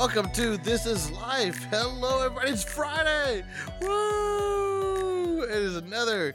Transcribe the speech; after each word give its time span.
Welcome 0.00 0.30
to 0.30 0.56
This 0.56 0.86
Is 0.86 1.10
Life. 1.10 1.64
Hello, 1.64 2.24
everybody. 2.24 2.52
It's 2.52 2.64
Friday. 2.64 3.42
Woo! 3.82 5.42
It 5.42 5.50
is 5.50 5.76
another 5.76 6.34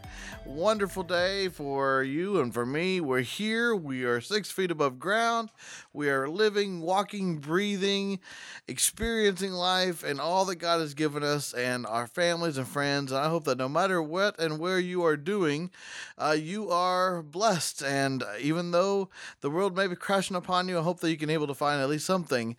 wonderful 0.55 1.03
day 1.03 1.49
for 1.49 2.01
you 2.01 2.39
and 2.39 2.53
for 2.53 2.65
me. 2.65 3.01
We're 3.01 3.19
here. 3.19 3.75
We 3.75 4.05
are 4.05 4.21
six 4.21 4.49
feet 4.49 4.71
above 4.71 4.99
ground. 4.99 5.49
We 5.91 6.09
are 6.09 6.29
living, 6.29 6.79
walking, 6.79 7.39
breathing, 7.39 8.21
experiencing 8.65 9.51
life 9.51 10.01
and 10.01 10.21
all 10.21 10.45
that 10.45 10.55
God 10.55 10.79
has 10.79 10.93
given 10.93 11.23
us 11.23 11.53
and 11.53 11.85
our 11.85 12.07
families 12.07 12.57
and 12.57 12.65
friends. 12.65 13.11
And 13.11 13.19
I 13.19 13.27
hope 13.27 13.43
that 13.43 13.57
no 13.57 13.67
matter 13.67 14.01
what 14.01 14.39
and 14.39 14.57
where 14.57 14.79
you 14.79 15.03
are 15.03 15.17
doing, 15.17 15.71
uh, 16.17 16.37
you 16.39 16.69
are 16.69 17.21
blessed. 17.21 17.83
And 17.83 18.23
even 18.39 18.71
though 18.71 19.09
the 19.41 19.49
world 19.49 19.75
may 19.75 19.87
be 19.87 19.97
crashing 19.97 20.37
upon 20.37 20.69
you, 20.69 20.79
I 20.79 20.83
hope 20.83 21.01
that 21.01 21.11
you 21.11 21.17
can 21.17 21.29
able 21.29 21.47
to 21.47 21.53
find 21.53 21.81
at 21.81 21.89
least 21.89 22.05
something 22.05 22.55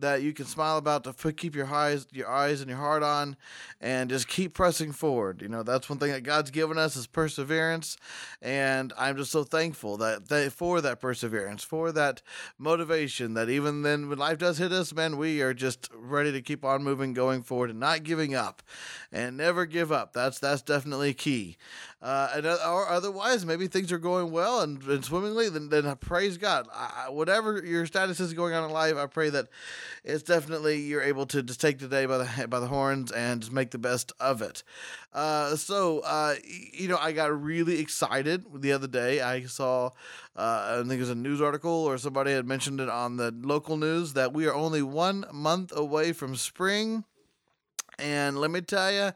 that 0.00 0.22
you 0.22 0.32
can 0.32 0.46
smile 0.46 0.76
about 0.76 1.04
to 1.04 1.32
keep 1.32 1.56
your 1.56 1.66
eyes, 1.66 2.06
your 2.12 2.28
eyes 2.28 2.60
and 2.60 2.68
your 2.68 2.78
heart 2.78 3.02
on, 3.02 3.36
and 3.80 4.10
just 4.10 4.28
keep 4.28 4.54
pressing 4.54 4.92
forward. 4.92 5.42
You 5.42 5.48
know, 5.48 5.62
that's 5.62 5.88
one 5.88 5.98
thing 5.98 6.12
that 6.12 6.22
God's 6.22 6.50
given 6.50 6.78
us 6.78 6.94
is 6.94 7.06
perseverance, 7.38 7.96
and 8.42 8.92
I'm 8.98 9.16
just 9.16 9.30
so 9.30 9.44
thankful 9.44 9.96
that, 9.98 10.28
that 10.28 10.52
for 10.52 10.80
that 10.80 11.00
perseverance, 11.00 11.62
for 11.62 11.92
that 11.92 12.20
motivation. 12.58 13.34
That 13.34 13.48
even 13.48 13.82
then, 13.82 14.08
when 14.08 14.18
life 14.18 14.38
does 14.38 14.58
hit 14.58 14.72
us, 14.72 14.92
man, 14.92 15.16
we 15.16 15.40
are 15.40 15.54
just 15.54 15.88
ready 15.94 16.32
to 16.32 16.42
keep 16.42 16.64
on 16.64 16.82
moving, 16.82 17.12
going 17.14 17.42
forward, 17.42 17.70
and 17.70 17.78
not 17.78 18.02
giving 18.02 18.34
up, 18.34 18.62
and 19.12 19.36
never 19.36 19.66
give 19.66 19.92
up. 19.92 20.12
That's 20.12 20.40
that's 20.40 20.62
definitely 20.62 21.14
key. 21.14 21.56
Uh, 22.00 22.30
and 22.36 22.46
uh, 22.46 22.58
or 22.64 22.88
otherwise, 22.88 23.44
maybe 23.44 23.66
things 23.66 23.90
are 23.90 23.98
going 23.98 24.30
well 24.30 24.60
and, 24.60 24.80
and 24.84 25.04
swimmingly. 25.04 25.48
Then, 25.48 25.68
then 25.68 25.96
praise 25.96 26.36
God. 26.36 26.68
I, 26.72 27.10
whatever 27.10 27.64
your 27.64 27.86
status 27.86 28.20
is 28.20 28.34
going 28.34 28.54
on 28.54 28.64
in 28.64 28.70
life, 28.70 28.96
I 28.96 29.06
pray 29.06 29.30
that 29.30 29.48
it's 30.04 30.22
definitely 30.22 30.80
you're 30.80 31.02
able 31.02 31.26
to 31.26 31.42
just 31.42 31.60
take 31.60 31.78
the 31.80 31.88
day 31.88 32.06
by 32.06 32.18
the 32.18 32.48
by 32.48 32.60
the 32.60 32.68
horns 32.68 33.10
and 33.10 33.40
just 33.40 33.52
make 33.52 33.72
the 33.72 33.78
best 33.78 34.12
of 34.20 34.42
it. 34.42 34.62
Uh, 35.12 35.56
so 35.56 36.00
uh, 36.00 36.34
you 36.44 36.86
know, 36.86 36.98
I 36.98 37.10
got 37.10 37.27
really 37.32 37.78
excited 37.80 38.44
the 38.54 38.72
other 38.72 38.86
day. 38.86 39.20
I 39.20 39.44
saw, 39.44 39.90
uh, 40.36 40.80
I 40.80 40.88
think 40.88 40.94
it 40.94 41.00
was 41.00 41.10
a 41.10 41.14
news 41.14 41.40
article 41.40 41.70
or 41.70 41.98
somebody 41.98 42.32
had 42.32 42.46
mentioned 42.46 42.80
it 42.80 42.88
on 42.88 43.16
the 43.16 43.34
local 43.42 43.76
news 43.76 44.14
that 44.14 44.32
we 44.32 44.46
are 44.46 44.54
only 44.54 44.82
one 44.82 45.24
month 45.32 45.72
away 45.76 46.12
from 46.12 46.36
spring. 46.36 47.04
And 48.00 48.38
let 48.38 48.52
me 48.52 48.60
tell 48.60 48.92
you, 48.92 49.10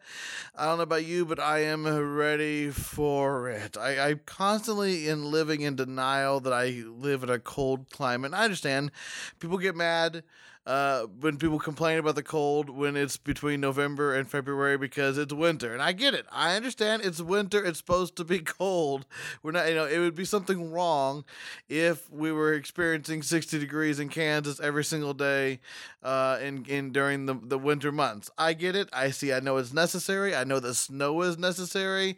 I 0.57 0.67
don't 0.67 0.79
know 0.79 0.83
about 0.83 1.05
you, 1.05 1.25
but 1.25 1.39
I 1.39 1.61
am 1.61 1.87
ready 1.87 2.71
for 2.71 3.49
it. 3.49 3.77
I, 3.77 4.09
I'm 4.09 4.21
constantly 4.27 5.09
in 5.09 5.31
living 5.31 5.61
in 5.61 5.77
denial 5.77 6.41
that 6.41 6.53
I 6.53 6.83
live 6.85 7.23
in 7.23 7.31
a 7.31 7.39
cold 7.39 7.91
climate. 7.91 8.35
I 8.35 8.43
understand 8.43 8.91
people 9.39 9.59
get 9.59 9.77
mad 9.77 10.25
uh, 10.65 11.03
when 11.21 11.37
people 11.39 11.59
complain 11.59 11.99
about 11.99 12.15
the 12.15 12.23
cold 12.23 12.71
when 12.71 12.97
it's 12.97 13.17
between 13.17 13.61
November 13.61 14.15
and 14.15 14.31
February 14.31 14.79
because 14.79 15.19
it's 15.19 15.33
winter. 15.33 15.73
And 15.73 15.83
I 15.83 15.93
get 15.93 16.15
it. 16.15 16.25
I 16.31 16.55
understand 16.55 17.03
it's 17.05 17.21
winter. 17.21 17.65
It's 17.65 17.79
supposed 17.79 18.15
to 18.17 18.25
be 18.25 18.39
cold. 18.41 19.05
We're 19.43 19.51
not, 19.51 19.69
you 19.69 19.75
know, 19.75 19.87
it 19.87 19.99
would 19.99 20.15
be 20.15 20.25
something 20.25 20.71
wrong 20.71 21.25
if 21.69 22.09
we 22.11 22.31
were 22.31 22.53
experiencing 22.53 23.23
60 23.23 23.59
degrees 23.59 23.99
in 23.99 24.09
Kansas 24.09 24.61
every 24.61 24.85
single 24.85 25.15
day 25.15 25.61
uh, 26.03 26.39
in, 26.41 26.65
in 26.67 26.93
during 26.93 27.27
the, 27.27 27.35
the 27.35 27.59
winter 27.59 27.91
months. 27.91 28.31
I 28.39 28.53
get 28.53 28.77
it. 28.77 28.89
I 28.93 29.11
see. 29.11 29.33
I 29.33 29.41
know 29.41 29.57
it's 29.57 29.73
necessary. 29.73 30.35
I 30.35 30.45
know 30.45 30.61
the 30.61 30.75
snow 30.75 31.23
is 31.23 31.39
necessary. 31.39 32.17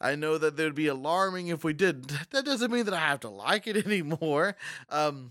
I 0.00 0.16
know 0.16 0.36
that 0.36 0.58
would 0.58 0.74
be 0.74 0.88
alarming 0.88 1.48
if 1.48 1.64
we 1.64 1.72
didn't. 1.72 2.12
That 2.30 2.44
doesn't 2.44 2.70
mean 2.70 2.84
that 2.84 2.94
I 2.94 2.98
have 2.98 3.20
to 3.20 3.30
like 3.30 3.66
it 3.66 3.76
anymore. 3.86 4.56
Um, 4.90 5.30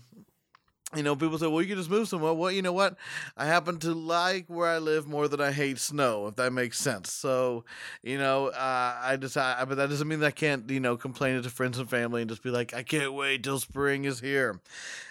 you 0.96 1.02
know, 1.02 1.16
people 1.16 1.38
say, 1.38 1.46
well, 1.46 1.62
you 1.62 1.68
can 1.68 1.76
just 1.76 1.90
move 1.90 2.08
somewhere. 2.08 2.32
Well, 2.32 2.50
you 2.50 2.62
know 2.62 2.72
what? 2.72 2.96
I 3.36 3.46
happen 3.46 3.78
to 3.80 3.92
like 3.92 4.46
where 4.48 4.68
I 4.68 4.78
live 4.78 5.06
more 5.06 5.28
than 5.28 5.40
I 5.40 5.52
hate 5.52 5.78
snow, 5.78 6.26
if 6.28 6.36
that 6.36 6.52
makes 6.52 6.78
sense. 6.78 7.12
So, 7.12 7.64
you 8.02 8.18
know, 8.18 8.48
uh, 8.48 8.96
I 9.02 9.16
just, 9.16 9.36
I, 9.36 9.64
but 9.64 9.76
that 9.76 9.88
doesn't 9.88 10.08
mean 10.08 10.20
that 10.20 10.26
I 10.26 10.30
can't, 10.30 10.68
you 10.70 10.80
know, 10.80 10.96
complain 10.96 11.36
it 11.36 11.42
to 11.42 11.50
friends 11.50 11.78
and 11.78 11.88
family 11.88 12.22
and 12.22 12.30
just 12.30 12.42
be 12.42 12.50
like, 12.50 12.74
I 12.74 12.82
can't 12.82 13.12
wait 13.12 13.42
till 13.42 13.58
spring 13.58 14.04
is 14.04 14.20
here. 14.20 14.60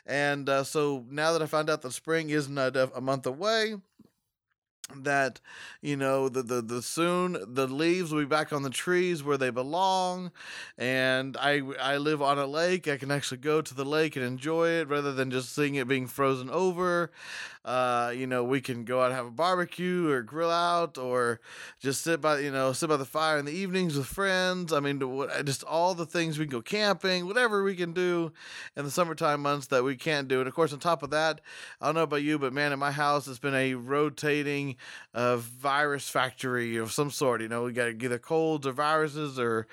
And 0.06 0.47
uh, 0.50 0.63
so 0.63 1.06
now 1.09 1.34
that 1.34 1.41
I 1.41 1.46
found 1.46 1.69
out 1.69 1.81
that 1.81 1.91
spring 1.91 2.29
isn't 2.29 2.57
a, 2.57 2.91
a 2.96 3.02
month 3.02 3.25
away, 3.25 3.75
that 4.96 5.40
you 5.81 5.96
know 5.96 6.29
the, 6.29 6.44
the 6.44 6.62
the 6.62 6.81
soon 6.81 7.38
the 7.47 7.66
leaves 7.66 8.12
will 8.12 8.22
be 8.22 8.25
back 8.25 8.53
on 8.53 8.62
the 8.62 8.69
trees 8.69 9.23
where 9.23 9.38
they 9.38 9.50
belong 9.50 10.31
and 10.78 11.35
i 11.38 11.59
i 11.81 11.97
live 11.97 12.22
on 12.22 12.38
a 12.38 12.46
lake 12.46 12.88
i 12.88 12.96
can 12.96 13.09
actually 13.09 13.38
go 13.38 13.62
to 13.62 13.73
the 13.73 13.84
lake 13.84 14.16
and 14.16 14.23
enjoy 14.23 14.69
it 14.69 14.88
rather 14.88 15.12
than 15.12 15.31
just 15.31 15.53
seeing 15.56 15.75
it 15.75 15.88
being 15.88 16.06
frozen 16.06 16.50
over 16.51 17.12
uh, 17.66 18.13
you 18.16 18.28
know, 18.28 18.44
we 18.44 18.62
can 18.62 18.85
go 18.85 19.01
out 19.01 19.07
and 19.07 19.16
have 19.16 19.25
a 19.25 19.31
barbecue 19.31 20.07
or 20.07 20.22
grill 20.22 20.51
out 20.51 21.00
or 21.00 21.40
just 21.79 22.02
sit 22.02 22.22
by, 22.22 22.38
you 22.38 22.52
know, 22.52 22.72
sit 22.72 22.88
by 22.88 22.96
the 22.96 23.06
fire 23.06 23.40
in 23.40 23.46
the 23.46 23.52
evenings 23.52 23.97
with 23.97 24.06
friends. 24.06 24.72
I 24.72 24.79
mean, 24.79 25.00
just 25.44 25.63
all 25.63 25.96
the 25.96 26.06
things 26.06 26.38
we 26.38 26.46
can 26.46 26.52
go 26.52 26.62
camping, 26.62 27.25
whatever 27.25 27.63
we 27.63 27.75
can 27.75 27.91
do 27.91 28.31
in 28.75 28.85
the 28.85 28.91
summertime 28.91 29.41
months 29.41 29.66
that 29.67 29.84
we 29.84 29.96
can't 29.96 30.28
do. 30.28 30.40
And 30.40 30.47
of 30.47 30.53
course, 30.53 30.73
on 30.73 30.79
top 30.79 31.02
of 31.02 31.09
that, 31.09 31.41
I 31.81 31.88
don't 31.88 31.96
know 31.96 32.03
about 32.03 32.22
you, 32.22 32.38
but 32.38 32.53
man, 32.53 32.72
in 32.72 32.78
my 32.78 32.91
house, 32.91 33.28
it's 33.28 33.40
been 33.40 33.56
a 33.56 33.73
rotating 33.73 34.75
uh, 35.13 35.38
virus 35.38 36.09
factory 36.09 36.78
of 36.78 36.91
some 36.91 37.12
sort. 37.12 37.41
You 37.41 37.47
know, 37.47 37.63
we 37.63 37.74
got 37.74 37.90
either 37.90 38.19
colds 38.19 38.68
or 38.68 38.72
viruses 38.72 39.40
or 39.40 39.68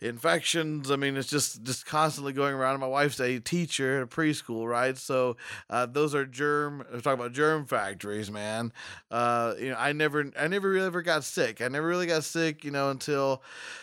infections. 0.00 0.90
I 0.90 0.96
mean, 0.96 1.16
it's 1.16 1.28
just 1.28 1.62
just 1.62 1.86
constantly 1.86 2.32
going 2.32 2.54
around. 2.54 2.80
My 2.80 2.86
wife's 2.86 3.20
a 3.20 3.38
teacher 3.38 3.98
at 3.98 4.02
a 4.02 4.06
preschool, 4.06 4.68
right? 4.68 4.96
So 4.96 5.36
uh, 5.68 5.86
those 5.86 6.14
are 6.14 6.24
germ. 6.24 6.84
We're 6.92 7.00
talking 7.00 7.20
about 7.20 7.32
germ 7.32 7.66
factories, 7.66 8.30
man. 8.30 8.72
Uh, 9.10 9.54
you 9.58 9.70
know, 9.70 9.76
I 9.78 9.92
never, 9.92 10.30
I 10.38 10.48
never 10.48 10.70
really 10.70 10.86
ever 10.86 11.02
got 11.02 11.24
sick. 11.24 11.60
I 11.60 11.68
never 11.68 11.86
really 11.86 12.06
got 12.06 12.24
sick, 12.24 12.64
you 12.64 12.70
know, 12.70 12.90
until 12.90 13.42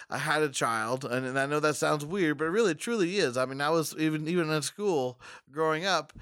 I 0.10 0.18
had 0.18 0.42
a 0.42 0.50
child. 0.50 1.06
And, 1.06 1.26
and 1.26 1.40
I 1.40 1.46
know 1.46 1.60
that 1.60 1.76
sounds 1.76 2.06
weird, 2.06 2.38
but 2.38 2.46
it 2.46 2.52
really, 2.52 2.76
truly 2.76 3.18
is. 3.18 3.38
I 3.38 3.46
mean, 3.46 3.62
I 3.62 3.70
was 3.70 3.96
even 3.98 4.28
even 4.28 4.50
in 4.50 4.62
school 4.62 5.20
growing 5.52 5.86
up. 5.86 6.14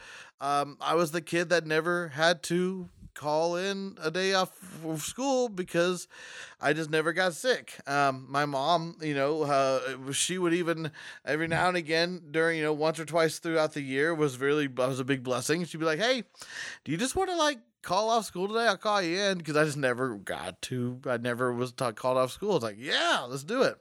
Um, 0.41 0.77
I 0.81 0.95
was 0.95 1.11
the 1.11 1.21
kid 1.21 1.49
that 1.49 1.65
never 1.65 2.09
had 2.09 2.43
to 2.43 2.89
call 3.15 3.55
in 3.55 3.97
a 4.01 4.11
day 4.11 4.33
off 4.33 4.51
of 4.85 5.01
school 5.01 5.49
because 5.49 6.07
I 6.61 6.73
just 6.73 6.89
never 6.89 7.13
got 7.13 7.33
sick. 7.33 7.73
Um, 7.87 8.27
my 8.29 8.45
mom, 8.45 8.97
you 9.01 9.15
know, 9.15 9.43
uh, 9.43 10.11
she 10.11 10.37
would 10.37 10.53
even 10.53 10.91
every 11.25 11.47
now 11.47 11.67
and 11.67 11.77
again 11.77 12.21
during, 12.31 12.57
you 12.57 12.63
know, 12.63 12.73
once 12.73 12.99
or 12.99 13.05
twice 13.05 13.39
throughout 13.39 13.73
the 13.73 13.81
year 13.81 14.13
was 14.13 14.37
really 14.37 14.67
was 14.67 14.99
a 14.99 15.05
big 15.05 15.23
blessing. 15.23 15.65
She'd 15.65 15.79
be 15.79 15.85
like, 15.85 15.99
"Hey, 15.99 16.23
do 16.83 16.91
you 16.91 16.97
just 16.97 17.15
want 17.15 17.29
to 17.31 17.37
like 17.37 17.59
call 17.81 18.09
off 18.09 18.25
school 18.25 18.47
today? 18.47 18.67
I'll 18.67 18.77
call 18.77 19.01
you 19.01 19.17
in 19.17 19.37
because 19.39 19.55
I 19.55 19.63
just 19.63 19.77
never 19.77 20.15
got 20.15 20.61
to. 20.63 20.99
I 21.05 21.17
never 21.17 21.53
was 21.53 21.71
t- 21.71 21.91
called 21.93 22.17
off 22.17 22.31
school. 22.31 22.57
It's 22.57 22.63
like, 22.63 22.77
yeah, 22.77 23.25
let's 23.27 23.43
do 23.43 23.63
it." 23.63 23.77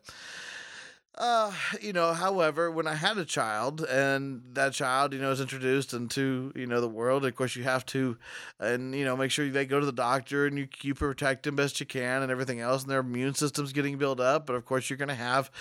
Uh, 1.17 1.53
you 1.81 1.93
know, 1.93 2.13
however, 2.13 2.73
when 2.73 2.89
I 2.89 2.95
had 2.95 3.19
a 3.19 3.25
child 3.25 3.83
and 3.83 4.43
that 4.55 4.73
child, 4.73 5.13
you 5.13 5.21
know, 5.21 5.31
is 5.31 5.41
introduced 5.41 5.93
into, 5.93 6.53
you 6.57 6.67
know, 6.67 6.81
the 6.81 6.89
world, 6.89 7.25
of 7.25 7.37
course 7.37 7.55
you 7.55 7.63
have 7.63 7.87
to, 7.87 8.17
and, 8.59 8.93
you 8.97 9.05
know, 9.05 9.17
make 9.17 9.31
sure 9.31 9.49
they 9.49 9.65
go 9.65 9.79
to 9.79 9.87
the 9.87 9.93
doctor 9.93 10.45
and 10.45 10.59
you, 10.59 10.67
you 10.83 10.93
protect 10.93 11.45
them 11.45 11.55
best 11.55 11.79
you 11.79 11.87
can 11.87 12.23
and 12.23 12.33
everything 12.33 12.59
else. 12.59 12.83
And 12.83 12.91
their 12.91 12.99
immune 12.99 13.35
system's 13.35 13.73
getting 13.73 13.97
built 13.97 14.19
up. 14.19 14.45
But 14.45 14.57
of 14.57 14.65
course, 14.65 14.91
you're 14.91 14.97
going 14.97 15.09
to 15.09 15.15
have, 15.15 15.53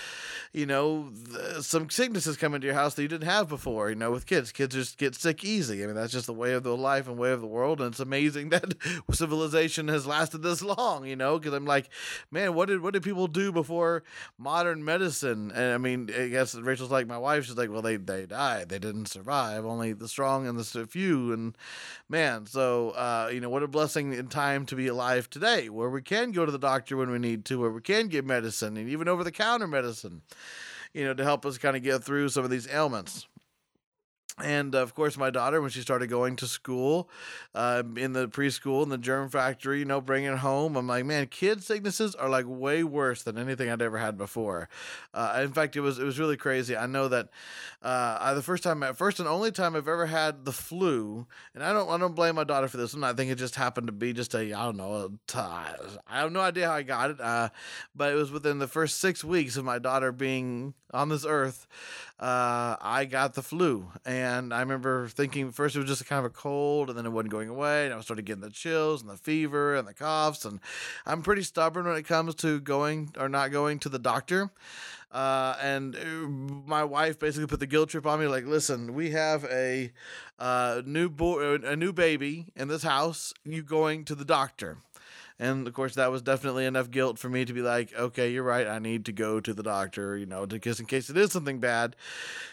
you 0.53 0.65
know, 0.65 1.11
some 1.61 1.87
sicknesses 1.91 2.35
come 2.35 2.55
into 2.55 2.65
your 2.65 2.75
house 2.75 2.95
that 2.95 3.03
you 3.03 3.07
didn't 3.07 3.29
have 3.29 3.47
before, 3.47 3.89
you 3.91 3.95
know, 3.95 4.09
with 4.09 4.25
kids. 4.25 4.51
Kids 4.51 4.73
just 4.73 4.97
get 4.97 5.13
sick 5.13 5.43
easy. 5.43 5.83
I 5.83 5.85
mean, 5.85 5.95
that's 5.95 6.13
just 6.13 6.25
the 6.25 6.33
way 6.33 6.53
of 6.53 6.63
the 6.63 6.75
life 6.75 7.07
and 7.07 7.15
way 7.15 7.31
of 7.31 7.41
the 7.41 7.47
world. 7.47 7.79
And 7.79 7.91
it's 7.91 7.99
amazing 7.99 8.49
that 8.49 8.73
civilization 9.11 9.87
has 9.89 10.07
lasted 10.07 10.41
this 10.41 10.63
long, 10.63 11.05
you 11.05 11.15
know, 11.15 11.37
because 11.37 11.53
I'm 11.53 11.65
like, 11.65 11.89
man, 12.31 12.55
what 12.55 12.69
did, 12.69 12.81
what 12.81 12.93
did 12.93 13.03
people 13.03 13.27
do 13.27 13.51
before 13.51 14.01
modern 14.39 14.83
medicine? 14.83 15.42
And, 15.51 15.73
I 15.73 15.77
mean, 15.77 16.09
I 16.17 16.27
guess 16.27 16.55
Rachel's 16.55 16.91
like 16.91 17.07
my 17.07 17.17
wife. 17.17 17.45
She's 17.45 17.57
like, 17.57 17.69
well, 17.69 17.81
they 17.81 17.97
they 17.97 18.25
died. 18.25 18.69
They 18.69 18.79
didn't 18.79 19.07
survive. 19.07 19.65
Only 19.65 19.93
the 19.93 20.07
strong 20.07 20.47
and 20.47 20.57
the 20.57 20.87
few. 20.87 21.33
And 21.33 21.57
man, 22.09 22.45
so 22.45 22.91
uh, 22.91 23.29
you 23.31 23.39
know, 23.39 23.49
what 23.49 23.63
a 23.63 23.67
blessing 23.67 24.13
in 24.13 24.27
time 24.27 24.65
to 24.67 24.75
be 24.75 24.87
alive 24.87 25.29
today, 25.29 25.69
where 25.69 25.89
we 25.89 26.01
can 26.01 26.31
go 26.31 26.45
to 26.45 26.51
the 26.51 26.59
doctor 26.59 26.97
when 26.97 27.11
we 27.11 27.19
need 27.19 27.45
to, 27.45 27.59
where 27.59 27.71
we 27.71 27.81
can 27.81 28.07
get 28.07 28.25
medicine 28.25 28.77
and 28.77 28.89
even 28.89 29.07
over 29.07 29.23
the 29.23 29.31
counter 29.31 29.67
medicine, 29.67 30.21
you 30.93 31.03
know, 31.03 31.13
to 31.13 31.23
help 31.23 31.45
us 31.45 31.57
kind 31.57 31.75
of 31.75 31.83
get 31.83 32.03
through 32.03 32.29
some 32.29 32.43
of 32.43 32.49
these 32.49 32.67
ailments 32.67 33.27
and 34.41 34.73
of 34.73 34.95
course 34.95 35.15
my 35.17 35.29
daughter 35.29 35.61
when 35.61 35.69
she 35.69 35.81
started 35.81 36.07
going 36.07 36.35
to 36.35 36.47
school 36.47 37.09
uh, 37.53 37.83
in 37.95 38.13
the 38.13 38.27
preschool 38.27 38.81
in 38.81 38.89
the 38.89 38.97
germ 38.97 39.29
factory 39.29 39.79
you 39.79 39.85
know 39.85 40.01
bringing 40.01 40.31
it 40.31 40.39
home 40.39 40.75
i'm 40.75 40.87
like 40.87 41.05
man 41.05 41.27
kid 41.27 41.61
sicknesses 41.63 42.15
are 42.15 42.29
like 42.29 42.45
way 42.47 42.83
worse 42.83 43.21
than 43.23 43.37
anything 43.37 43.69
i'd 43.69 43.81
ever 43.81 43.97
had 43.97 44.17
before. 44.17 44.69
Uh, 45.13 45.41
in 45.43 45.51
fact 45.51 45.75
it 45.75 45.81
was 45.81 45.99
it 45.99 46.03
was 46.03 46.19
really 46.19 46.37
crazy. 46.37 46.75
I 46.75 46.85
know 46.85 47.07
that 47.07 47.29
uh, 47.81 48.17
I, 48.19 48.33
the 48.33 48.41
first 48.41 48.63
time 48.63 48.81
first 48.95 49.19
and 49.19 49.27
only 49.27 49.51
time 49.51 49.75
i've 49.75 49.87
ever 49.87 50.05
had 50.05 50.45
the 50.45 50.51
flu 50.51 51.27
and 51.53 51.63
i 51.63 51.73
don't 51.73 51.89
i 51.89 51.97
don't 51.97 52.15
blame 52.15 52.35
my 52.35 52.43
daughter 52.43 52.67
for 52.67 52.77
this 52.77 52.93
one 52.93 53.03
i 53.03 53.13
think 53.13 53.31
it 53.31 53.35
just 53.35 53.55
happened 53.55 53.87
to 53.87 53.93
be 53.93 54.13
just 54.13 54.33
a 54.33 54.53
i 54.53 54.63
don't 54.63 54.77
know 54.77 55.11
I 55.35 56.19
have 56.19 56.31
no 56.31 56.39
idea 56.39 56.67
how 56.67 56.75
i 56.75 56.83
got 56.83 57.11
it 57.11 57.21
uh, 57.21 57.49
but 57.95 58.11
it 58.11 58.15
was 58.15 58.31
within 58.31 58.59
the 58.59 58.67
first 58.67 58.99
six 58.99 59.23
weeks 59.23 59.57
of 59.57 59.65
my 59.65 59.79
daughter 59.79 60.11
being 60.11 60.73
on 60.93 61.09
this 61.09 61.25
earth, 61.25 61.67
uh, 62.19 62.77
I 62.79 63.05
got 63.09 63.33
the 63.33 63.41
flu. 63.41 63.91
And 64.05 64.53
I 64.53 64.59
remember 64.59 65.07
thinking 65.07 65.51
first 65.51 65.75
it 65.75 65.79
was 65.79 65.87
just 65.87 66.05
kind 66.05 66.19
of 66.19 66.25
a 66.25 66.33
cold 66.33 66.89
and 66.89 66.97
then 66.97 67.05
it 67.05 67.11
wasn't 67.11 67.31
going 67.31 67.49
away. 67.49 67.85
And 67.85 67.93
I 67.93 68.01
started 68.01 68.25
getting 68.25 68.41
the 68.41 68.49
chills 68.49 69.01
and 69.01 69.09
the 69.09 69.17
fever 69.17 69.75
and 69.75 69.87
the 69.87 69.93
coughs. 69.93 70.45
And 70.45 70.59
I'm 71.05 71.21
pretty 71.21 71.43
stubborn 71.43 71.85
when 71.85 71.97
it 71.97 72.03
comes 72.03 72.35
to 72.35 72.59
going 72.59 73.13
or 73.17 73.29
not 73.29 73.51
going 73.51 73.79
to 73.79 73.89
the 73.89 73.99
doctor. 73.99 74.51
Uh, 75.11 75.55
and 75.61 75.95
uh, 75.95 75.99
my 76.67 76.83
wife 76.83 77.19
basically 77.19 77.45
put 77.45 77.59
the 77.59 77.67
guilt 77.67 77.89
trip 77.89 78.07
on 78.07 78.19
me 78.19 78.25
like 78.25 78.47
listen 78.47 78.95
we 78.95 79.11
have 79.11 79.45
a 79.45 79.91
uh, 80.39 80.81
new 80.87 81.07
boy 81.07 81.53
a 81.53 81.75
new 81.75 81.93
baby 81.93 82.47
in 82.55 82.67
this 82.67 82.81
house 82.81 83.31
you 83.45 83.61
going 83.61 84.03
to 84.03 84.15
the 84.15 84.25
doctor 84.25 84.79
and 85.39 85.67
of 85.67 85.73
course, 85.73 85.95
that 85.95 86.11
was 86.11 86.21
definitely 86.21 86.65
enough 86.65 86.91
guilt 86.91 87.19
for 87.19 87.29
me 87.29 87.45
to 87.45 87.53
be 87.53 87.61
like, 87.61 87.93
okay, 87.93 88.31
you're 88.31 88.43
right. 88.43 88.67
I 88.67 88.79
need 88.79 89.05
to 89.05 89.11
go 89.11 89.39
to 89.39 89.53
the 89.53 89.63
doctor, 89.63 90.17
you 90.17 90.25
know, 90.25 90.45
because 90.45 90.79
in 90.79 90.85
case 90.85 91.09
it 91.09 91.17
is 91.17 91.31
something 91.31 91.59
bad, 91.59 91.95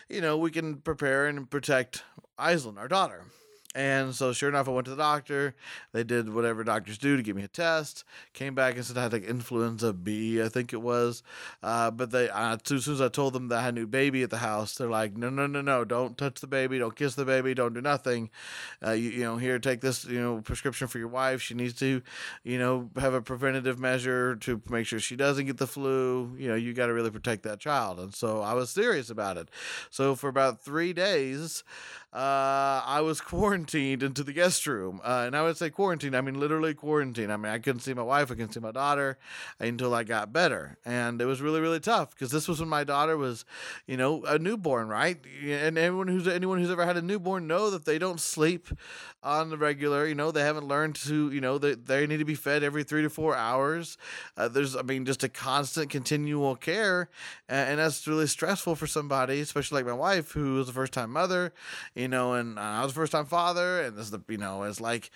you 0.09 0.21
know, 0.21 0.37
we 0.37 0.51
can 0.51 0.77
prepare 0.77 1.27
and 1.27 1.49
protect 1.49 2.05
Aislinn, 2.39 2.79
our 2.79 2.89
daughter. 2.89 3.25
And 3.73 4.13
so, 4.17 4.33
sure 4.33 4.49
enough, 4.49 4.67
I 4.67 4.73
went 4.73 4.87
to 4.87 4.91
the 4.91 4.97
doctor. 4.97 5.55
They 5.93 6.03
did 6.03 6.35
whatever 6.35 6.65
doctors 6.65 6.99
do 6.99 7.17
to 7.17 7.23
give 7.23 7.37
me 7.37 7.45
a 7.45 7.49
test. 7.49 8.03
Came 8.33 8.53
back 8.53 8.75
and 8.75 8.85
said 8.85 8.99
I 8.99 9.03
had 9.03 9.13
like 9.13 9.23
influenza 9.23 9.93
B, 9.93 10.43
I 10.43 10.49
think 10.49 10.73
it 10.73 10.83
was. 10.83 11.23
Uh, 11.63 11.93
but 11.93 12.11
they, 12.11 12.29
as 12.31 12.59
soon 12.65 12.95
as 12.95 13.01
I 13.01 13.07
told 13.09 13.33
them 13.33 13.47
that 13.49 13.59
I 13.59 13.63
had 13.63 13.75
a 13.75 13.79
new 13.79 13.87
baby 13.87 14.25
at 14.25 14.31
the 14.31 14.39
house, 14.39 14.75
they're 14.75 14.89
like, 14.89 15.17
no, 15.17 15.31
no, 15.31 15.47
no, 15.47 15.61
no, 15.61 15.85
don't 15.85 16.19
touch 16.19 16.41
the 16.41 16.49
baby, 16.49 16.81
don't 16.81 16.97
kiss 16.97 17.15
the 17.15 17.25
baby, 17.25 17.55
don't 17.55 17.73
do 17.73 17.81
nothing. 17.81 18.31
Uh, 18.85 18.91
you, 18.91 19.11
you 19.11 19.23
know, 19.23 19.37
here, 19.37 19.61
take 19.61 19.81
this, 19.83 20.05
you 20.05 20.21
know, 20.21 20.41
prescription 20.41 20.89
for 20.89 20.99
your 20.99 21.07
wife. 21.07 21.41
She 21.41 21.55
needs 21.55 21.75
to, 21.75 22.03
you 22.43 22.59
know, 22.59 22.91
have 22.99 23.15
a 23.15 23.23
preventative 23.23 23.79
measure 23.79 24.35
to 24.35 24.61
make 24.69 24.87
sure 24.87 24.99
she 24.99 25.15
doesn't 25.15 25.47
get 25.47 25.59
the 25.59 25.69
flu. 25.69 26.35
You 26.37 26.49
know, 26.49 26.57
you 26.57 26.73
got 26.73 26.87
to 26.87 26.93
really 26.93 27.11
protect 27.13 27.45
that 27.45 27.61
child. 27.61 28.01
And 28.01 28.13
so 28.13 28.41
I 28.41 28.55
was 28.55 28.71
serious 28.71 29.11
about 29.11 29.37
it. 29.37 29.49
So 29.91 30.17
for 30.17 30.29
about 30.29 30.61
three 30.61 30.93
days, 30.93 31.63
uh, 32.13 32.83
I 32.85 33.03
was 33.03 33.21
quarantined 33.21 34.03
into 34.03 34.25
the 34.25 34.33
guest 34.33 34.67
room. 34.67 35.01
Uh, 35.05 35.25
and 35.27 35.37
I 35.37 35.43
would 35.43 35.57
say 35.57 35.71
quarantine, 35.71 36.15
I 36.15 36.21
mean 36.21 36.41
literally 36.41 36.75
quarantine. 36.75 37.31
I 37.31 37.37
mean, 37.37 37.53
I 37.53 37.59
couldn't 37.59 37.83
see 37.83 37.95
my 37.95 38.03
wife, 38.03 38.33
I 38.33 38.35
couldn't 38.35 38.53
see 38.53 38.61
my 38.61 38.73
daughter 38.73 39.17
until 39.61 39.95
I 39.95 40.03
got 40.03 40.33
better. 40.33 40.77
And 40.85 41.23
it 41.23 41.27
was 41.27 41.41
really, 41.41 41.61
really 41.61 41.79
tough 41.79 42.11
because 42.11 42.33
this 42.33 42.49
was 42.49 42.59
when 42.59 42.69
my 42.69 42.83
daughter 42.83 43.17
was, 43.17 43.45
you 43.87 43.97
know, 43.97 44.25
a 44.25 44.41
newborn, 44.41 44.89
right? 44.89 45.19
And 45.45 45.79
anyone 45.79 46.09
who's 46.09 46.27
anyone 46.27 46.59
who's 46.59 46.71
ever 46.71 46.85
had 46.85 46.97
a 46.97 47.03
newborn 47.03 47.47
know 47.47 47.71
that 47.71 47.85
they 47.85 47.99
don't 47.99 48.21
sleep 48.21 48.69
on 49.23 49.51
the 49.51 49.57
regular. 49.57 50.07
You 50.07 50.17
know, 50.17 50.33
they 50.33 50.43
haven't 50.43 50.67
learned 50.67 50.97
to, 50.97 51.31
you 51.31 51.41
know, 51.41 51.59
they, 51.59 51.75
they 51.75 52.07
need 52.09 52.19
to 52.19 52.25
be 52.25 52.35
fed 52.35 52.65
every 52.65 52.83
three 52.83 53.03
to 53.03 53.11
four 53.11 53.37
hours. 53.37 53.99
Uh, 54.37 54.49
there's, 54.49 54.75
I 54.75 54.83
mean, 54.83 55.05
just 55.05 55.23
a 55.23 55.29
constant, 55.29 55.91
continual 55.91 56.57
care. 56.57 57.09
And, 57.49 57.71
and 57.71 57.79
that's 57.79 58.07
really 58.09 58.27
stressful 58.27 58.75
for 58.75 58.89
somebody, 58.89 59.41
especially 59.41 59.77
like 59.77 59.87
my 59.87 59.93
wife, 59.93 60.33
who 60.33 60.55
was 60.55 60.69
a 60.69 60.73
first 60.73 60.93
time 60.93 61.11
mother 61.11 61.53
know, 62.09 62.35
and 62.35 62.59
I 62.59 62.83
was 62.85 62.93
first 62.93 63.13
time 63.13 63.27
father, 63.27 63.83
and 63.83 63.97
this 63.97 64.07
is 64.07 64.11
the, 64.11 64.21
you 64.29 64.39
know, 64.39 64.63
it's 64.65 64.81
like, 64.81 65.11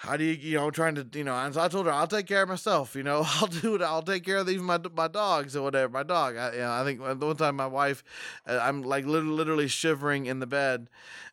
how 0.00 0.16
do 0.16 0.24
you, 0.24 0.32
you 0.32 0.56
know, 0.56 0.70
trying 0.70 0.94
to, 0.94 1.06
you 1.12 1.24
know, 1.24 1.34
I 1.34 1.68
told 1.68 1.84
her, 1.84 1.92
I'll 1.92 2.06
take 2.06 2.26
care 2.26 2.42
of 2.42 2.48
myself, 2.48 2.96
you 2.96 3.02
know, 3.02 3.22
I'll 3.26 3.48
do 3.48 3.74
it, 3.74 3.82
I'll 3.82 4.00
take 4.00 4.24
care 4.24 4.38
of 4.38 4.48
even 4.48 4.64
my, 4.64 4.78
my 4.96 5.08
dogs 5.08 5.54
or 5.54 5.62
whatever, 5.62 5.92
my 5.92 6.02
dog. 6.02 6.38
I, 6.38 6.52
you 6.52 6.58
know, 6.60 6.72
I 6.72 6.84
think 6.84 7.00
the 7.20 7.26
one 7.26 7.36
time 7.36 7.56
my 7.56 7.66
wife, 7.66 8.02
uh, 8.46 8.58
I'm 8.62 8.80
like 8.80 9.04
literally 9.04 9.68
shivering 9.68 10.24
in 10.24 10.38
the 10.38 10.46
bed, 10.46 10.88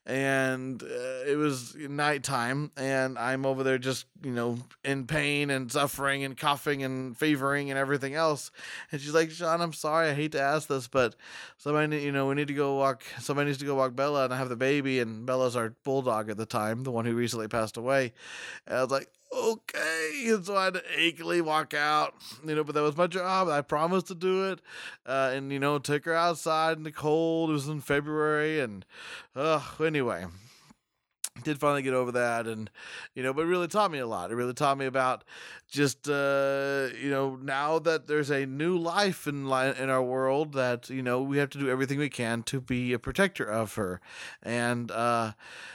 and 0.07 0.81
uh, 0.83 1.27
it 1.27 1.37
was 1.37 1.75
nighttime 1.75 2.71
and 2.77 3.19
i'm 3.19 3.45
over 3.45 3.61
there 3.61 3.77
just 3.77 4.05
you 4.23 4.31
know 4.31 4.57
in 4.85 5.05
pain 5.05 5.49
and 5.49 5.69
suffering 5.69 6.23
and 6.23 6.37
coughing 6.37 6.81
and 6.81 7.17
fevering 7.17 7.69
and 7.69 7.77
everything 7.77 8.15
else. 8.15 8.49
And 8.91 9.01
she's 9.01 9.13
like 9.13 9.29
sean 9.31 9.61
i'm 9.61 9.73
sorry 9.73 10.09
i 10.09 10.13
hate 10.13 10.31
to 10.31 10.41
ask 10.41 10.69
this 10.69 10.87
but 10.87 11.15
somebody 11.57 11.99
you 11.99 12.13
know 12.13 12.27
we 12.27 12.35
need 12.35 12.47
to 12.47 12.53
go 12.53 12.75
walk 12.75 13.03
somebody 13.19 13.47
needs 13.47 13.59
to 13.59 13.65
go 13.65 13.75
walk 13.75 13.97
bella 13.97 14.23
and 14.23 14.33
i 14.33 14.37
have 14.37 14.47
the 14.47 14.55
baby 14.55 14.99
and 15.01 15.25
bella's 15.25 15.57
our 15.57 15.75
bulldog 15.83 16.29
at 16.29 16.37
the 16.37 16.45
time 16.45 16.83
the 16.83 16.91
one 16.91 17.05
who 17.05 17.13
recently 17.13 17.49
passed 17.49 17.75
away. 17.75 18.13
And 18.65 18.77
i 18.77 18.81
was 18.81 18.91
like 18.91 19.09
okay. 19.33 20.25
And 20.27 20.45
so 20.45 20.55
I 20.55 20.65
had 20.65 20.75
to 20.75 20.83
achy 20.95 21.41
walk 21.41 21.73
out, 21.73 22.13
you 22.45 22.55
know, 22.55 22.63
but 22.63 22.75
that 22.75 22.81
was 22.81 22.97
my 22.97 23.07
job. 23.07 23.47
I 23.47 23.61
promised 23.61 24.07
to 24.07 24.15
do 24.15 24.51
it. 24.51 24.59
Uh, 25.05 25.31
and, 25.33 25.51
you 25.51 25.59
know, 25.59 25.79
took 25.79 26.05
her 26.05 26.13
outside 26.13 26.77
in 26.77 26.83
the 26.83 26.91
cold. 26.91 27.49
It 27.49 27.53
was 27.53 27.67
in 27.67 27.81
February. 27.81 28.59
And, 28.59 28.85
uh, 29.35 29.61
anyway, 29.79 30.25
did 31.43 31.59
finally 31.59 31.81
get 31.81 31.93
over 31.93 32.11
that 32.11 32.47
and 32.47 32.69
you 33.15 33.23
know 33.23 33.33
but 33.33 33.41
it 33.41 33.45
really 33.45 33.67
taught 33.67 33.91
me 33.91 33.99
a 33.99 34.07
lot. 34.07 34.31
It 34.31 34.35
really 34.35 34.53
taught 34.53 34.77
me 34.77 34.85
about 34.85 35.23
just 35.69 36.07
uh, 36.07 36.87
you 37.01 37.09
know 37.09 37.37
now 37.41 37.77
that 37.79 38.07
there's 38.07 38.29
a 38.29 38.45
new 38.45 38.77
life 38.77 39.27
in 39.27 39.45
in 39.47 39.89
our 39.89 40.03
world 40.03 40.53
that 40.53 40.89
you 40.89 41.01
know 41.01 41.21
we 41.21 41.37
have 41.37 41.49
to 41.49 41.57
do 41.57 41.69
everything 41.69 41.99
we 41.99 42.09
can 42.09 42.41
to 42.43 42.61
be 42.61 42.93
a 42.93 42.99
protector 42.99 43.43
of 43.43 43.75
her. 43.75 43.99
And 44.41 44.89
uh, 44.91 45.33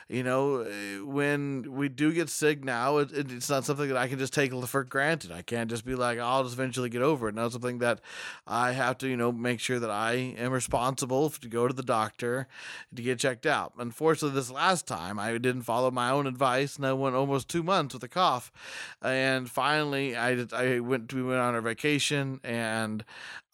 you 0.08 0.22
know 0.22 0.64
when 1.04 1.74
we 1.74 1.88
do 1.88 2.12
get 2.12 2.30
sick 2.30 2.64
now 2.64 2.98
it, 2.98 3.12
it, 3.12 3.30
it's 3.30 3.50
not 3.50 3.64
something 3.64 3.88
that 3.88 3.96
I 3.96 4.08
can 4.08 4.18
just 4.18 4.32
take 4.32 4.52
for 4.52 4.84
granted. 4.84 5.30
I 5.30 5.42
can't 5.42 5.68
just 5.68 5.84
be 5.84 5.94
like 5.94 6.18
I'll 6.18 6.42
just 6.42 6.54
eventually 6.54 6.88
get 6.88 7.02
over 7.02 7.28
it. 7.28 7.34
Now 7.34 7.46
it's 7.46 7.54
something 7.54 7.78
that 7.78 8.00
I 8.46 8.72
have 8.72 8.96
to 8.98 9.08
you 9.08 9.16
know 9.16 9.30
make 9.30 9.60
sure 9.60 9.78
that 9.78 9.90
I 9.90 10.14
am 10.14 10.52
responsible 10.52 11.28
to 11.30 11.48
go 11.48 11.68
to 11.68 11.74
the 11.74 11.82
doctor 11.82 12.48
to 12.94 13.02
get 13.02 13.18
checked 13.18 13.46
out. 13.46 13.74
Unfortunately 13.78 14.34
this 14.34 14.50
last 14.50 14.86
time 14.86 15.18
I 15.18 15.36
didn't 15.52 15.64
follow 15.64 15.90
my 15.90 16.10
own 16.10 16.26
advice 16.26 16.76
and 16.76 16.86
I 16.86 16.92
went 16.92 17.14
almost 17.14 17.48
two 17.48 17.62
months 17.62 17.94
with 17.94 18.02
a 18.04 18.08
cough 18.08 18.50
and 19.02 19.50
finally 19.50 20.16
I 20.16 20.46
I 20.52 20.80
went 20.80 21.12
we 21.12 21.22
went 21.22 21.40
on 21.40 21.54
our 21.54 21.60
vacation 21.60 22.40
and 22.42 23.04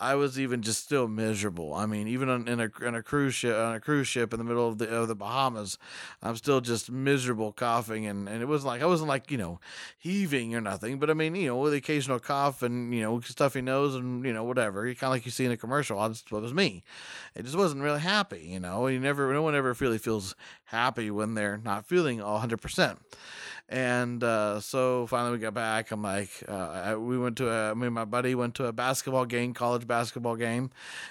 I 0.01 0.15
was 0.15 0.39
even 0.39 0.63
just 0.63 0.85
still 0.85 1.09
miserable. 1.09 1.75
I 1.75 1.85
mean, 1.87 2.07
even 2.07 2.29
on, 2.29 2.47
in 2.47 2.61
a 2.61 2.71
in 2.87 2.95
a 2.95 3.03
cruise 3.03 3.35
ship 3.35 3.57
on 3.57 3.75
a 3.75 3.81
cruise 3.81 4.07
ship 4.07 4.33
in 4.33 4.39
the 4.39 4.45
middle 4.45 4.69
of 4.69 4.79
the 4.79 4.89
of 4.89 5.09
the 5.09 5.17
Bahamas, 5.17 5.77
I'm 6.23 6.37
still 6.37 6.61
just 6.61 6.89
miserable, 6.89 7.53
coughing, 7.53 8.07
and, 8.07 8.29
and 8.29 8.41
it 8.41 8.47
wasn't 8.47 8.69
like 8.69 8.83
I 8.83 8.87
wasn't 8.87 9.09
like 9.09 9.33
you 9.33 9.39
know 9.39 9.59
heaving 9.99 10.55
or 10.55 10.61
nothing, 10.61 11.01
but 11.01 11.11
I 11.11 11.15
mean 11.15 11.35
you 11.35 11.49
know 11.49 11.57
with 11.57 11.73
the 11.73 11.79
occasional 11.79 12.21
cough 12.21 12.63
and 12.63 12.95
you 12.95 13.03
know 13.03 13.21
stuffy 13.23 13.61
nose 13.61 13.97
and 13.97 14.25
you 14.25 14.33
know 14.33 14.45
whatever, 14.45 14.85
kind 14.85 15.03
of 15.03 15.11
like 15.11 15.25
you 15.25 15.33
see 15.33 15.47
in 15.47 15.51
a 15.51 15.57
commercial. 15.57 15.99
Oh, 15.99 16.07
That's 16.07 16.31
what 16.31 16.43
was 16.43 16.55
me. 16.55 16.85
It 17.35 17.43
just 17.43 17.57
wasn't 17.57 17.83
really 17.83 18.01
happy, 18.01 18.47
you 18.47 18.61
know. 18.61 18.87
You 18.87 19.01
never, 19.01 19.33
no 19.33 19.43
one 19.43 19.57
ever 19.57 19.73
really 19.81 19.99
feels 19.99 20.37
happy 20.67 21.11
when 21.11 21.35
they're 21.35 21.59
not 21.59 21.87
feeling 21.89 22.21
all 22.21 22.39
hundred 22.39 22.61
percent. 22.61 22.99
And 23.71 24.25
uh, 24.25 24.61
so 24.61 25.07
finally 25.09 25.33
we 25.33 25.39
got 25.39 25.53
back. 25.53 25.91
I'm 25.91 26.03
like, 26.03 26.31
uh, 26.49 26.83
I, 26.85 26.97
we 26.97 27.19
went 27.19 27.37
to 27.37 27.51
a, 27.51 27.75
me 27.75 27.85
and 27.85 27.95
my 27.95 28.07
buddy 28.07 28.35
went 28.35 28.55
to 28.55 28.65
a 28.65 28.73
basketball 28.73 29.27
game, 29.27 29.53
college 29.53 29.87
basketball 29.87 30.37
game, 30.37 30.71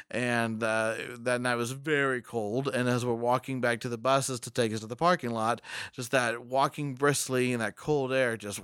and 0.09 0.63
uh, 0.63 0.95
that 1.19 1.39
night 1.39 1.53
was 1.53 1.71
very 1.73 2.19
cold. 2.19 2.67
And 2.67 2.89
as 2.89 3.05
we're 3.05 3.13
walking 3.13 3.61
back 3.61 3.79
to 3.81 3.89
the 3.89 3.97
buses 3.99 4.39
to 4.39 4.49
take 4.49 4.73
us 4.73 4.79
to 4.79 4.87
the 4.87 4.95
parking 4.95 5.29
lot, 5.29 5.61
just 5.93 6.09
that 6.11 6.45
walking 6.45 6.95
briskly 6.95 7.53
in 7.53 7.59
that 7.59 7.75
cold 7.75 8.11
air 8.11 8.35
just 8.37 8.59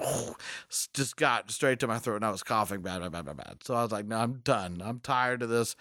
just 0.93 1.15
got 1.15 1.51
straight 1.51 1.79
to 1.81 1.87
my 1.87 1.99
throat, 1.99 2.15
and 2.15 2.25
I 2.25 2.31
was 2.31 2.41
coughing 2.41 2.81
bad, 2.81 3.01
bad, 3.01 3.11
bad, 3.11 3.25
bad, 3.25 3.37
bad. 3.37 3.57
So 3.63 3.75
I 3.75 3.83
was 3.83 3.91
like, 3.91 4.07
no, 4.07 4.17
I'm 4.17 4.41
done. 4.43 4.81
I'm 4.83 5.01
tired 5.01 5.43
of 5.43 5.49
this. 5.49 5.75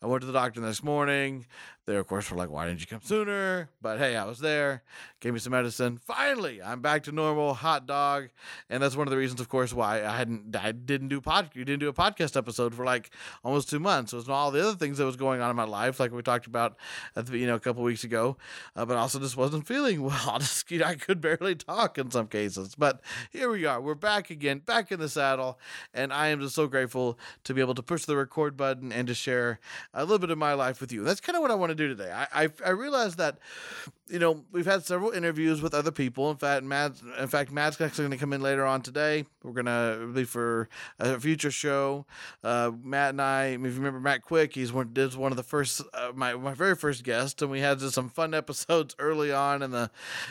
I 0.00 0.06
went 0.06 0.20
to 0.20 0.26
the 0.28 0.32
doctor 0.32 0.60
the 0.60 0.68
next 0.68 0.84
morning. 0.84 1.46
They, 1.86 1.94
of 1.94 2.08
course, 2.08 2.28
were 2.32 2.36
like, 2.36 2.50
why 2.50 2.66
didn't 2.66 2.80
you 2.80 2.86
come 2.88 3.00
sooner? 3.00 3.70
But 3.80 3.98
hey, 3.98 4.16
I 4.16 4.24
was 4.24 4.40
there, 4.40 4.82
gave 5.20 5.32
me 5.32 5.38
some 5.38 5.52
medicine. 5.52 6.00
Finally, 6.04 6.60
I'm 6.60 6.80
back 6.80 7.04
to 7.04 7.12
normal, 7.12 7.54
hot 7.54 7.86
dog. 7.86 8.30
And 8.68 8.82
that's 8.82 8.96
one 8.96 9.06
of 9.06 9.12
the 9.12 9.16
reasons, 9.16 9.40
of 9.40 9.48
course, 9.48 9.72
why 9.72 10.04
I 10.04 10.16
hadn't, 10.16 10.56
I 10.56 10.72
didn't 10.72 11.08
do 11.08 11.20
pod, 11.20 11.50
you 11.54 11.64
didn't 11.64 11.78
do 11.78 11.88
a 11.88 11.92
podcast 11.92 12.36
episode 12.36 12.74
for 12.74 12.84
like 12.84 13.10
almost 13.44 13.70
two 13.70 13.78
months. 13.78 14.12
It 14.12 14.16
was 14.16 14.28
all 14.28 14.50
the 14.50 14.66
other 14.66 14.76
things 14.76 14.98
that 14.98 15.04
was 15.04 15.14
going 15.14 15.40
on 15.40 15.48
in 15.48 15.54
my 15.54 15.62
life, 15.62 16.00
like 16.00 16.10
we 16.10 16.22
talked 16.22 16.48
about, 16.48 16.76
at 17.14 17.26
the, 17.26 17.38
you 17.38 17.46
know, 17.46 17.54
a 17.54 17.60
couple 17.60 17.84
weeks 17.84 18.02
ago. 18.02 18.36
Uh, 18.74 18.84
but 18.84 18.96
also 18.96 19.20
just 19.20 19.36
wasn't 19.36 19.64
feeling 19.64 20.02
well. 20.02 20.38
Just, 20.40 20.68
you 20.72 20.80
know, 20.80 20.86
I 20.86 20.96
could 20.96 21.20
barely 21.20 21.54
talk 21.54 21.98
in 21.98 22.10
some 22.10 22.26
cases. 22.26 22.74
But 22.74 23.00
here 23.30 23.48
we 23.48 23.64
are. 23.64 23.80
We're 23.80 23.94
back 23.94 24.30
again, 24.30 24.58
back 24.58 24.90
in 24.90 24.98
the 24.98 25.08
saddle. 25.08 25.60
And 25.94 26.12
I 26.12 26.28
am 26.28 26.40
just 26.40 26.56
so 26.56 26.66
grateful 26.66 27.16
to 27.44 27.54
be 27.54 27.60
able 27.60 27.76
to 27.76 27.82
push 27.82 28.06
the 28.06 28.16
record 28.16 28.56
button 28.56 28.90
and 28.90 29.06
to 29.06 29.14
share 29.14 29.60
a 29.94 30.02
little 30.02 30.18
bit 30.18 30.30
of 30.30 30.38
my 30.38 30.54
life 30.54 30.80
with 30.80 30.90
you. 30.90 31.04
That's 31.04 31.20
kind 31.20 31.36
of 31.36 31.42
what 31.42 31.52
I 31.52 31.54
want 31.54 31.75
to 31.76 31.88
do 31.88 31.94
today. 31.94 32.12
I 32.12 32.44
I, 32.44 32.48
I 32.64 32.70
realized 32.70 33.18
that 33.18 33.38
you 34.08 34.20
know, 34.20 34.44
we've 34.52 34.66
had 34.66 34.84
several 34.84 35.10
interviews 35.10 35.60
with 35.60 35.74
other 35.74 35.90
people. 35.90 36.30
In 36.30 36.36
fact, 36.36 36.62
Matt, 36.64 36.92
in 37.18 37.26
fact, 37.26 37.50
Matt's 37.50 37.80
actually 37.80 38.04
going 38.04 38.12
to 38.12 38.16
come 38.18 38.32
in 38.32 38.40
later 38.40 38.64
on 38.64 38.80
today. 38.80 39.24
We're 39.42 39.52
going 39.52 39.66
to 39.66 40.12
be 40.14 40.22
for 40.22 40.68
a 41.00 41.18
future 41.18 41.50
show. 41.50 42.06
Uh, 42.44 42.70
Matt 42.82 43.10
and 43.10 43.22
I, 43.22 43.46
if 43.46 43.60
you 43.60 43.70
remember 43.70 43.98
Matt 43.98 44.22
Quick, 44.22 44.54
he's 44.54 44.72
one, 44.72 44.92
is 44.94 45.16
one 45.16 45.32
of 45.32 45.36
the 45.36 45.42
first, 45.42 45.82
uh, 45.92 46.12
my, 46.14 46.34
my 46.34 46.54
very 46.54 46.76
first 46.76 47.02
guest. 47.02 47.42
And 47.42 47.50
we 47.50 47.60
had 47.60 47.80
some 47.80 48.08
fun 48.08 48.32
episodes 48.34 48.94
early 49.00 49.32
on 49.32 49.62
in 49.62 49.72
the, 49.72 49.90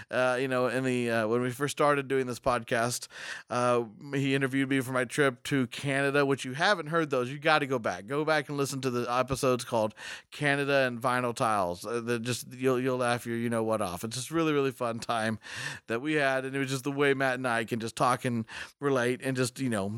uh, 0.10 0.38
you 0.40 0.48
know, 0.48 0.68
in 0.68 0.86
the, 0.86 1.12
uh, 1.12 1.28
when 1.28 1.42
we 1.42 1.50
first 1.50 1.76
started 1.76 2.08
doing 2.08 2.28
this 2.28 2.40
podcast. 2.40 3.08
Uh, 3.50 3.84
he 4.14 4.36
interviewed 4.36 4.70
me 4.70 4.80
for 4.80 4.94
my 4.94 5.04
trip 5.04 5.44
to 5.44 5.68
Canada, 5.68 6.26
which 6.26 6.46
you 6.46 6.54
haven't 6.54 6.88
heard 6.88 7.10
those. 7.10 7.30
You 7.30 7.40
got 7.40 7.60
to 7.60 7.68
go 7.68 7.80
back. 7.80 8.08
Go 8.08 8.24
back 8.24 8.48
and 8.48 8.58
listen 8.58 8.80
to 8.82 8.90
the 8.90 9.06
episodes 9.14 9.66
called 9.66 9.94
Canada 10.32 10.86
and 10.88 11.02
Vinyl 11.02 11.35
Tiles. 11.36 11.82
That 11.82 12.22
just, 12.24 12.52
you'll, 12.54 12.80
you'll 12.80 12.98
laugh. 12.98 13.26
You, 13.26 13.34
you 13.34 13.50
know, 13.50 13.64
what 13.64 13.82
off. 13.82 14.04
It's 14.04 14.16
just 14.16 14.32
really, 14.32 14.54
really 14.54 14.72
fun 14.72 15.00
time 15.00 15.40
that 15.88 16.02
we 16.02 16.14
had. 16.14 16.46
And 16.46 16.56
it 16.56 16.60
was 16.60 16.70
just 16.70 16.84
the 16.84 16.92
way 16.92 17.14
Matt 17.14 17.36
and 17.36 17.48
I 17.48 17.66
can 17.66 17.80
just 17.80 17.96
talk 17.96 18.26
and 18.26 18.46
relate 18.80 19.22
and 19.24 19.36
just 19.36 19.60
you 19.60 19.70
know 19.70 19.92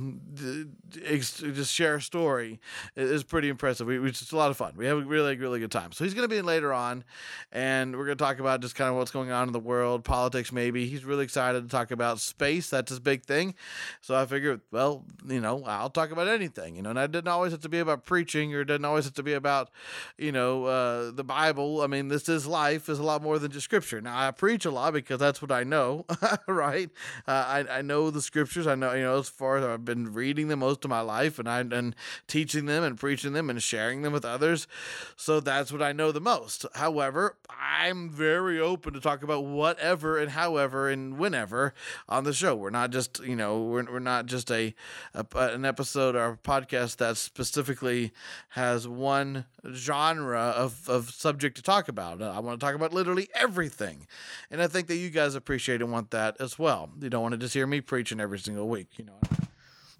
just 0.89 1.73
share 1.73 1.95
a 1.95 2.01
story 2.01 2.59
is 2.95 3.23
pretty 3.23 3.49
impressive. 3.49 3.87
We, 3.87 3.99
it's 4.07 4.19
just 4.19 4.33
a 4.33 4.37
lot 4.37 4.51
of 4.51 4.57
fun. 4.57 4.73
We 4.75 4.85
have 4.85 4.97
a 4.97 5.01
really 5.01 5.37
really 5.37 5.59
good 5.59 5.71
time. 5.71 5.91
So 5.91 6.03
he's 6.03 6.13
going 6.13 6.27
to 6.27 6.33
be 6.33 6.37
in 6.37 6.45
later 6.45 6.73
on, 6.73 7.03
and 7.51 7.95
we're 7.95 8.05
going 8.05 8.17
to 8.17 8.23
talk 8.23 8.39
about 8.39 8.61
just 8.61 8.75
kind 8.75 8.89
of 8.89 8.95
what's 8.95 9.11
going 9.11 9.31
on 9.31 9.47
in 9.47 9.53
the 9.53 9.59
world, 9.59 10.03
politics 10.03 10.51
maybe. 10.51 10.87
He's 10.87 11.05
really 11.05 11.23
excited 11.23 11.61
to 11.63 11.69
talk 11.69 11.91
about 11.91 12.19
space. 12.19 12.69
That's 12.69 12.89
his 12.89 12.99
big 12.99 13.23
thing. 13.23 13.55
So 14.01 14.15
I 14.15 14.25
figured, 14.25 14.61
well, 14.71 15.03
you 15.27 15.39
know, 15.39 15.63
I'll 15.65 15.89
talk 15.89 16.11
about 16.11 16.27
anything. 16.27 16.75
You 16.75 16.81
know, 16.81 16.91
and 16.91 16.99
it 16.99 17.11
didn't 17.11 17.27
always 17.27 17.51
have 17.51 17.61
to 17.61 17.69
be 17.69 17.79
about 17.79 18.05
preaching 18.05 18.53
or 18.53 18.61
it 18.61 18.65
didn't 18.65 18.85
always 18.85 19.05
have 19.05 19.13
to 19.15 19.23
be 19.23 19.33
about, 19.33 19.69
you 20.17 20.31
know, 20.31 20.65
uh, 20.65 21.11
the 21.11 21.23
Bible. 21.27 21.81
I 21.81 21.87
mean, 21.87 22.07
this 22.07 22.27
is 22.29 22.47
life 22.47 22.89
is 22.89 22.99
a 22.99 23.03
lot 23.03 23.21
more 23.21 23.37
than 23.37 23.51
just 23.51 23.65
scripture. 23.65 24.01
Now 24.01 24.27
I 24.27 24.31
preach 24.31 24.65
a 24.65 24.71
lot 24.71 24.93
because 24.93 25.19
that's 25.19 25.41
what 25.41 25.51
I 25.51 25.63
know, 25.63 26.05
right? 26.47 26.89
Uh, 27.27 27.31
I 27.31 27.65
I 27.69 27.81
know 27.81 28.09
the 28.09 28.21
scriptures. 28.21 28.65
I 28.65 28.75
know 28.75 28.93
you 28.93 29.03
know 29.03 29.19
as 29.19 29.29
far 29.29 29.57
as 29.57 29.63
I've 29.63 29.85
been 29.85 30.13
reading 30.13 30.47
them 30.47 30.59
most 30.59 30.85
of 30.85 30.89
my 30.89 31.01
life, 31.01 31.37
and 31.37 31.47
I've 31.47 31.69
been 31.69 31.93
teaching 32.27 32.65
them 32.65 32.83
and 32.83 32.97
preaching 32.97 33.33
them 33.33 33.49
and 33.49 33.61
sharing 33.61 34.01
them 34.01 34.13
with 34.13 34.25
others. 34.25 34.67
So 35.15 35.39
that's 35.39 35.71
what 35.71 35.81
I 35.81 35.91
know 35.91 36.11
the 36.11 36.21
most. 36.21 36.65
However, 36.75 37.35
I'm 37.49 38.09
very 38.09 38.59
open 38.59 38.93
to 38.93 38.99
talk 38.99 39.23
about 39.23 39.43
whatever 39.43 40.17
and 40.17 40.31
however 40.31 40.89
and 40.89 41.17
whenever 41.17 41.73
on 42.07 42.23
the 42.23 42.33
show. 42.33 42.55
We're 42.55 42.69
not 42.69 42.91
just 42.91 43.19
you 43.19 43.35
know 43.35 43.61
we're 43.61 43.91
we're 43.91 43.99
not 43.99 44.25
just 44.25 44.49
a, 44.51 44.73
a 45.13 45.25
an 45.33 45.65
episode 45.65 46.15
or 46.15 46.31
a 46.31 46.37
podcast 46.37 46.97
that 46.97 47.17
specifically 47.17 48.11
has 48.49 48.87
one 48.87 49.45
genre 49.73 50.53
of 50.55 50.87
of 50.89 51.09
subject 51.17 51.57
to 51.57 51.63
talk 51.63 51.87
about. 51.87 52.21
I 52.21 52.39
want 52.39 52.59
to 52.59 52.65
talk 52.65 52.75
about 52.75 52.93
literally 52.93 53.29
everything. 53.33 54.07
And 54.51 54.61
I 54.61 54.67
think 54.67 54.87
that 54.87 54.97
you 54.97 55.09
guys 55.09 55.35
appreciate 55.35 55.81
and 55.81 55.91
want 55.91 56.11
that 56.11 56.37
as 56.39 56.57
well. 56.59 56.89
You 57.01 57.09
don't 57.09 57.21
want 57.21 57.33
to 57.33 57.37
just 57.37 57.53
hear 57.53 57.67
me 57.67 57.81
preaching 57.81 58.19
every 58.19 58.39
single 58.39 58.67
week, 58.67 58.87
you 58.97 59.05
know. 59.05 59.19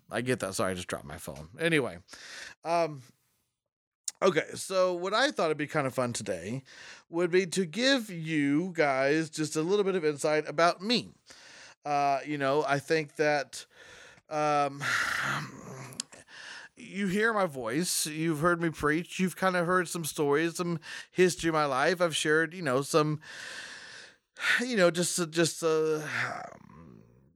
I 0.10 0.22
get 0.22 0.40
that. 0.40 0.56
Sorry, 0.56 0.72
I 0.72 0.76
just 0.76 0.88
dropped 0.88 1.06
my 1.06 1.18
phone. 1.18 1.50
Anyway, 1.60 1.98
um, 2.64 3.02
okay. 4.22 4.46
So 4.56 4.94
what 4.94 5.14
I 5.14 5.32
thought 5.32 5.50
would 5.50 5.58
be 5.58 5.68
kind 5.68 5.86
of 5.86 5.94
fun 5.94 6.14
today 6.14 6.64
would 7.10 7.32
be 7.32 7.46
to 7.48 7.66
give 7.66 8.10
you 8.10 8.72
guys 8.74 9.30
just 9.30 9.56
a 9.56 9.62
little 9.62 9.84
bit 9.84 9.96
of 9.96 10.06
insight 10.06 10.48
about 10.48 10.82
me. 10.82 11.10
Uh, 11.86 12.20
you 12.26 12.38
know, 12.38 12.64
I 12.68 12.80
think 12.80 13.16
that 13.18 13.66
um, 14.30 14.84
you 16.78 17.08
hear 17.08 17.34
my 17.34 17.46
voice. 17.46 18.06
You've 18.06 18.40
heard 18.40 18.62
me 18.62 18.70
preach. 18.70 19.20
You've 19.20 19.36
kind 19.36 19.56
of 19.56 19.66
heard 19.66 19.88
some 19.88 20.06
stories, 20.06 20.58
some 20.58 20.80
history 21.12 21.50
of 21.50 21.54
my 21.54 21.66
life. 21.66 22.02
I've 22.02 22.16
shared, 22.16 22.54
you 22.54 22.62
know, 22.62 22.82
some, 22.82 23.20
you 24.62 24.78
know, 24.78 24.92
just 24.92 25.30
just 25.32 25.64
uh, 25.64 26.00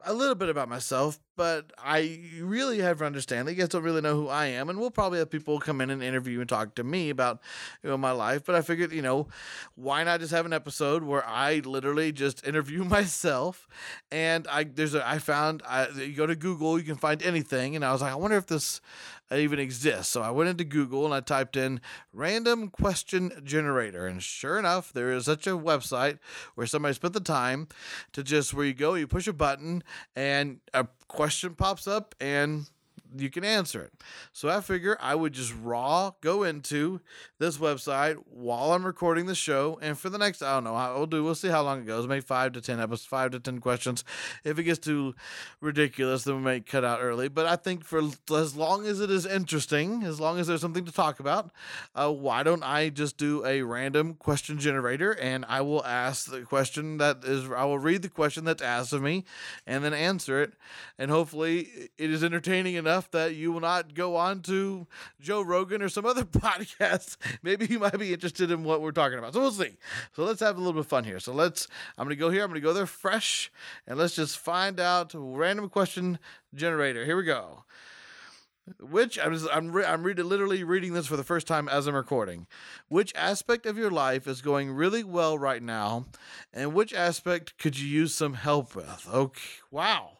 a 0.06 0.14
little 0.14 0.36
bit 0.36 0.50
about 0.50 0.70
myself, 0.70 1.20
but 1.42 1.74
I 1.84 2.20
really 2.40 2.82
have 2.82 3.00
to 3.00 3.06
understand 3.06 3.48
that 3.48 3.54
you 3.54 3.58
guys 3.58 3.70
don't 3.70 3.82
really 3.82 4.02
know 4.02 4.14
who 4.14 4.28
I 4.28 4.46
am, 4.46 4.70
and 4.70 4.80
we'll 4.80 4.92
probably 4.92 5.18
have 5.18 5.32
people 5.32 5.60
come 5.60 5.82
in 5.82 5.90
and 5.90 6.04
interview 6.04 6.40
and 6.40 6.48
talk 6.48 6.76
to 6.76 6.84
me 6.84 7.10
about 7.10 7.40
you 7.82 7.90
know 7.90 7.98
my 7.98 8.12
life. 8.12 8.46
But 8.46 8.54
I 8.54 8.62
figured, 8.62 8.92
you 8.92 9.02
know, 9.02 9.28
why 9.74 10.04
not 10.04 10.20
just 10.20 10.32
have 10.34 10.46
an 10.46 10.54
episode 10.54 11.02
where 11.02 11.26
I 11.26 11.64
literally 11.66 12.12
just 12.12 12.46
interview 12.46 12.84
myself? 12.98 13.68
And 14.12 14.48
I 14.52 14.66
there's 14.66 14.94
a 14.94 15.04
I 15.08 15.18
found 15.18 15.64
I 15.68 15.88
you 15.90 16.14
go 16.14 16.28
to 16.28 16.36
Google, 16.36 16.78
you 16.78 16.86
can 16.86 16.96
find 16.96 17.24
anything, 17.24 17.76
and 17.76 17.84
I 17.84 17.92
was 17.92 18.04
like, 18.04 18.12
I 18.12 18.18
wonder 18.18 18.38
if 18.38 18.46
this 18.46 18.80
even 19.40 19.60
exists. 19.60 20.12
So 20.12 20.22
I 20.22 20.32
went 20.32 20.50
into 20.50 20.64
Google 20.64 21.06
and 21.06 21.14
I 21.14 21.22
typed 21.22 21.56
in 21.56 21.80
random 22.14 22.70
question 22.70 23.32
generator. 23.44 24.06
And 24.06 24.22
sure 24.22 24.60
enough, 24.60 24.92
there 24.92 25.12
is 25.12 25.26
such 25.26 25.48
a 25.48 25.52
website 25.52 26.20
where 26.56 26.68
somebody 26.68 26.94
spent 26.94 27.14
the 27.14 27.20
time 27.20 27.68
to 28.14 28.24
just 28.24 28.54
where 28.54 28.66
you 28.66 28.74
go, 28.74 28.96
you 28.96 29.08
push 29.08 29.28
a 29.28 29.34
button 29.34 29.84
and 30.16 30.60
a 30.74 30.88
question 31.12 31.56
pops 31.56 31.88
up 31.88 32.16
and 32.20 32.70
you 33.16 33.30
can 33.30 33.44
answer 33.44 33.82
it. 33.82 33.94
So 34.32 34.50
I 34.50 34.62
figure 34.62 34.98
I 35.00 35.16
would 35.16 35.34
just 35.34 35.54
raw 35.62 36.12
go 36.22 36.44
into 36.44 37.02
this 37.40 37.58
website 37.58 38.16
while 38.30 38.74
I'm 38.74 38.86
recording 38.86 39.26
the 39.26 39.36
show, 39.36 39.80
and 39.82 39.98
for 39.98 40.10
the 40.10 40.18
next 40.18 40.42
I 40.42 40.54
don't 40.54 40.64
know 40.64 40.76
how 40.76 40.96
we'll 40.96 41.08
do. 41.08 41.24
We'll 41.24 41.36
see 41.36 41.50
how 41.50 41.64
long 41.64 41.82
it 41.82 41.86
goes. 41.86 42.08
Maybe 42.08 42.22
five 42.22 42.54
to 42.54 42.62
ten 42.62 42.80
episodes, 42.80 43.06
five 43.06 43.32
to 43.32 43.40
ten 43.40 43.60
questions. 43.60 44.04
If 44.44 44.60
it 44.60 44.64
gets 44.64 44.80
too 44.80 45.16
ridiculous, 45.60 46.24
then 46.24 46.36
we 46.38 46.42
may 46.42 46.60
cut 46.62 46.84
out 46.84 47.00
early. 47.02 47.28
But 47.28 47.46
I 47.46 47.56
think 47.56 47.84
for 47.84 48.02
as 48.34 48.56
long 48.56 48.86
as 48.86 49.00
it 49.00 49.10
is 49.10 49.26
interesting, 49.26 50.04
as 50.04 50.20
long 50.20 50.40
as 50.40 50.48
there's 50.48 50.62
something 50.62 50.86
to 50.86 50.92
talk 50.92 51.20
about, 51.20 51.52
uh, 51.96 52.12
why 52.12 52.44
don't 52.44 52.64
I 52.64 52.90
just 52.90 53.18
do 53.18 53.46
a 53.46 53.62
random 53.62 54.14
question 54.16 54.60
generator 54.60 55.12
and 55.14 55.46
I 55.48 55.62
will 55.62 55.84
ask 55.86 56.30
the 56.30 56.42
question 56.42 56.98
that 56.98 57.24
is 57.24 57.50
I 57.52 57.66
will 57.66 57.80
read 57.80 58.02
the 58.02 58.10
question 58.10 58.46
that's 58.46 58.62
asked 58.62 58.94
of 58.94 59.02
me, 59.02 59.24
and 59.66 59.84
then 59.84 59.94
answer 59.94 60.42
it, 60.42 60.54
and 60.98 61.12
hopefully 61.12 61.90
it 61.98 62.10
is 62.10 62.24
entertaining 62.24 62.76
enough 62.76 63.01
enough 63.02 63.12
that 63.12 63.36
you 63.36 63.52
will 63.52 63.62
not 63.62 63.94
go 63.96 64.16
on 64.16 64.42
to 64.42 64.86
Joe 65.20 65.42
Rogan 65.42 65.82
or 65.82 65.90
some 65.90 66.06
other 66.06 66.24
podcast. 66.26 67.18
Maybe 67.42 67.66
you 67.66 67.80
might 67.80 67.98
be 67.98 68.14
interested 68.14 68.52
in 68.52 68.64
what 68.64 68.82
we're 68.82 68.92
talking 68.92 69.18
about. 69.18 69.34
So 69.34 69.40
we'll 69.40 69.52
see. 69.52 69.78
So 70.16 70.24
let's 70.24 70.42
have 70.42 70.56
a 70.56 70.60
little 70.60 70.74
bit 70.74 70.82
of 70.82 70.88
fun 70.88 71.04
here. 71.04 71.20
So 71.20 71.34
let's, 71.34 71.68
I'm 71.98 72.06
going 72.06 72.16
to 72.16 72.20
go 72.20 72.30
here. 72.30 72.44
I'm 72.44 72.50
going 72.50 72.62
to 72.62 72.66
go 72.66 72.74
there 72.74 72.86
fresh 72.86 73.52
and 73.88 73.98
let's 73.98 74.16
just 74.16 74.38
find 74.38 74.80
out 74.80 75.12
random 75.16 75.70
question 75.70 76.20
generator. 76.54 77.06
Here 77.06 77.18
we 77.18 77.24
go. 77.24 77.64
Which 78.80 79.18
I'm 79.18 79.34
just, 79.34 79.48
I'm 79.52 79.72
re- 79.72 79.84
I'm 79.84 80.04
reading 80.04 80.30
literally 80.30 80.64
reading 80.64 80.94
this 80.94 81.08
for 81.08 81.18
the 81.18 81.24
first 81.24 81.48
time 81.48 81.68
as 81.68 81.88
I'm 81.88 81.96
recording. 81.96 82.46
Which 82.90 83.12
aspect 83.16 83.66
of 83.66 83.76
your 83.76 83.90
life 83.90 84.28
is 84.28 84.42
going 84.42 84.72
really 84.72 85.04
well 85.04 85.38
right 85.38 85.64
now, 85.64 86.06
and 86.54 86.74
which 86.74 86.94
aspect 86.94 87.58
could 87.58 87.78
you 87.78 87.88
use 87.88 88.14
some 88.14 88.36
help 88.36 88.76
with? 88.76 89.08
Okay, 89.12 89.42
wow. 89.72 90.20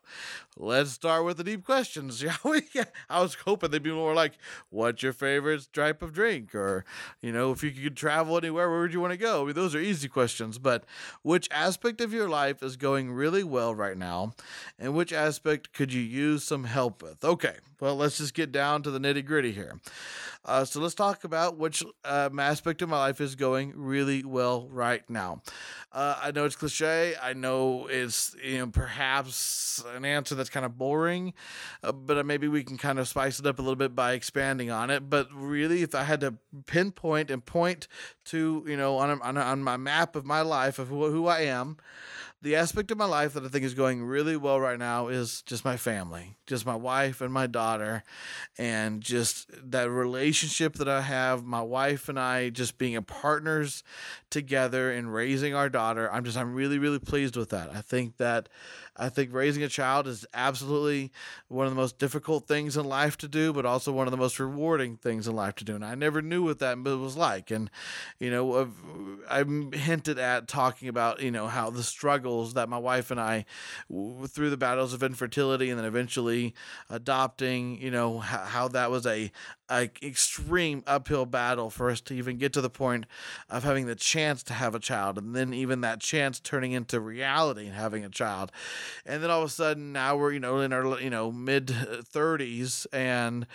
Let's 0.58 0.92
start 0.92 1.26
with 1.26 1.38
the 1.38 1.44
deep 1.44 1.66
questions, 1.66 2.20
shall 2.22 2.38
we? 2.44 2.64
I 3.10 3.22
was 3.22 3.36
hoping 3.46 3.72
they'd 3.72 3.82
be 3.82 3.92
more 3.92 4.14
like, 4.14 4.34
"What's 4.70 5.04
your 5.04 5.14
favorite 5.14 5.68
type 5.74 6.02
of 6.02 6.14
drink?" 6.14 6.54
or, 6.54 6.86
you 7.22 7.32
know, 7.32 7.52
if 7.52 7.64
you 7.64 7.72
could 7.72 7.96
travel 7.96 8.38
anywhere, 8.38 8.70
where 8.70 8.82
would 8.82 8.94
you 8.94 9.02
want 9.02 9.14
to 9.14 9.18
go? 9.18 9.44
I 9.44 9.46
mean, 9.46 9.56
those 9.56 9.76
are 9.76 9.80
easy 9.80 10.08
questions. 10.08 10.58
But 10.58 10.84
which 11.22 11.48
aspect 11.52 12.02
of 12.02 12.14
your 12.14 12.30
life 12.30 12.62
is 12.62 12.78
going 12.78 13.12
really 13.12 13.44
well 13.44 13.74
right 13.74 13.98
now, 13.98 14.34
and 14.78 14.94
which 14.94 15.14
aspect 15.14 15.74
could 15.74 15.94
you 15.94 16.02
use 16.02 16.44
some 16.44 16.66
help 16.66 17.02
with? 17.02 17.24
Okay, 17.24 17.56
well, 17.80 17.96
let's 17.96 18.18
just 18.18 18.34
get 18.34 18.52
down 18.52 18.84
to 18.84 18.92
the 18.92 19.00
nitty 19.00 19.26
gritty 19.26 19.52
here. 19.52 19.80
Uh, 20.44 20.66
so 20.66 20.80
let's 20.80 20.96
talk 20.96 21.24
about 21.24 21.58
which 21.58 21.84
um, 22.04 22.40
aspect 22.40 22.82
of 22.82 22.90
my 22.90 22.98
life 22.98 23.22
is 23.22 23.36
going 23.36 23.74
really 23.76 24.24
well 24.24 24.68
right 24.70 25.08
now. 25.08 25.42
Uh, 25.92 26.16
I 26.22 26.32
know 26.32 26.46
it's 26.46 26.56
cliche. 26.56 27.16
I 27.22 27.34
know 27.34 27.88
it's 27.88 28.36
you 28.44 28.60
know 28.60 28.68
perhaps 28.68 29.84
an 30.02 30.06
answer 30.06 30.36
that's 30.36 30.50
kind 30.50 30.66
of 30.66 30.78
boring, 30.78 31.34
uh, 31.84 31.92
but 31.92 32.26
maybe 32.26 32.48
we 32.48 32.64
can 32.64 32.78
kind 32.78 33.00
of 33.00 33.08
spice 33.08 33.40
it 33.40 33.46
up 33.46 33.60
a 33.60 33.62
little 33.62 33.76
bit 33.76 33.96
by 33.96 34.14
expanding 34.14 34.72
on 34.72 34.90
it. 34.90 35.10
But 35.10 35.28
really, 35.34 35.84
if 35.84 35.94
I 35.96 36.04
had 36.04 36.22
to 36.22 36.36
pinpoint 36.66 37.30
and 37.30 37.46
point 37.46 37.88
to 38.26 38.64
you 38.68 38.78
know 38.78 38.98
on 38.98 39.12
a, 39.12 39.22
on, 39.22 39.38
a, 39.38 39.42
on 39.42 39.64
my 39.64 39.78
map 39.78 40.16
of 40.16 40.26
my 40.26 40.42
life 40.42 40.80
of 40.80 40.88
who, 40.88 41.10
who 41.12 41.28
I 41.28 41.42
am, 41.42 41.78
the 42.42 42.56
aspect 42.56 42.90
of 42.90 42.98
my 42.98 43.06
life 43.06 43.34
that 43.34 43.46
I 43.46 43.50
think 43.50 43.64
is 43.64 43.76
going 43.76 44.04
really 44.04 44.36
well 44.36 44.60
right 44.60 44.80
now 44.80 45.10
is 45.10 45.44
just 45.44 45.64
my 45.64 45.78
family, 45.78 46.38
just 46.48 46.66
my 46.66 46.76
wife 46.76 47.22
and 47.22 47.32
my 47.32 47.46
daughter, 47.46 48.04
and 48.58 49.00
just 49.00 49.52
that 49.70 49.92
relationship 49.92 50.74
that 50.76 50.90
I 50.90 51.02
have, 51.02 51.44
my 51.44 51.62
wife 51.62 52.10
and 52.10 52.20
I 52.20 52.50
just 52.50 52.80
being 52.80 53.02
partners 53.04 53.84
together 54.32 54.92
in 54.92 55.10
raising 55.10 55.54
our 55.54 55.70
daughter. 55.70 56.12
I'm 56.12 56.24
just, 56.24 56.36
I'm 56.36 56.56
really, 56.56 56.80
really 56.80 57.00
pleased 57.00 57.36
with 57.36 57.52
that. 57.52 57.70
I 57.72 57.82
think 57.82 58.18
that 58.18 58.50
I 58.98 59.10
think 59.10 59.34
raising 59.34 59.64
a 59.64 59.70
child 59.70 60.08
is 60.08 60.26
absolutely 60.34 61.12
one 61.48 61.66
of 61.66 61.72
the 61.72 61.80
most 61.80 61.98
difficult 61.98 62.48
things 62.48 62.76
in 62.76 62.86
life 62.86 63.18
to 63.20 63.28
do, 63.28 63.54
but 63.54 63.66
also 63.66 63.92
one 63.92 64.06
of 64.06 64.12
the 64.12 64.18
most 64.18 64.40
rewarding 64.40 64.98
things 64.98 65.28
in 65.28 65.36
life 65.36 65.56
to 65.56 65.64
do. 65.64 65.76
And 65.76 65.86
I 65.86 65.96
never 65.96 66.22
knew 66.22 66.44
what 66.44 66.60
that 66.60 66.78
was 66.78 67.16
like. 67.16 67.52
And, 67.52 67.70
you 68.20 68.30
know, 68.30 68.70
I'm 69.30 69.72
hinted 69.72 70.20
at 70.20 70.48
talking 70.48 70.90
about, 70.90 71.22
you 71.22 71.32
know, 71.32 71.48
how 71.48 71.70
the 71.70 71.84
struggles 71.84 72.54
that 72.54 72.68
my 72.70 72.78
wife 72.78 73.12
and 73.12 73.20
I, 73.20 73.46
through 73.90 74.50
the 74.50 74.58
battles 74.58 74.94
of 74.94 75.04
infertility 75.04 75.70
and 75.70 75.80
then 75.80 75.86
eventually 75.86 76.54
adopting, 76.90 77.82
you 77.82 77.92
know, 77.92 78.20
how 78.20 78.68
that 78.68 78.92
was 78.92 79.06
a, 79.06 79.32
a 79.72 79.90
extreme 80.04 80.84
uphill 80.86 81.26
battle 81.26 81.70
for 81.70 81.90
us 81.90 82.02
to 82.02 82.14
even 82.14 82.38
get 82.38 82.52
to 82.54 82.62
the 82.62 82.70
point 82.70 83.06
of 83.50 83.64
having 83.64 83.86
the 83.86 83.96
chance 83.96 84.44
to 84.44 84.54
have 84.54 84.76
a 84.76 84.80
child 84.80 85.18
and 85.18 85.36
then 85.36 85.54
even 85.54 85.82
that 85.82 86.02
chance 86.02 86.40
turning 86.40 86.74
into 86.74 87.00
reality 87.00 87.66
and 87.66 87.76
having 87.76 88.04
a 88.04 88.10
child. 88.10 88.52
And 89.06 89.24
then 89.24 89.32
all 89.32 89.44
of 89.44 89.50
a 89.50 89.52
sudden 89.52 89.94
now 89.94 90.18
we're 90.18 90.34
you 90.34 90.40
know 90.40 90.60
in 90.60 90.74
our 90.74 91.00
you 91.00 91.10
know 91.10 91.32
mid 91.32 91.68
30s 91.68 92.86
and 92.92 93.48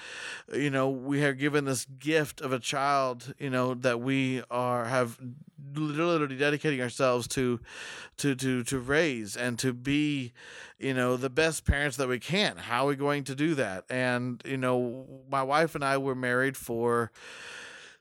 you 0.53 0.71
know 0.71 0.89
we 0.89 1.23
are 1.25 1.35
given 1.35 1.67
this 1.67 1.85
gift 1.85 2.41
of 2.41 2.53
a 2.53 2.59
child 2.59 3.35
you 3.39 3.51
know 3.51 3.75
that 3.75 4.01
we 4.01 4.43
are 4.51 4.87
have 4.87 5.19
literally 5.75 6.37
dedicating 6.37 6.81
ourselves 6.81 7.27
to 7.29 7.61
to 8.17 8.35
to 8.35 8.63
to 8.65 8.79
raise 8.79 9.37
and 9.37 9.59
to 9.59 9.73
be 9.73 10.33
you 10.79 10.95
know 10.95 11.17
the 11.17 11.31
best 11.31 11.65
parents 11.65 11.97
that 11.97 12.09
we 12.09 12.19
can. 12.19 12.57
How 12.57 12.85
are 12.85 12.89
we 12.89 12.97
going 12.97 13.25
to 13.25 13.35
do 13.35 13.55
that? 13.55 13.85
And 13.89 14.43
you 14.45 14.57
know 14.57 15.07
my 15.31 15.43
wife 15.43 15.75
and 15.75 15.85
i 15.85 15.97
were 16.07 16.15
married 16.15 16.57
for 16.57 17.11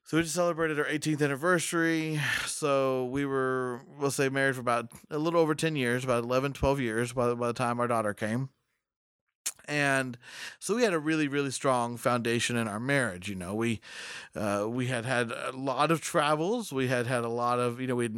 So 0.06 0.18
we 0.18 0.24
just 0.24 0.36
celebrated 0.36 0.80
our 0.80 0.86
18th 0.86 1.22
anniversary. 1.22 2.22
So 2.46 3.06
we 3.06 3.26
were, 3.26 3.82
we'll 4.00 4.12
say, 4.12 4.30
married 4.30 4.56
for 4.56 4.62
about 4.62 4.92
a 5.10 5.18
little 5.18 5.40
over 5.40 5.56
10 5.56 5.76
years, 5.76 6.04
about 6.04 6.24
11, 6.24 6.54
12 6.54 6.80
years 6.80 7.14
by, 7.14 7.34
by 7.34 7.48
the 7.48 7.54
time 7.54 7.80
our 7.80 7.88
daughter 7.88 8.14
came 8.14 8.50
and 9.68 10.18
so 10.60 10.76
we 10.76 10.84
had 10.84 10.94
a 10.94 11.00
really 11.00 11.28
really 11.28 11.52
strong 11.52 11.98
foundation 11.98 12.56
in 12.56 12.68
our 12.68 12.80
marriage 12.80 13.30
you 13.30 13.36
know. 13.36 13.54
We 13.54 13.82
uh, 14.36 14.66
we 14.68 14.88
had 14.88 15.06
had 15.06 15.32
a 15.32 15.52
lot 15.52 15.92
of 15.92 16.02
travels. 16.02 16.74
We 16.74 16.88
had 16.88 17.08
had 17.08 17.24
a 17.24 17.30
lot 17.30 17.60
of 17.60 17.80
you 17.80 17.88
know 17.88 17.96
we 17.96 18.10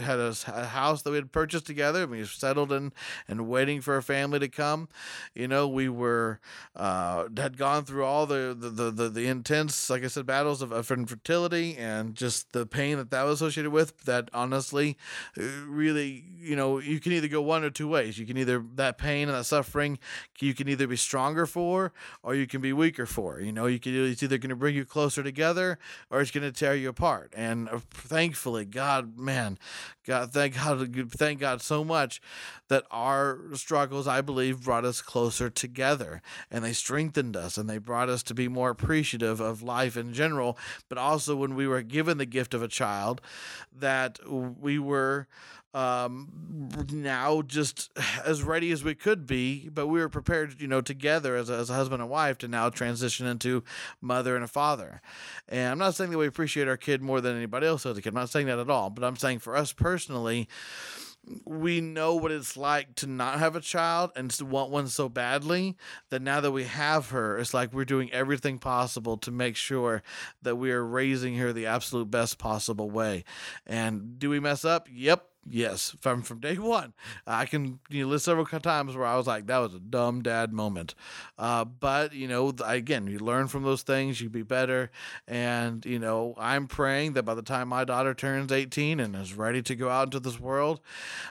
had 0.00 0.18
a, 0.18 0.34
a, 0.48 0.64
house 0.66 1.02
that 1.02 1.10
we 1.10 1.16
had 1.16 1.32
purchased 1.32 1.66
together 1.66 2.06
we 2.06 2.24
settled 2.24 2.72
in 2.72 2.92
and 3.26 3.48
waiting 3.48 3.80
for 3.80 3.96
a 3.96 4.02
family 4.02 4.38
to 4.38 4.48
come. 4.48 4.88
You 5.34 5.48
know 5.48 5.68
we 5.68 5.88
were 5.88 6.40
uh, 6.76 7.28
had 7.36 7.56
gone 7.56 7.84
through 7.84 8.04
all 8.04 8.26
the 8.26 8.56
the, 8.58 8.70
the 8.70 8.90
the, 8.90 9.08
the 9.08 9.26
intense 9.26 9.90
like 9.90 10.04
i 10.04 10.06
said 10.06 10.26
battles 10.26 10.62
of, 10.62 10.72
of 10.72 10.90
infertility 10.90 11.76
and 11.76 12.14
just 12.14 12.52
the 12.52 12.66
pain 12.66 12.96
that 12.96 13.10
that 13.10 13.22
was 13.24 13.40
associated 13.40 13.70
with 13.70 13.98
that 14.04 14.28
honestly 14.32 14.96
uh, 15.38 15.42
really 15.66 16.24
you 16.38 16.56
know 16.56 16.78
you 16.78 17.00
can 17.00 17.12
either 17.12 17.28
go 17.28 17.42
one 17.42 17.64
or 17.64 17.70
two 17.70 17.88
ways. 17.88 18.18
You 18.18 18.26
can 18.26 18.36
either 18.36 18.64
that 18.74 18.98
pain 18.98 19.28
and 19.28 19.36
that 19.36 19.44
suffering 19.44 19.98
you 20.40 20.54
can 20.54 20.68
either 20.68 20.86
be 20.88 20.96
stronger 20.96 21.46
for 21.46 21.92
or 22.22 22.34
you 22.34 22.46
can 22.46 22.60
be 22.60 22.72
weaker 22.72 23.06
for. 23.06 23.40
You 23.40 23.52
know, 23.52 23.66
you 23.66 23.78
can 23.78 23.94
it's 23.94 24.22
either 24.22 24.38
going 24.38 24.50
to 24.50 24.56
bring 24.56 24.74
you 24.74 24.84
closer 24.84 25.22
together 25.22 25.78
or 26.10 26.20
it's 26.20 26.30
going 26.30 26.44
to 26.44 26.52
tear 26.52 26.74
you 26.74 26.88
apart. 26.88 27.32
And 27.36 27.68
uh, 27.68 27.80
thankfully, 27.90 28.64
God, 28.64 29.18
man, 29.18 29.58
God, 30.08 30.32
thank 30.32 30.54
God, 30.54 31.12
thank 31.12 31.38
God 31.38 31.60
so 31.60 31.84
much 31.84 32.22
that 32.68 32.84
our 32.90 33.40
struggles, 33.52 34.08
I 34.08 34.22
believe, 34.22 34.64
brought 34.64 34.86
us 34.86 35.02
closer 35.02 35.50
together 35.50 36.22
and 36.50 36.64
they 36.64 36.72
strengthened 36.72 37.36
us 37.36 37.58
and 37.58 37.68
they 37.68 37.76
brought 37.76 38.08
us 38.08 38.22
to 38.24 38.34
be 38.34 38.48
more 38.48 38.70
appreciative 38.70 39.38
of 39.38 39.62
life 39.62 39.98
in 39.98 40.14
general. 40.14 40.56
But 40.88 40.96
also 40.96 41.36
when 41.36 41.54
we 41.54 41.68
were 41.68 41.82
given 41.82 42.16
the 42.16 42.24
gift 42.24 42.54
of 42.54 42.62
a 42.62 42.68
child, 42.68 43.20
that 43.78 44.18
we 44.26 44.78
were 44.78 45.28
um, 45.74 46.28
now 46.90 47.42
just 47.42 47.90
as 48.24 48.42
ready 48.42 48.72
as 48.72 48.82
we 48.82 48.94
could 48.94 49.26
be, 49.26 49.68
but 49.68 49.86
we 49.86 50.00
were 50.00 50.08
prepared, 50.08 50.60
you 50.60 50.66
know, 50.66 50.80
together 50.80 51.36
as 51.36 51.50
a, 51.50 51.54
as 51.54 51.70
a 51.70 51.74
husband 51.74 52.00
and 52.00 52.10
wife 52.10 52.38
to 52.38 52.48
now 52.48 52.70
transition 52.70 53.26
into 53.26 53.62
mother 54.00 54.34
and 54.34 54.44
a 54.44 54.48
father. 54.48 55.02
And 55.48 55.72
I'm 55.72 55.78
not 55.78 55.94
saying 55.94 56.10
that 56.10 56.18
we 56.18 56.26
appreciate 56.26 56.68
our 56.68 56.76
kid 56.76 57.02
more 57.02 57.20
than 57.20 57.36
anybody 57.36 57.66
else 57.66 57.84
as 57.84 57.98
a 57.98 58.02
kid. 58.02 58.10
I'm 58.10 58.14
not 58.14 58.30
saying 58.30 58.46
that 58.46 58.58
at 58.58 58.70
all, 58.70 58.88
but 58.90 59.04
I'm 59.04 59.16
saying 59.16 59.40
for 59.40 59.54
us 59.54 59.72
personally, 59.72 59.97
we 61.44 61.80
know 61.80 62.14
what 62.14 62.32
it's 62.32 62.56
like 62.56 62.94
to 62.96 63.06
not 63.06 63.38
have 63.38 63.56
a 63.56 63.60
child 63.60 64.10
and 64.16 64.30
to 64.30 64.44
want 64.44 64.70
one 64.70 64.88
so 64.88 65.08
badly 65.08 65.76
that 66.10 66.22
now 66.22 66.40
that 66.40 66.52
we 66.52 66.64
have 66.64 67.10
her, 67.10 67.38
it's 67.38 67.52
like 67.52 67.72
we're 67.72 67.84
doing 67.84 68.12
everything 68.12 68.58
possible 68.58 69.16
to 69.18 69.30
make 69.30 69.56
sure 69.56 70.02
that 70.42 70.56
we 70.56 70.70
are 70.70 70.84
raising 70.84 71.36
her 71.36 71.52
the 71.52 71.66
absolute 71.66 72.10
best 72.10 72.38
possible 72.38 72.90
way. 72.90 73.24
And 73.66 74.18
do 74.18 74.30
we 74.30 74.40
mess 74.40 74.64
up? 74.64 74.88
Yep, 74.90 75.26
Yes, 75.50 75.96
from 76.00 76.22
from 76.22 76.40
day 76.40 76.58
one, 76.58 76.92
I 77.26 77.46
can 77.46 77.78
you 77.88 78.02
know, 78.02 78.10
list 78.10 78.26
several 78.26 78.44
times 78.44 78.94
where 78.94 79.06
I 79.06 79.16
was 79.16 79.26
like, 79.26 79.46
"That 79.46 79.58
was 79.58 79.72
a 79.72 79.78
dumb 79.78 80.20
dad 80.20 80.52
moment," 80.52 80.94
uh, 81.38 81.64
but 81.64 82.12
you 82.12 82.28
know, 82.28 82.52
again, 82.64 83.06
you 83.06 83.18
learn 83.18 83.48
from 83.48 83.62
those 83.62 83.80
things, 83.82 84.20
you 84.20 84.28
be 84.28 84.42
better, 84.42 84.90
and 85.26 85.86
you 85.86 85.98
know, 85.98 86.34
I'm 86.36 86.66
praying 86.66 87.14
that 87.14 87.22
by 87.22 87.34
the 87.34 87.42
time 87.42 87.68
my 87.68 87.84
daughter 87.84 88.12
turns 88.12 88.52
18 88.52 89.00
and 89.00 89.16
is 89.16 89.32
ready 89.32 89.62
to 89.62 89.74
go 89.74 89.88
out 89.88 90.08
into 90.08 90.20
this 90.20 90.38
world, 90.38 90.80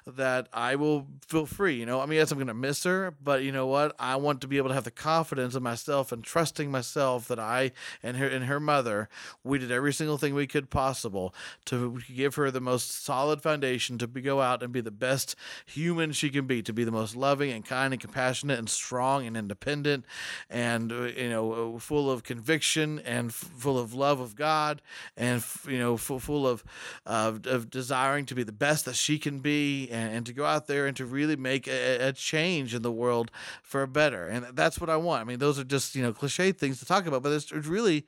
that 0.05 0.47
I 0.53 0.75
will 0.75 1.07
feel 1.27 1.45
free. 1.45 1.75
You 1.75 1.86
know, 1.86 2.00
I 2.00 2.05
mean, 2.05 2.17
yes, 2.17 2.31
I'm 2.31 2.39
gonna 2.39 2.53
miss 2.53 2.83
her, 2.86 3.13
but 3.24 3.43
you 3.43 3.51
know 3.51 3.67
what? 3.67 3.95
I 4.00 4.15
want 4.15 4.41
to 4.41 4.47
be 4.47 4.57
able 4.57 4.69
to 4.69 4.75
have 4.75 4.83
the 4.83 4.91
confidence 4.91 5.53
in 5.55 5.63
myself 5.63 6.12
and 6.12 6.24
trusting 6.24 6.71
myself 6.71 7.27
that 7.27 7.39
I 7.39 7.71
and 8.01 8.17
her 8.17 8.27
and 8.27 8.45
her 8.45 8.59
mother, 8.59 9.09
we 9.43 9.59
did 9.59 9.71
every 9.71 9.93
single 9.93 10.17
thing 10.17 10.33
we 10.33 10.47
could 10.47 10.69
possible 10.69 11.36
to 11.65 12.00
give 12.13 12.36
her 12.36 12.50
the 12.51 12.62
most 12.62 13.03
solid 13.03 13.41
foundation 13.41 13.97
to 14.00 14.06
to 14.13 14.21
go 14.21 14.41
out 14.41 14.63
and 14.63 14.71
be 14.71 14.81
the 14.81 14.91
best 14.91 15.35
human 15.65 16.11
she 16.11 16.29
can 16.29 16.45
be, 16.47 16.61
to 16.61 16.73
be 16.73 16.83
the 16.83 16.91
most 16.91 17.15
loving 17.15 17.51
and 17.51 17.65
kind 17.65 17.93
and 17.93 18.01
compassionate 18.01 18.59
and 18.59 18.69
strong 18.69 19.25
and 19.25 19.37
independent 19.37 20.05
and, 20.49 20.91
uh, 20.91 21.03
you 21.03 21.29
know, 21.29 21.75
uh, 21.75 21.79
full 21.79 22.09
of 22.09 22.23
conviction 22.23 22.99
and 22.99 23.29
f- 23.29 23.35
full 23.35 23.77
of 23.77 23.93
love 23.93 24.19
of 24.19 24.35
God 24.35 24.81
and, 25.15 25.43
you 25.67 25.79
know, 25.79 25.97
full, 25.97 26.19
full 26.19 26.47
of, 26.47 26.63
uh, 27.05 27.34
of 27.45 27.69
desiring 27.69 28.25
to 28.25 28.36
be 28.36 28.43
the 28.43 28.51
best 28.51 28.86
that 28.86 28.95
she 28.95 29.19
can 29.19 29.39
be 29.39 29.89
and, 29.89 30.15
and 30.15 30.25
to 30.25 30.34
go 30.34 30.45
out 30.45 30.67
there 30.67 30.88
and 30.88 30.95
to 30.97 31.05
really 31.05 31.36
make 31.36 31.67
a, 31.67 32.08
a 32.08 32.13
change 32.13 32.73
in 32.73 32.82
the 32.82 32.91
world 32.91 33.32
for 33.62 33.86
better. 33.88 34.27
And 34.27 34.45
that's 34.53 34.79
what 34.79 34.89
I 34.89 34.97
want. 34.97 35.21
I 35.21 35.23
mean, 35.25 35.39
those 35.39 35.60
are 35.60 35.63
just, 35.63 35.95
you 35.95 36.03
know, 36.03 36.13
cliche 36.13 36.51
things 36.51 36.79
to 36.79 36.86
talk 36.86 37.05
about, 37.05 37.23
but 37.23 37.32
it's, 37.32 37.51
it's 37.51 37.67
really, 37.67 38.05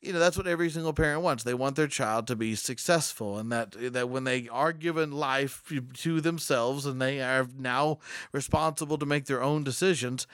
you 0.00 0.12
know, 0.12 0.18
that's 0.18 0.36
what 0.36 0.46
every 0.46 0.70
single 0.70 0.92
parent 0.92 1.22
wants. 1.22 1.44
They 1.44 1.54
want 1.54 1.76
their 1.76 1.88
child 1.88 2.26
to 2.28 2.36
be 2.36 2.54
successful 2.54 3.38
and 3.38 3.50
that, 3.52 3.72
that 3.92 4.08
when 4.08 4.24
they 4.24 4.48
are 4.48 4.72
given 4.72 5.12
life, 5.24 5.72
to 5.94 6.20
themselves 6.20 6.84
and 6.84 7.00
they 7.00 7.20
are 7.22 7.46
now 7.58 7.98
responsible 8.32 8.98
to 8.98 9.06
make 9.06 9.24
their 9.24 9.42
own 9.42 9.64
decisions 9.64 10.26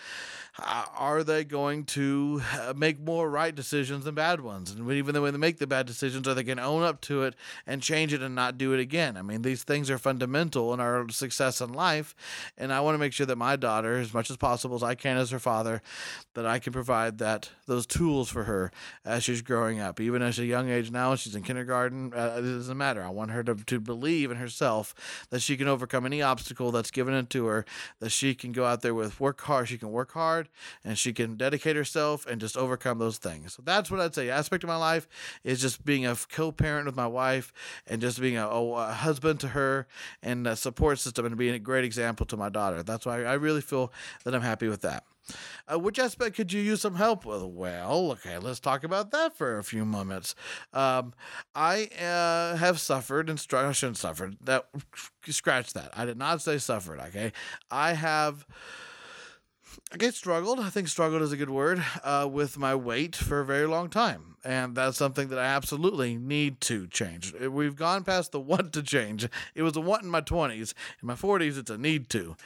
are 0.65 1.25
they 1.25 1.45
going 1.45 1.85
to 1.85 2.43
uh, 2.55 2.73
make 2.77 3.01
more 3.01 3.31
right 3.31 3.55
decisions 3.55 4.05
than 4.05 4.15
bad 4.15 4.41
ones? 4.41 4.71
And 4.71 4.91
even 4.91 5.21
when 5.21 5.33
they 5.33 5.39
make 5.39 5.59
the 5.59 5.67
bad 5.67 5.87
decisions, 5.87 6.29
are 6.29 6.35
they 6.35 6.43
going 6.43 6.59
to 6.59 6.65
own 6.65 6.83
up 6.83 7.01
to 7.03 7.23
it 7.23 7.35
and 7.67 7.83
change 7.83 8.13
it 8.13 8.23
and 8.23 8.35
not 8.35 8.59
do 8.59 8.73
it 8.73 8.81
again? 8.81 9.17
I 9.17 9.23
mean, 9.23 9.43
these 9.43 9.65
things 9.65 9.91
are 9.91 9.99
fundamental 9.99 10.75
in 10.75 10.81
our 10.81 11.09
success 11.09 11.61
in 11.61 11.73
life. 11.73 12.15
And 12.59 12.73
I 12.73 12.81
want 12.81 12.95
to 12.95 12.99
make 12.99 13.13
sure 13.13 13.27
that 13.27 13.37
my 13.37 13.57
daughter, 13.57 13.99
as 13.99 14.13
much 14.13 14.31
as 14.31 14.37
possible 14.37 14.77
as 14.77 14.83
I 14.83 14.95
can 14.95 15.17
as 15.17 15.31
her 15.31 15.39
father, 15.39 15.83
that 16.35 16.47
I 16.47 16.59
can 16.59 16.73
provide 16.73 17.19
that 17.19 17.51
those 17.67 17.87
tools 17.87 18.29
for 18.29 18.45
her 18.45 18.71
as 19.05 19.25
she's 19.25 19.43
growing 19.43 19.81
up. 19.81 20.01
Even 20.01 20.23
at 20.23 20.39
a 20.39 20.45
young 20.45 20.69
age 20.69 20.91
now, 20.91 21.15
she's 21.15 21.35
in 21.35 21.43
kindergarten, 21.43 22.13
uh, 22.15 22.37
it 22.39 22.43
doesn't 22.43 22.77
matter. 22.77 23.03
I 23.03 23.11
want 23.11 23.31
her 23.31 23.43
to, 23.45 23.55
to 23.55 23.81
believe 23.81 24.31
in 24.31 24.37
herself 24.37 24.95
that 25.31 25.41
she 25.41 25.57
can 25.57 25.69
overcome 25.69 26.07
any 26.07 26.23
obstacle 26.23 26.71
that's 26.71 26.91
given 26.91 27.15
into 27.15 27.47
her, 27.47 27.65
that 28.01 28.11
she 28.11 28.35
can 28.35 28.53
go 28.53 28.65
out 28.65 28.83
there 28.83 28.95
with 28.95 29.21
work 29.21 29.41
hard. 29.43 29.69
She 29.69 29.79
can 29.79 29.91
work 29.91 30.13
hard 30.13 30.49
and 30.85 30.99
she 30.99 31.13
can 31.13 31.37
dedicate 31.37 31.77
herself 31.77 32.27
and 32.27 32.41
just 32.41 32.57
overcome 32.57 32.99
those 32.99 33.19
things. 33.19 33.55
So 33.55 33.63
that's 33.65 33.91
what 33.91 34.01
I'd 34.01 34.15
say. 34.15 34.31
Aspect 34.31 34.65
of 34.65 34.69
my 34.69 34.77
life 34.77 35.09
is 35.45 35.61
just 35.61 35.85
being 35.85 36.07
a 36.07 36.17
co-parent 36.31 36.87
with 36.87 36.97
my 36.97 37.07
wife 37.07 37.53
and 37.87 38.01
just 38.01 38.21
being 38.21 38.37
a, 38.37 38.49
a 38.49 38.93
husband 38.93 39.41
to 39.41 39.49
her 39.49 39.87
and 40.23 40.47
a 40.47 40.57
support 40.57 40.99
system 40.99 41.27
and 41.27 41.37
being 41.37 41.55
a 41.55 41.59
great 41.59 41.85
example 41.85 42.27
to 42.27 42.37
my 42.37 42.49
daughter. 42.49 42.83
That's 42.83 43.07
why 43.07 43.25
I 43.25 43.35
really 43.35 43.61
feel 43.61 43.93
that 44.25 44.35
I'm 44.35 44.43
happy 44.43 44.69
with 44.69 44.83
that. 44.83 45.05
Uh, 45.73 45.79
which 45.79 45.99
aspect 45.99 46.37
could 46.37 46.53
you 46.53 46.61
use 46.61 46.81
some 46.81 46.97
help 46.97 47.25
with? 47.25 47.43
Well, 47.43 48.13
okay, 48.13 48.39
let's 48.39 48.61
talk 48.61 48.85
about 48.85 49.11
that 49.13 49.37
for 49.37 49.59
a 49.59 49.65
few 49.65 49.85
moments. 49.85 50.35
Um, 50.73 51.13
I 51.55 51.89
uh, 52.01 52.57
have 52.57 52.81
suffered 52.81 53.31
and 53.31 53.39
struggled. 53.39 53.77
Suffered. 53.97 54.37
That 54.43 54.67
scratch 55.27 55.73
that. 55.75 55.91
I 55.97 56.05
did 56.05 56.17
not 56.17 56.43
say 56.43 56.59
suffered. 56.59 57.01
Okay, 57.01 57.33
I 57.71 57.93
have 57.93 58.47
I 59.93 59.97
get 59.97 60.15
struggled. 60.15 60.61
I 60.61 60.71
think 60.71 60.89
struggled 60.89 61.23
is 61.23 61.33
a 61.33 61.37
good 61.37 61.51
word 61.51 61.85
uh, 62.05 62.29
with 62.31 62.59
my 62.59 62.75
weight 62.75 63.17
for 63.17 63.41
a 63.41 63.45
very 63.45 63.67
long 63.67 63.89
time, 63.89 64.37
and 64.45 64.75
that's 64.75 64.97
something 64.97 65.29
that 65.29 65.39
I 65.39 65.45
absolutely 65.45 66.17
need 66.17 66.61
to 66.63 66.87
change. 66.87 67.35
We've 67.35 67.77
gone 67.77 68.05
past 68.05 68.33
the 68.33 68.41
want 68.41 68.73
to 68.75 68.83
change. 68.83 69.29
It 69.55 69.63
was 69.63 69.77
a 69.77 69.81
want 69.81 70.03
in 70.03 70.11
my 70.11 70.21
twenties. 70.21 70.75
In 71.03 71.07
my 71.09 71.15
forties, 71.15 71.59
it's 71.59 71.71
a 71.71 71.79
need 71.79 72.09
to, 72.11 72.37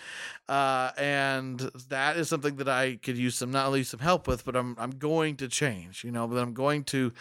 uh, 0.48 0.90
and 0.96 1.60
that 1.88 2.16
is 2.16 2.28
something 2.28 2.56
that 2.56 2.68
I 2.68 2.96
could 2.96 3.16
use 3.16 3.36
some 3.36 3.50
not 3.50 3.66
only 3.66 3.84
some 3.84 4.00
help 4.00 4.26
with, 4.26 4.44
but 4.44 4.56
I'm 4.56 4.76
I'm 4.78 4.92
going 4.92 5.36
to 5.36 5.48
change. 5.48 6.04
You 6.04 6.12
know, 6.12 6.26
but 6.26 6.38
I'm 6.38 6.54
going 6.54 6.84
to 6.84 7.12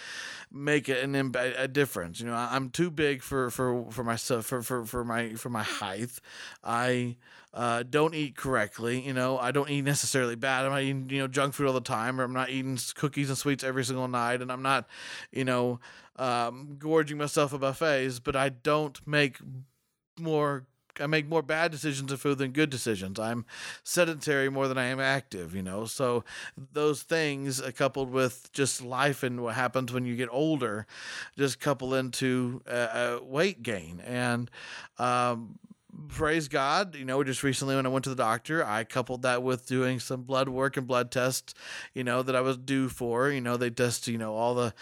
make 0.51 0.87
an 0.89 1.15
a 1.35 1.67
difference. 1.67 2.19
You 2.19 2.27
know, 2.27 2.35
I'm 2.35 2.69
too 2.69 2.89
big 2.89 3.21
for 3.21 3.49
for 3.49 3.85
for 3.91 4.03
myself 4.03 4.45
for 4.45 4.61
for 4.61 4.85
for 4.85 5.03
my 5.03 5.33
for 5.33 5.49
my 5.49 5.63
height. 5.63 6.19
I 6.63 7.17
uh, 7.53 7.83
don't 7.87 8.15
eat 8.15 8.35
correctly. 8.35 8.99
You 9.01 9.13
know, 9.13 9.37
I 9.37 9.51
don't 9.51 9.69
eat 9.69 9.83
necessarily 9.83 10.35
bad. 10.35 10.65
I'm 10.65 10.71
not 10.71 10.81
eating, 10.81 11.09
you 11.09 11.19
know, 11.19 11.27
junk 11.27 11.53
food 11.53 11.67
all 11.67 11.73
the 11.73 11.81
time, 11.81 12.19
or 12.19 12.23
I'm 12.23 12.33
not 12.33 12.49
eating 12.49 12.79
cookies 12.95 13.29
and 13.29 13.37
sweets 13.37 13.63
every 13.63 13.85
single 13.85 14.07
night, 14.07 14.41
and 14.41 14.51
I'm 14.51 14.63
not, 14.63 14.87
you 15.31 15.45
know, 15.45 15.79
um, 16.15 16.75
gorging 16.79 17.17
myself 17.17 17.53
at 17.53 17.59
buffets. 17.59 18.19
But 18.19 18.35
I 18.35 18.49
don't 18.49 18.99
make 19.07 19.37
more. 20.19 20.65
I 20.99 21.07
make 21.07 21.27
more 21.27 21.41
bad 21.41 21.71
decisions 21.71 22.11
of 22.11 22.21
food 22.21 22.37
than 22.37 22.51
good 22.51 22.69
decisions. 22.69 23.19
I'm 23.19 23.45
sedentary 23.83 24.49
more 24.49 24.67
than 24.67 24.77
I 24.77 24.85
am 24.85 24.99
active, 24.99 25.55
you 25.55 25.63
know. 25.63 25.85
So 25.85 26.23
those 26.71 27.01
things, 27.01 27.59
uh, 27.59 27.71
coupled 27.75 28.11
with 28.11 28.51
just 28.53 28.79
life 28.79 29.23
and 29.23 29.41
what 29.41 29.55
happens 29.55 29.91
when 29.91 30.05
you 30.05 30.15
get 30.15 30.29
older, 30.31 30.85
just 31.35 31.59
couple 31.59 31.95
into 31.95 32.61
uh, 32.67 32.69
uh, 32.69 33.19
weight 33.23 33.63
gain 33.63 34.01
and. 34.01 34.51
Um, 34.99 35.57
praise 36.09 36.47
God, 36.47 36.95
you 36.95 37.05
know, 37.05 37.23
just 37.23 37.43
recently 37.43 37.75
when 37.75 37.85
I 37.85 37.89
went 37.89 38.03
to 38.03 38.09
the 38.09 38.15
doctor, 38.15 38.65
I 38.65 38.83
coupled 38.83 39.23
that 39.23 39.43
with 39.43 39.65
doing 39.65 39.99
some 39.99 40.23
blood 40.23 40.49
work 40.49 40.77
and 40.77 40.87
blood 40.87 41.11
tests, 41.11 41.53
you 41.93 42.03
know, 42.03 42.21
that 42.23 42.35
I 42.35 42.41
was 42.41 42.57
due 42.57 42.89
for. 42.89 43.29
You 43.29 43.41
know, 43.41 43.57
they 43.57 43.69
test, 43.69 44.07
you 44.07 44.17
know, 44.17 44.35
all 44.35 44.55
the 44.55 44.73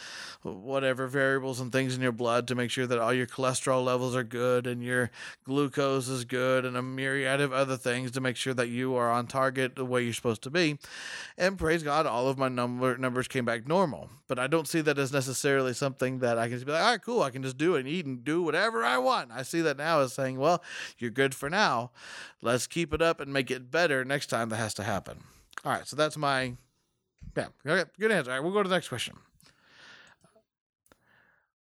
whatever 0.42 1.08
variables 1.08 1.60
and 1.60 1.72
things 1.72 1.96
in 1.96 2.02
your 2.02 2.12
blood 2.12 2.48
to 2.48 2.56
make 2.56 2.72
sure 2.72 2.88
that 2.88 3.00
all 3.00 3.14
your 3.14 3.28
cholesterol 3.28 3.84
levels 3.84 4.16
are 4.16 4.24
good 4.24 4.68
and 4.68 4.84
your 4.84 5.12
glucose 5.44 6.08
is 6.08 6.26
good 6.26 6.66
and 6.66 6.76
a 6.76 6.82
myriad 6.82 7.42
of 7.42 7.54
other 7.54 7.78
things 7.78 8.12
to 8.12 8.22
make 8.22 8.36
sure 8.36 8.54
that 8.54 8.70
you 8.70 8.96
are 8.96 9.12
on 9.12 9.28
target 9.28 9.76
the 9.76 9.86
way 9.86 10.04
you're 10.04 10.14
supposed 10.14 10.44
to 10.44 10.50
be. 10.50 10.78
And 11.38 11.58
praise 11.58 11.84
God, 11.84 12.06
all 12.06 12.28
of 12.28 12.38
my 12.38 12.50
number 12.50 12.98
numbers 12.98 13.28
came 13.28 13.46
back 13.46 13.68
normal. 13.68 14.10
But 14.28 14.40
I 14.40 14.48
don't 14.48 14.68
see 14.68 14.82
that 14.82 14.98
as 14.98 15.12
necessarily 15.12 15.74
something 15.74 16.20
that 16.20 16.38
I 16.38 16.48
can 16.48 16.54
just 16.54 16.66
be 16.66 16.72
like, 16.72 16.82
all 16.82 16.92
right, 16.92 17.02
cool, 17.02 17.22
I 17.22 17.32
can 17.32 17.44
just 17.44 17.58
do 17.58 17.76
it 17.76 17.82
and 17.82 17.88
eat 17.88 18.06
and 18.06 18.24
do 18.24 18.42
whatever 18.42 18.84
I 18.84 18.98
want. 18.98 19.30
I 19.32 19.44
see 19.44 19.60
that 19.62 19.78
now 19.78 20.00
as 20.00 20.14
saying, 20.14 20.40
well, 20.40 20.64
you're 21.02 21.12
good 21.12 21.36
for 21.36 21.50
now. 21.50 21.92
Let's 22.42 22.68
keep 22.68 22.94
it 22.94 23.02
up 23.02 23.20
and 23.20 23.34
make 23.34 23.52
it 23.52 23.72
better 23.72 24.06
next 24.06 24.28
time 24.28 24.50
that 24.50 24.58
has 24.58 24.74
to 24.76 24.84
happen. 24.84 25.24
All 25.66 25.72
right, 25.72 25.88
so 25.88 25.96
that's 25.96 26.18
my 26.18 26.54
yeah, 27.36 27.48
okay, 27.66 27.90
good 28.00 28.12
answer. 28.12 28.32
All 28.32 28.38
right, 28.38 28.44
we'll 28.44 28.54
go 28.54 28.64
to 28.64 28.70
the 28.70 28.76
next 28.76 28.90
question. 28.90 29.16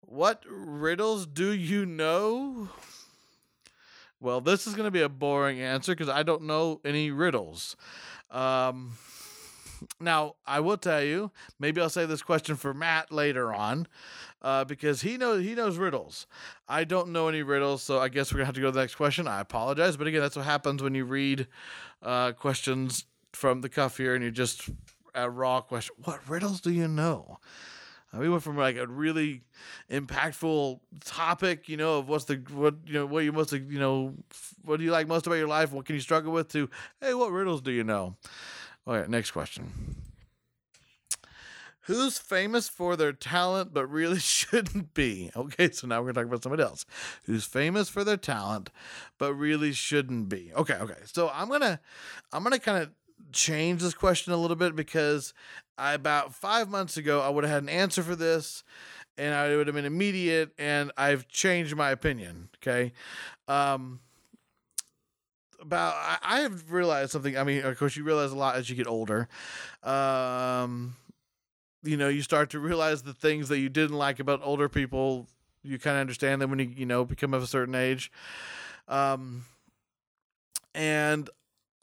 What 0.01 0.45
riddles 0.49 1.27
do 1.27 1.51
you 1.51 1.85
know? 1.85 2.69
Well, 4.21 4.41
this 4.41 4.67
is 4.67 4.75
going 4.75 4.87
to 4.87 4.93
be 4.93 5.03
a 5.03 5.09
boring 5.09 5.61
answer 5.61 5.93
because 5.93 6.09
I 6.09 6.23
don't 6.23 6.43
know 6.43 6.81
any 6.85 7.11
riddles. 7.11 7.77
Um, 8.31 8.93
now, 10.01 10.37
I 10.47 10.61
will 10.61 10.79
tell 10.79 11.03
you, 11.03 11.33
maybe 11.59 11.81
I'll 11.81 11.91
say 11.91 12.07
this 12.07 12.23
question 12.23 12.57
for 12.57 12.73
Matt 12.73 13.13
later 13.13 13.53
on, 13.53 13.89
uh, 14.43 14.65
because 14.65 15.03
he 15.03 15.17
knows 15.17 15.45
he 15.45 15.55
knows 15.55 15.77
riddles. 15.77 16.27
I 16.69 16.85
don't 16.85 17.09
know 17.09 17.29
any 17.29 17.43
riddles, 17.43 17.83
so 17.83 17.99
I 17.99 18.09
guess 18.09 18.33
we're 18.33 18.39
gonna 18.39 18.47
have 18.47 18.55
to 18.55 18.61
go 18.61 18.69
to 18.69 18.73
the 18.73 18.81
next 18.81 18.95
question. 18.95 19.27
I 19.27 19.41
apologize, 19.41 19.97
but 19.97 20.07
again, 20.07 20.21
that's 20.21 20.37
what 20.37 20.45
happens 20.45 20.83
when 20.83 20.95
you 20.95 21.05
read 21.05 21.47
uh, 22.03 22.33
questions 22.33 23.07
from 23.33 23.61
the 23.61 23.69
cuff 23.69 23.97
here, 23.97 24.15
and 24.15 24.23
you 24.25 24.31
just 24.31 24.69
a 25.15 25.29
raw 25.31 25.61
question. 25.61 25.95
What 26.05 26.21
riddles 26.29 26.61
do 26.61 26.71
you 26.73 26.89
know? 26.89 27.39
Uh, 28.15 28.19
we 28.19 28.29
went 28.29 28.43
from 28.43 28.57
like 28.57 28.77
a 28.77 28.87
really 28.87 29.43
impactful 29.91 30.81
topic, 31.05 31.69
you 31.69 31.77
know, 31.77 31.99
of 31.99 32.09
what's 32.09 32.27
the 32.27 32.37
what 32.53 32.75
you 32.87 32.95
know 32.95 33.07
what 33.07 33.25
you 33.25 33.33
most 33.33 33.53
you 33.53 33.79
know 33.79 34.15
what 34.65 34.79
do 34.79 34.85
you 34.85 34.91
like 34.91 35.09
most 35.09 35.27
about 35.27 35.37
your 35.37 35.49
life? 35.49 35.73
What 35.73 35.87
can 35.87 35.95
you 35.95 36.01
struggle 36.01 36.33
with? 36.33 36.49
To 36.53 36.69
hey, 37.01 37.15
what 37.15 37.33
riddles 37.33 37.63
do 37.63 37.73
you 37.73 37.85
know? 37.85 38.17
All 38.87 38.95
right, 38.95 39.09
next 39.09 39.33
question. 39.33 39.97
Who's 41.87 42.19
famous 42.19 42.69
for 42.69 42.97
their 42.97 43.13
talent 43.13 43.73
but 43.73 43.87
really 43.87 44.19
shouldn't 44.21 44.95
be? 44.95 45.31
Okay, 45.37 45.71
so 45.71 45.87
now 45.87 46.01
we're 46.01 46.13
gonna 46.13 46.25
talk 46.25 46.27
about 46.27 46.43
somebody 46.43 46.63
else 46.63 46.85
who's 47.25 47.45
famous 47.45 47.89
for 47.89 48.05
their 48.05 48.17
talent 48.17 48.71
but 49.19 49.35
really 49.35 49.73
shouldn't 49.73 50.29
be. 50.29 50.53
Okay, 50.55 50.75
okay. 50.75 50.99
So 51.05 51.31
I'm 51.33 51.49
gonna 51.49 51.81
I'm 52.33 52.43
gonna 52.43 52.59
kind 52.59 52.83
of 52.83 52.91
change 53.33 53.83
this 53.83 53.95
question 53.95 54.33
a 54.33 54.37
little 54.37 54.57
bit 54.57 54.75
because 54.75 55.33
I, 55.79 55.95
about 55.95 56.35
five 56.35 56.69
months 56.69 56.97
ago 56.97 57.21
I 57.21 57.29
would 57.29 57.45
have 57.45 57.53
had 57.53 57.63
an 57.63 57.69
answer 57.69 58.03
for 58.03 58.17
this 58.17 58.65
and 59.17 59.35
I 59.35 59.57
would 59.57 59.67
have 59.67 59.77
been 59.77 59.85
immediate 59.85 60.53
and 60.59 60.91
I've 60.97 61.29
changed 61.29 61.77
my 61.77 61.91
opinion. 61.91 62.49
Okay. 62.61 62.93
Um 63.47 64.01
about 65.61 65.95
I, 65.95 66.19
I 66.23 66.41
have 66.41 66.71
realized 66.71 67.13
something. 67.13 67.37
I 67.37 67.45
mean, 67.45 67.65
of 67.65 67.79
course, 67.79 67.97
you 67.97 68.05
realize 68.05 68.33
a 68.33 68.37
lot 68.37 68.57
as 68.57 68.69
you 68.69 68.77
get 68.77 68.87
older. 68.87 69.29
Um, 69.83 70.95
you 71.87 71.97
know, 71.97 72.09
you 72.09 72.23
start 72.23 72.51
to 72.51 72.59
realize 72.59 73.03
the 73.03 73.15
things 73.15 73.49
that 73.49 73.59
you 73.59 73.69
didn't 73.69 73.97
like 73.97 74.19
about 74.21 74.41
older 74.43 74.69
people. 74.69 75.27
You 75.63 75.79
kind 75.79 75.97
of 75.97 76.01
understand 76.01 76.41
them 76.43 76.51
when 76.51 76.59
you 76.59 76.73
you 76.77 76.87
know 76.87 77.05
become 77.05 77.35
of 77.35 77.43
a 77.43 77.47
certain 77.47 77.75
age. 77.75 78.11
Um, 78.89 79.45
and 80.75 81.29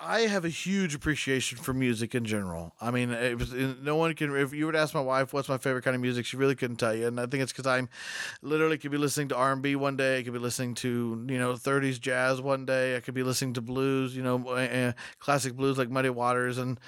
I 0.06 0.22
have 0.22 0.44
a 0.44 0.50
huge 0.50 0.94
appreciation 0.94 1.58
for 1.58 1.74
music 1.74 2.14
in 2.14 2.26
general. 2.26 2.74
I 2.82 2.92
mean, 2.92 3.12
it 3.12 3.38
was, 3.38 3.54
no 3.54 3.96
one 3.96 4.14
can. 4.16 4.36
If 4.36 4.54
you 4.54 4.66
would 4.66 4.76
ask 4.76 4.94
my 4.94 5.02
wife 5.02 5.34
what's 5.34 5.48
my 5.48 5.58
favorite 5.58 5.84
kind 5.84 5.96
of 5.96 6.02
music, 6.02 6.26
she 6.26 6.36
really 6.36 6.56
couldn't 6.56 6.78
tell 6.78 6.94
you. 6.94 7.08
And 7.08 7.20
I 7.20 7.26
think 7.26 7.42
it's 7.42 7.54
because 7.54 7.68
I'm 7.68 7.88
literally 8.42 8.78
could 8.78 8.92
be 8.92 8.98
listening 8.98 9.30
to 9.30 9.36
R 9.36 9.54
and 9.54 9.62
B 9.62 9.76
one 9.76 9.96
day, 9.96 10.20
I 10.20 10.24
could 10.24 10.34
be 10.34 10.40
listening 10.40 10.76
to 10.76 11.26
you 11.30 11.40
know 11.40 11.54
30s 11.54 12.00
jazz 12.00 12.42
one 12.42 12.66
day, 12.66 12.98
I 12.98 13.00
could 13.00 13.14
be 13.14 13.24
listening 13.24 13.54
to 13.54 13.62
blues, 13.62 14.16
you 14.16 14.24
know, 14.24 14.46
uh, 14.50 14.92
classic 15.20 15.54
blues 15.54 15.78
like 15.78 15.90
Muddy 15.90 16.10
Waters 16.10 16.58
and 16.58 16.80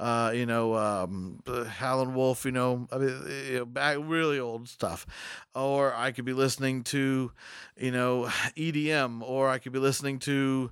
uh, 0.00 0.32
you 0.34 0.46
know 0.46 0.74
um, 0.74 1.40
Howlin' 1.78 2.14
Wolf, 2.14 2.44
you 2.44 2.52
know, 2.52 2.88
I 2.90 2.98
mean, 2.98 3.54
know, 3.54 3.64
back 3.66 3.98
really 4.00 4.38
old 4.38 4.68
stuff. 4.68 5.06
Or 5.54 5.94
I 5.94 6.12
could 6.12 6.24
be 6.24 6.32
listening 6.32 6.84
to 6.84 7.32
you 7.76 7.90
know 7.90 8.30
EDM, 8.56 9.22
or 9.22 9.48
I 9.48 9.58
could 9.58 9.72
be 9.72 9.78
listening 9.78 10.18
to 10.20 10.70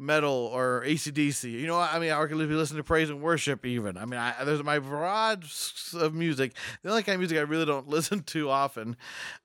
metal 0.00 0.50
or 0.52 0.82
ACDC. 0.86 1.39
You 1.48 1.66
know, 1.66 1.78
I 1.78 1.98
mean, 1.98 2.10
I 2.12 2.24
be 2.26 2.34
listening 2.36 2.78
to 2.78 2.84
praise 2.84 3.10
and 3.10 3.22
worship 3.22 3.64
even. 3.64 3.96
I 3.96 4.04
mean, 4.04 4.20
I, 4.20 4.44
there's 4.44 4.62
my 4.62 4.78
broad 4.78 5.44
of 5.94 6.14
music. 6.14 6.52
The 6.82 6.90
only 6.90 7.02
kind 7.02 7.14
of 7.14 7.20
music 7.20 7.38
I 7.38 7.42
really 7.42 7.64
don't 7.64 7.88
listen 7.88 8.22
to 8.24 8.50
often 8.50 8.96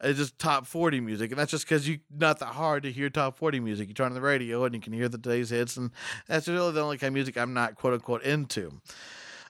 is 0.04 0.18
just 0.18 0.38
top 0.38 0.68
40 0.68 1.00
music. 1.02 1.32
And 1.32 1.40
that's 1.40 1.52
just 1.52 1.66
because 1.66 1.88
you're 1.88 2.00
not 2.16 2.40
that 2.40 2.48
hard 2.48 2.84
to 2.84 2.92
hear 2.92 3.10
top 3.10 3.38
40 3.38 3.60
music. 3.60 3.88
You 3.88 3.94
turn 3.94 4.08
on 4.08 4.14
the 4.14 4.22
radio 4.22 4.66
and 4.66 4.76
you 4.76 4.82
can 4.82 4.94
hear 4.94 5.08
the 5.08 5.18
day's 5.18 5.50
hits. 5.50 5.78
And 5.78 5.92
that's 6.28 6.48
really 6.48 6.72
the 6.72 6.82
only 6.82 6.98
kind 6.98 7.10
of 7.10 7.14
music 7.14 7.38
I'm 7.38 7.54
not 7.54 7.76
quote 7.76 7.94
unquote 7.94 8.24
into. 8.24 8.72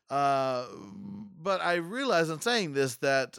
Uh, 0.10 0.66
but 1.42 1.62
I 1.62 1.76
realize 1.76 2.30
in 2.30 2.40
saying 2.42 2.74
this 2.74 2.98
that 2.98 3.38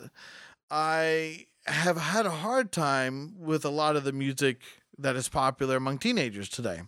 I 0.71 1.47
have 1.67 1.97
had 1.97 2.27
a 2.27 2.31
hard 2.31 2.73
time 2.73 3.35
with 3.39 3.65
a 3.65 3.71
lot 3.71 3.97
of 3.97 4.05
the 4.05 4.13
music 4.13 4.63
that 4.99 5.17
is 5.17 5.29
popular 5.29 5.77
among 5.77 5.99
teenagers 5.99 6.49
today 6.49 6.81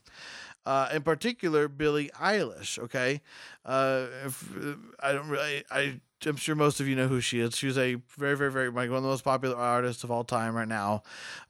uh, 0.68 0.90
in 0.92 1.02
particular 1.02 1.66
Billie 1.66 2.10
Eilish. 2.20 2.78
Okay, 2.78 3.22
uh, 3.64 4.06
if, 4.26 4.54
I 5.00 5.12
don't 5.12 5.30
really, 5.30 5.64
I 5.70 6.00
I'm 6.26 6.36
sure 6.36 6.56
most 6.56 6.80
of 6.80 6.88
you 6.88 6.96
know 6.96 7.06
who 7.06 7.20
she 7.20 7.38
is. 7.38 7.56
She's 7.56 7.78
a 7.78 7.94
very, 8.16 8.36
very, 8.36 8.50
very 8.50 8.68
like 8.70 8.90
one 8.90 8.98
of 8.98 9.02
the 9.02 9.08
most 9.08 9.22
popular 9.22 9.56
artists 9.56 10.02
of 10.02 10.10
all 10.10 10.24
time 10.24 10.56
right 10.56 10.66
now. 10.66 11.02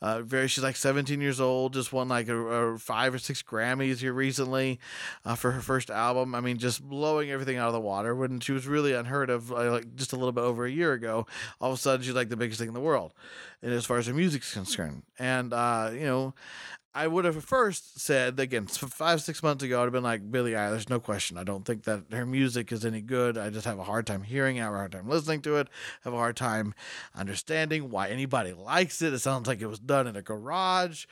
Uh, 0.02 0.20
very, 0.20 0.46
she's 0.46 0.62
like 0.62 0.76
17 0.76 1.20
years 1.22 1.40
old. 1.40 1.72
Just 1.72 1.92
won 1.92 2.08
like 2.08 2.28
a, 2.28 2.36
a 2.36 2.78
five 2.78 3.14
or 3.14 3.18
six 3.18 3.42
Grammys 3.42 3.98
here 3.98 4.12
recently 4.12 4.78
uh, 5.24 5.34
for 5.36 5.52
her 5.52 5.62
first 5.62 5.90
album. 5.90 6.34
I 6.34 6.40
mean, 6.40 6.58
just 6.58 6.86
blowing 6.86 7.30
everything 7.30 7.56
out 7.56 7.68
of 7.68 7.72
the 7.72 7.80
water. 7.80 8.14
When 8.14 8.40
she 8.40 8.52
was 8.52 8.66
really 8.66 8.92
unheard 8.92 9.30
of, 9.30 9.50
uh, 9.50 9.72
like 9.72 9.96
just 9.96 10.12
a 10.12 10.16
little 10.16 10.32
bit 10.32 10.42
over 10.42 10.66
a 10.66 10.70
year 10.70 10.92
ago, 10.92 11.26
all 11.60 11.72
of 11.72 11.78
a 11.78 11.80
sudden 11.80 12.04
she's 12.04 12.14
like 12.14 12.28
the 12.28 12.36
biggest 12.36 12.60
thing 12.60 12.68
in 12.68 12.74
the 12.74 12.80
world, 12.80 13.14
and 13.62 13.72
as 13.72 13.86
far 13.86 13.96
as 13.96 14.06
her 14.06 14.14
music's 14.14 14.52
concerned. 14.52 15.02
And 15.18 15.54
uh, 15.54 15.90
you 15.94 16.04
know, 16.04 16.34
I 16.94 17.06
would 17.06 17.24
have 17.24 17.44
first 17.44 18.00
said 18.00 18.40
again 18.40 18.66
five 18.66 19.20
six 19.20 19.42
months 19.42 19.62
ago 19.62 19.80
I'd 19.80 19.84
have 19.84 19.92
been 19.92 20.02
like 20.02 20.30
Billie 20.30 20.52
Eilish, 20.52 20.88
no 20.88 20.98
question. 20.98 21.36
I 21.36 21.44
don't 21.44 21.64
think 21.64 21.84
that 21.84 22.04
her 22.10 22.26
music 22.26 22.72
is 22.72 22.84
any 22.84 23.00
good. 23.00 23.36
I 23.38 23.50
just 23.50 23.66
have 23.66 23.78
a 23.78 23.84
hard 23.84 24.06
time 24.06 24.22
hearing 24.22 24.56
it, 24.56 24.62
I 24.62 24.64
have 24.64 24.74
a 24.74 24.78
hard 24.78 24.92
time 24.92 25.08
listening 25.08 25.42
to 25.42 25.56
it, 25.56 25.68
have 26.02 26.12
a 26.14 26.16
hard 26.16 26.36
time 26.36 26.74
understanding 27.14 27.90
why 27.90 28.08
anybody 28.08 28.52
likes 28.52 29.02
it. 29.02 29.12
It 29.12 29.20
sounds 29.20 29.46
like 29.46 29.60
it 29.60 29.66
was 29.66 29.78
done 29.78 30.06
in 30.06 30.16
a 30.16 30.22
garage. 30.22 31.06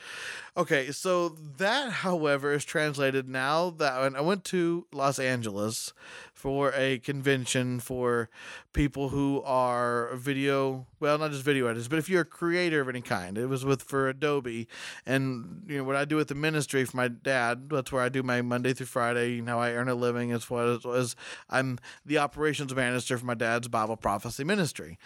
Okay, 0.56 0.90
so 0.90 1.28
that, 1.58 1.92
however, 1.92 2.52
is 2.52 2.64
translated 2.64 3.28
now 3.28 3.70
that 3.70 4.00
when 4.00 4.16
I 4.16 4.22
went 4.22 4.44
to 4.44 4.86
Los 4.92 5.18
Angeles 5.18 5.92
for 6.32 6.72
a 6.74 6.98
convention 6.98 7.80
for 7.80 8.28
people 8.72 9.08
who 9.08 9.42
are 9.44 10.14
video, 10.14 10.86
well, 11.00 11.18
not 11.18 11.30
just 11.30 11.42
video 11.42 11.66
editors, 11.66 11.88
but 11.88 11.98
if 11.98 12.08
you're 12.08 12.22
a 12.22 12.26
creator 12.26 12.80
of 12.80 12.88
any 12.88 13.00
kind. 13.00 13.36
It 13.38 13.46
was 13.46 13.64
with 13.64 13.82
for 13.82 14.08
Adobe, 14.08 14.68
and 15.04 15.62
you 15.66 15.78
know 15.78 15.84
what 15.84 15.96
I 15.96 16.04
do 16.04 16.16
with 16.16 16.28
the 16.28 16.34
ministry 16.34 16.84
for 16.84 16.96
my 16.96 17.08
dad. 17.08 17.68
That's 17.70 17.90
where 17.90 18.02
I 18.02 18.08
do 18.08 18.22
my 18.22 18.40
Monday 18.42 18.72
through 18.72 18.86
Friday. 18.86 19.34
You 19.34 19.42
know, 19.42 19.58
I 19.58 19.72
earn 19.72 19.88
a 19.88 19.94
living 19.94 20.32
well 20.48 20.78
as 20.94 21.16
I'm 21.50 21.78
the 22.04 22.18
operations 22.18 22.74
manager 22.74 23.18
for 23.18 23.26
my 23.26 23.34
dad's 23.34 23.68
Bible 23.68 23.96
prophecy 23.96 24.44
ministry. 24.44 24.98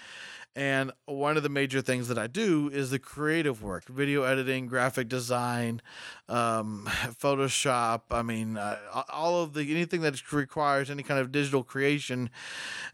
And 0.56 0.90
one 1.06 1.36
of 1.36 1.44
the 1.44 1.48
major 1.48 1.80
things 1.80 2.08
that 2.08 2.18
I 2.18 2.26
do 2.26 2.68
is 2.72 2.90
the 2.90 2.98
creative 2.98 3.62
work 3.62 3.86
video 3.86 4.24
editing, 4.24 4.66
graphic 4.66 5.08
design, 5.08 5.80
um, 6.28 6.86
Photoshop. 6.88 8.02
I 8.10 8.22
mean, 8.22 8.56
uh, 8.56 8.76
all 9.12 9.42
of 9.42 9.54
the 9.54 9.70
anything 9.70 10.00
that 10.00 10.32
requires 10.32 10.90
any 10.90 11.04
kind 11.04 11.20
of 11.20 11.30
digital 11.30 11.62
creation, 11.62 12.30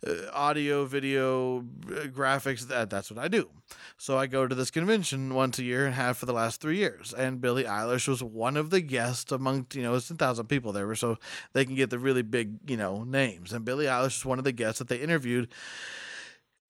uh, 0.07 0.31
audio, 0.35 0.85
video, 0.85 1.61
uh, 1.61 2.07
graphics, 2.09 2.69
that, 2.69 2.91
that's 2.91 3.11
what 3.11 3.19
I 3.19 3.29
do. 3.29 3.49
So 3.97 4.19
I 4.19 4.27
go 4.27 4.47
to 4.47 4.55
this 4.55 4.71
convention 4.71 5.33
once 5.33 5.59
a 5.59 5.65
year 5.65 5.87
and 5.87 5.95
have 5.95 6.19
for 6.19 6.27
the 6.27 6.35
last 6.35 6.61
three 6.61 6.77
years. 6.77 7.15
And 7.15 7.41
Billie 7.41 7.65
Eilish 7.65 8.07
was 8.07 8.23
one 8.23 8.59
of 8.59 8.69
the 8.69 8.83
guests 8.83 9.33
among, 9.33 9.67
you 9.73 9.83
know, 9.83 9.95
it's 9.95 10.09
10,000 10.09 10.47
people 10.47 10.73
there, 10.73 10.95
so 10.95 11.17
they 11.55 11.65
can 11.65 11.75
get 11.75 11.89
the 11.89 11.99
really 11.99 12.23
big, 12.23 12.59
you 12.69 12.77
know, 12.77 13.03
names. 13.05 13.55
And 13.55 13.65
Billie 13.65 13.87
Eilish 13.87 14.19
was 14.19 14.27
one 14.27 14.39
of 14.39 14.45
the 14.45 14.53
guests 14.53 14.79
that 14.79 14.89
they 14.89 14.99
interviewed. 14.99 15.49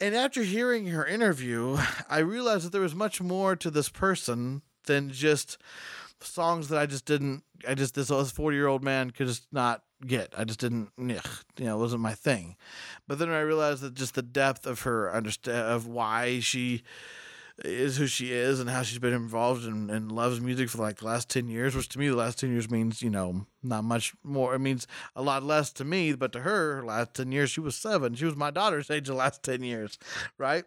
And 0.00 0.14
after 0.14 0.42
hearing 0.42 0.86
her 0.88 1.06
interview, 1.06 1.78
I 2.08 2.18
realized 2.18 2.66
that 2.66 2.72
there 2.72 2.80
was 2.80 2.94
much 2.94 3.20
more 3.20 3.56
to 3.56 3.70
this 3.70 3.88
person 3.88 4.62
than 4.86 5.10
just 5.10 5.58
songs 6.20 6.68
that 6.68 6.78
I 6.78 6.86
just 6.86 7.04
didn't. 7.04 7.42
I 7.66 7.74
just 7.74 7.94
this 7.94 8.10
40 8.10 8.56
year 8.56 8.66
old 8.66 8.84
man 8.84 9.10
could 9.10 9.26
just 9.26 9.46
not 9.52 9.82
get. 10.06 10.32
I 10.36 10.44
just 10.44 10.60
didn't. 10.60 10.90
You 11.58 11.64
know, 11.64 11.78
it 11.78 11.80
wasn't 11.80 12.02
my 12.02 12.12
thing. 12.12 12.56
But 13.08 13.18
then 13.18 13.30
I 13.30 13.40
realized 13.40 13.80
that 13.80 13.94
just 13.94 14.14
the 14.14 14.20
depth 14.20 14.66
of 14.66 14.82
her 14.82 15.10
understand 15.10 15.56
of 15.56 15.86
why 15.86 16.40
she 16.40 16.82
is 17.64 17.96
who 17.96 18.06
she 18.06 18.32
is 18.32 18.60
and 18.60 18.68
how 18.68 18.82
she's 18.82 18.98
been 18.98 19.14
involved 19.14 19.64
and, 19.64 19.90
and 19.90 20.12
loves 20.12 20.40
music 20.40 20.68
for 20.68 20.78
like 20.78 20.98
the 20.98 21.06
last 21.06 21.30
10 21.30 21.48
years, 21.48 21.74
which 21.74 21.88
to 21.90 21.98
me, 21.98 22.08
the 22.08 22.16
last 22.16 22.38
10 22.38 22.50
years 22.50 22.70
means, 22.70 23.02
you 23.02 23.10
know, 23.10 23.46
not 23.62 23.84
much 23.84 24.14
more. 24.22 24.54
It 24.54 24.58
means 24.58 24.86
a 25.14 25.22
lot 25.22 25.42
less 25.42 25.72
to 25.72 25.84
me, 25.84 26.12
but 26.12 26.32
to 26.32 26.40
her, 26.40 26.84
last 26.84 27.14
10 27.14 27.32
years, 27.32 27.50
she 27.50 27.60
was 27.60 27.76
seven. 27.76 28.14
She 28.14 28.24
was 28.26 28.36
my 28.36 28.50
daughter's 28.50 28.90
age 28.90 29.06
the 29.06 29.14
last 29.14 29.42
10 29.42 29.62
years, 29.62 29.98
right? 30.38 30.64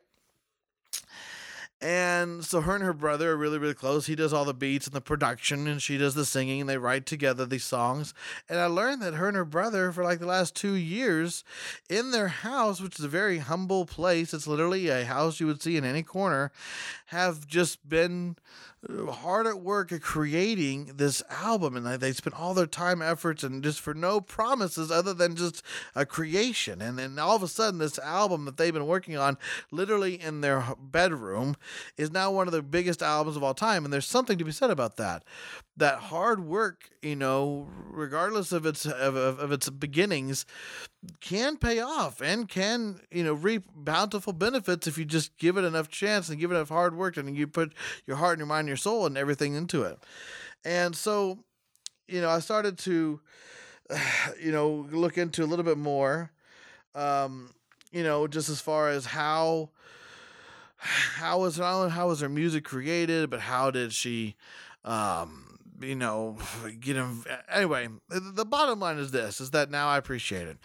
And 1.81 2.43
so 2.43 2.59
her 2.61 2.75
and 2.75 2.83
her 2.83 2.93
brother 2.93 3.31
are 3.31 3.37
really, 3.37 3.57
really 3.57 3.73
close. 3.73 4.05
He 4.05 4.15
does 4.15 4.33
all 4.33 4.43
the 4.43 4.53
beats 4.53 4.85
and 4.85 4.93
the 4.93 4.99
production, 4.99 5.65
and 5.65 5.81
she 5.81 5.97
does 5.97 6.13
the 6.13 6.25
singing, 6.25 6.59
and 6.61 6.69
they 6.69 6.77
write 6.77 7.05
together 7.05 7.45
these 7.45 7.63
songs. 7.63 8.13
And 8.49 8.59
I 8.59 8.65
learned 8.65 9.01
that 9.01 9.13
her 9.13 9.29
and 9.29 9.37
her 9.37 9.45
brother, 9.45 9.91
for 9.93 10.03
like 10.03 10.19
the 10.19 10.25
last 10.25 10.55
two 10.55 10.73
years, 10.73 11.45
in 11.89 12.11
their 12.11 12.27
house, 12.27 12.81
which 12.81 12.99
is 12.99 13.05
a 13.05 13.09
very 13.09 13.37
humble 13.37 13.85
place, 13.85 14.33
it's 14.33 14.47
literally 14.47 14.89
a 14.89 15.05
house 15.05 15.39
you 15.39 15.47
would 15.47 15.61
see 15.61 15.77
in 15.77 15.85
any 15.85 16.03
corner, 16.03 16.51
have 17.07 17.47
just 17.47 17.87
been 17.87 18.35
hard 18.87 19.45
at 19.45 19.59
work 19.59 19.91
at 19.91 20.01
creating 20.01 20.93
this 20.95 21.21
album 21.29 21.75
and 21.75 21.85
they 21.99 22.13
spent 22.13 22.39
all 22.39 22.53
their 22.53 22.65
time 22.65 23.01
efforts 23.01 23.43
and 23.43 23.61
just 23.61 23.79
for 23.79 23.93
no 23.93 24.21
promises 24.21 24.89
other 24.89 25.13
than 25.13 25.35
just 25.35 25.61
a 25.95 26.05
creation. 26.05 26.81
And 26.81 26.97
then 26.97 27.19
all 27.19 27.35
of 27.35 27.43
a 27.43 27.47
sudden 27.47 27.79
this 27.79 27.99
album 27.99 28.45
that 28.45 28.57
they've 28.57 28.73
been 28.73 28.87
working 28.87 29.17
on 29.17 29.37
literally 29.71 30.21
in 30.21 30.41
their 30.41 30.63
bedroom 30.79 31.55
is 31.97 32.11
now 32.11 32.31
one 32.31 32.47
of 32.47 32.53
the 32.53 32.61
biggest 32.61 33.01
albums 33.01 33.35
of 33.35 33.43
all 33.43 33.53
time 33.53 33.83
and 33.83 33.93
there's 33.93 34.07
something 34.07 34.37
to 34.37 34.45
be 34.45 34.51
said 34.51 34.71
about 34.71 34.95
that 34.97 35.23
that 35.79 35.99
hard 35.99 36.45
work, 36.45 36.89
you 37.01 37.15
know, 37.15 37.67
regardless 37.89 38.51
of 38.51 38.65
its 38.65 38.85
of, 38.85 39.15
of, 39.15 39.51
its 39.51 39.69
beginnings, 39.69 40.45
can 41.21 41.57
pay 41.57 41.79
off 41.79 42.21
and 42.21 42.47
can 42.47 42.99
you 43.11 43.23
know 43.23 43.33
reap 43.33 43.63
bountiful 43.75 44.33
benefits 44.33 44.87
if 44.87 44.97
you 44.97 45.05
just 45.05 45.37
give 45.37 45.57
it 45.57 45.63
enough 45.63 45.89
chance 45.89 46.29
and 46.29 46.39
give 46.39 46.51
it 46.51 46.55
enough 46.55 46.69
hard 46.69 46.95
work 46.95 47.17
and 47.17 47.35
you 47.35 47.47
put 47.47 47.73
your 48.05 48.17
heart 48.17 48.33
and 48.33 48.39
your 48.39 48.47
mind, 48.47 48.61
and 48.61 48.67
your 48.67 48.77
soul, 48.77 49.05
and 49.05 49.17
everything 49.17 49.55
into 49.55 49.83
it. 49.83 49.99
And 50.63 50.95
so, 50.95 51.39
you 52.07 52.21
know, 52.21 52.29
I 52.29 52.39
started 52.39 52.77
to, 52.79 53.19
you 54.41 54.51
know, 54.51 54.87
look 54.91 55.17
into 55.17 55.43
a 55.43 55.47
little 55.47 55.65
bit 55.65 55.77
more, 55.77 56.31
um, 56.95 57.53
you 57.91 58.03
know, 58.03 58.27
just 58.27 58.49
as 58.49 58.61
far 58.61 58.89
as 58.89 59.05
how 59.05 59.69
how 60.77 61.39
was 61.39 61.57
not 61.57 61.73
only 61.73 61.89
how 61.91 62.09
was 62.09 62.19
her 62.19 62.29
music 62.29 62.65
created, 62.65 63.29
but 63.29 63.39
how 63.39 63.71
did 63.71 63.93
she 63.93 64.35
um 64.85 65.48
you 65.81 65.95
know, 65.95 66.37
get 66.79 66.95
him. 66.95 67.23
Anyway, 67.49 67.87
the 68.09 68.45
bottom 68.45 68.79
line 68.79 68.97
is 68.97 69.11
this: 69.11 69.41
is 69.41 69.51
that 69.51 69.69
now 69.69 69.87
I 69.87 69.97
appreciate 69.97 70.47
it. 70.47 70.57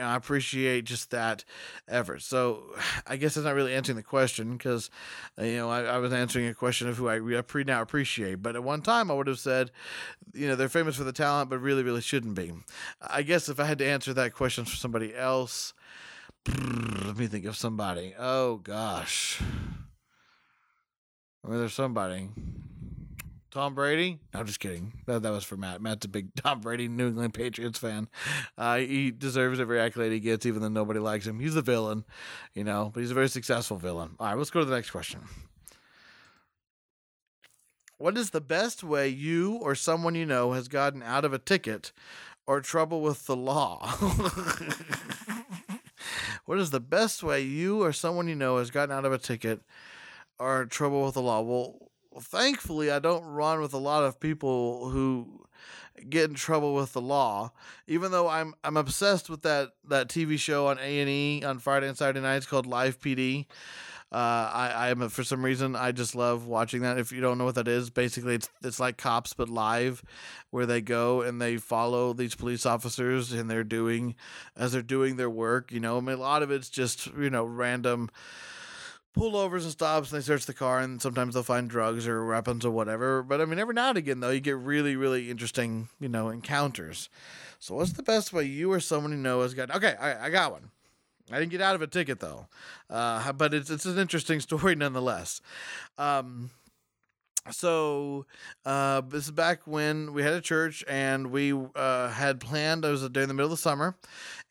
I 0.00 0.14
appreciate 0.14 0.84
just 0.84 1.10
that 1.10 1.44
effort. 1.88 2.22
So 2.22 2.64
I 3.06 3.16
guess 3.16 3.36
it's 3.36 3.44
not 3.44 3.54
really 3.54 3.74
answering 3.74 3.96
the 3.96 4.02
question 4.02 4.56
because, 4.56 4.90
uh, 5.38 5.44
you 5.44 5.56
know, 5.56 5.70
I, 5.70 5.82
I, 5.82 5.98
was 5.98 6.12
answering 6.12 6.46
a 6.46 6.54
question 6.54 6.88
of 6.88 6.96
who 6.96 7.08
I, 7.08 7.40
pre 7.42 7.64
now 7.64 7.82
appreciate. 7.82 8.42
But 8.42 8.56
at 8.56 8.64
one 8.64 8.82
time, 8.82 9.10
I 9.10 9.14
would 9.14 9.26
have 9.26 9.38
said, 9.38 9.70
you 10.34 10.48
know, 10.48 10.56
they're 10.56 10.68
famous 10.68 10.96
for 10.96 11.04
the 11.04 11.12
talent, 11.12 11.50
but 11.50 11.58
really, 11.58 11.82
really 11.82 12.00
shouldn't 12.00 12.34
be. 12.34 12.52
I 13.00 13.22
guess 13.22 13.48
if 13.48 13.60
I 13.60 13.64
had 13.64 13.78
to 13.78 13.86
answer 13.86 14.12
that 14.14 14.34
question 14.34 14.64
for 14.64 14.76
somebody 14.76 15.14
else, 15.14 15.74
let 17.04 17.16
me 17.16 17.26
think 17.26 17.44
of 17.44 17.56
somebody. 17.56 18.14
Oh 18.18 18.56
gosh. 18.56 19.40
I 21.44 21.48
mean, 21.48 21.60
there's 21.60 21.74
somebody. 21.74 22.28
Tom 23.50 23.74
Brady? 23.74 24.18
No, 24.34 24.44
just 24.44 24.60
kidding. 24.60 24.92
That, 25.06 25.22
that 25.22 25.30
was 25.30 25.44
for 25.44 25.56
Matt. 25.56 25.80
Matt's 25.80 26.04
a 26.04 26.08
big 26.08 26.34
Tom 26.42 26.60
Brady 26.60 26.86
New 26.88 27.08
England 27.08 27.34
Patriots 27.34 27.78
fan. 27.78 28.08
Uh, 28.56 28.76
he 28.78 29.10
deserves 29.10 29.58
every 29.58 29.80
accolade 29.80 30.12
he 30.12 30.20
gets, 30.20 30.44
even 30.46 30.60
though 30.62 30.68
nobody 30.68 31.00
likes 31.00 31.26
him. 31.26 31.40
He's 31.40 31.56
a 31.56 31.62
villain, 31.62 32.04
you 32.54 32.64
know, 32.64 32.90
but 32.92 33.00
he's 33.00 33.10
a 33.10 33.14
very 33.14 33.28
successful 33.28 33.78
villain. 33.78 34.16
All 34.20 34.26
right, 34.26 34.36
let's 34.36 34.50
go 34.50 34.60
to 34.60 34.66
the 34.66 34.74
next 34.74 34.90
question. 34.90 35.20
What 37.96 38.16
is 38.16 38.30
the 38.30 38.40
best 38.40 38.84
way 38.84 39.08
you 39.08 39.56
or 39.56 39.74
someone 39.74 40.14
you 40.14 40.24
know 40.24 40.52
has 40.52 40.68
gotten 40.68 41.02
out 41.02 41.24
of 41.24 41.32
a 41.32 41.38
ticket 41.38 41.90
or 42.46 42.60
trouble 42.60 43.00
with 43.00 43.26
the 43.26 43.34
law? 43.34 43.88
what 46.44 46.58
is 46.58 46.70
the 46.70 46.78
best 46.78 47.24
way 47.24 47.40
you 47.40 47.82
or 47.82 47.92
someone 47.92 48.28
you 48.28 48.36
know 48.36 48.58
has 48.58 48.70
gotten 48.70 48.94
out 48.94 49.04
of 49.04 49.12
a 49.12 49.18
ticket 49.18 49.62
or 50.38 50.64
trouble 50.66 51.04
with 51.04 51.14
the 51.14 51.22
law? 51.22 51.40
Well, 51.40 51.76
well, 51.80 51.87
thankfully, 52.20 52.90
I 52.90 52.98
don't 52.98 53.24
run 53.24 53.60
with 53.60 53.72
a 53.72 53.78
lot 53.78 54.04
of 54.04 54.20
people 54.20 54.90
who 54.90 55.46
get 56.08 56.30
in 56.30 56.34
trouble 56.36 56.74
with 56.74 56.92
the 56.92 57.00
law. 57.00 57.52
Even 57.86 58.10
though 58.10 58.28
I'm 58.28 58.54
I'm 58.64 58.76
obsessed 58.76 59.28
with 59.28 59.42
that 59.42 59.70
that 59.88 60.08
TV 60.08 60.38
show 60.38 60.68
on 60.68 60.78
A 60.78 61.00
and 61.00 61.10
E 61.10 61.42
on 61.44 61.58
Friday 61.58 61.88
and 61.88 61.96
Saturday 61.96 62.20
nights 62.20 62.46
called 62.46 62.66
Live 62.66 63.00
PD. 63.00 63.46
Uh, 64.10 64.50
I 64.54 64.72
I 64.74 64.88
am 64.88 65.06
for 65.10 65.22
some 65.22 65.44
reason 65.44 65.76
I 65.76 65.92
just 65.92 66.14
love 66.14 66.46
watching 66.46 66.80
that. 66.80 66.98
If 66.98 67.12
you 67.12 67.20
don't 67.20 67.36
know 67.36 67.44
what 67.44 67.56
that 67.56 67.68
is, 67.68 67.90
basically 67.90 68.36
it's 68.36 68.48
it's 68.64 68.80
like 68.80 68.96
cops 68.96 69.34
but 69.34 69.50
live, 69.50 70.02
where 70.50 70.64
they 70.64 70.80
go 70.80 71.20
and 71.20 71.42
they 71.42 71.58
follow 71.58 72.14
these 72.14 72.34
police 72.34 72.64
officers 72.64 73.32
and 73.32 73.50
they're 73.50 73.64
doing 73.64 74.14
as 74.56 74.72
they're 74.72 74.80
doing 74.80 75.16
their 75.16 75.28
work. 75.28 75.70
You 75.72 75.80
know, 75.80 75.98
I 75.98 76.00
mean 76.00 76.16
a 76.16 76.20
lot 76.20 76.42
of 76.42 76.50
it's 76.50 76.70
just 76.70 77.06
you 77.18 77.28
know 77.28 77.44
random 77.44 78.08
pullovers 79.18 79.62
and 79.62 79.72
stops 79.72 80.12
and 80.12 80.20
they 80.20 80.24
search 80.24 80.46
the 80.46 80.54
car 80.54 80.80
and 80.80 81.02
sometimes 81.02 81.34
they'll 81.34 81.42
find 81.42 81.68
drugs 81.68 82.06
or 82.06 82.24
weapons 82.24 82.64
or 82.64 82.70
whatever. 82.70 83.22
But 83.22 83.40
I 83.40 83.44
mean, 83.44 83.58
every 83.58 83.74
now 83.74 83.90
and 83.90 83.98
again 83.98 84.20
though, 84.20 84.30
you 84.30 84.40
get 84.40 84.56
really, 84.56 84.96
really 84.96 85.30
interesting, 85.30 85.88
you 86.00 86.08
know, 86.08 86.28
encounters. 86.28 87.08
So 87.58 87.74
what's 87.74 87.92
the 87.92 88.02
best 88.02 88.32
way 88.32 88.44
you 88.44 88.72
or 88.72 88.80
someone 88.80 89.12
you 89.12 89.18
know 89.18 89.42
has 89.42 89.54
got? 89.54 89.74
Okay, 89.74 89.94
I, 90.00 90.26
I 90.26 90.30
got 90.30 90.52
one. 90.52 90.70
I 91.30 91.38
didn't 91.38 91.50
get 91.50 91.60
out 91.60 91.74
of 91.74 91.82
a 91.82 91.86
ticket 91.86 92.20
though, 92.20 92.46
uh, 92.88 93.32
but 93.32 93.52
it's 93.52 93.70
it's 93.70 93.84
an 93.84 93.98
interesting 93.98 94.40
story 94.40 94.74
nonetheless. 94.74 95.40
Um, 95.98 96.50
so 97.50 98.26
uh, 98.64 99.00
this 99.02 99.24
is 99.24 99.30
back 99.30 99.66
when 99.66 100.12
we 100.12 100.22
had 100.22 100.34
a 100.34 100.40
church 100.40 100.84
and 100.88 101.30
we 101.30 101.52
uh, 101.52 102.10
had 102.10 102.40
planned. 102.40 102.84
It 102.84 102.90
was 102.90 103.08
during 103.08 103.28
the 103.28 103.34
middle 103.34 103.50
of 103.50 103.58
the 103.58 103.62
summer, 103.62 103.96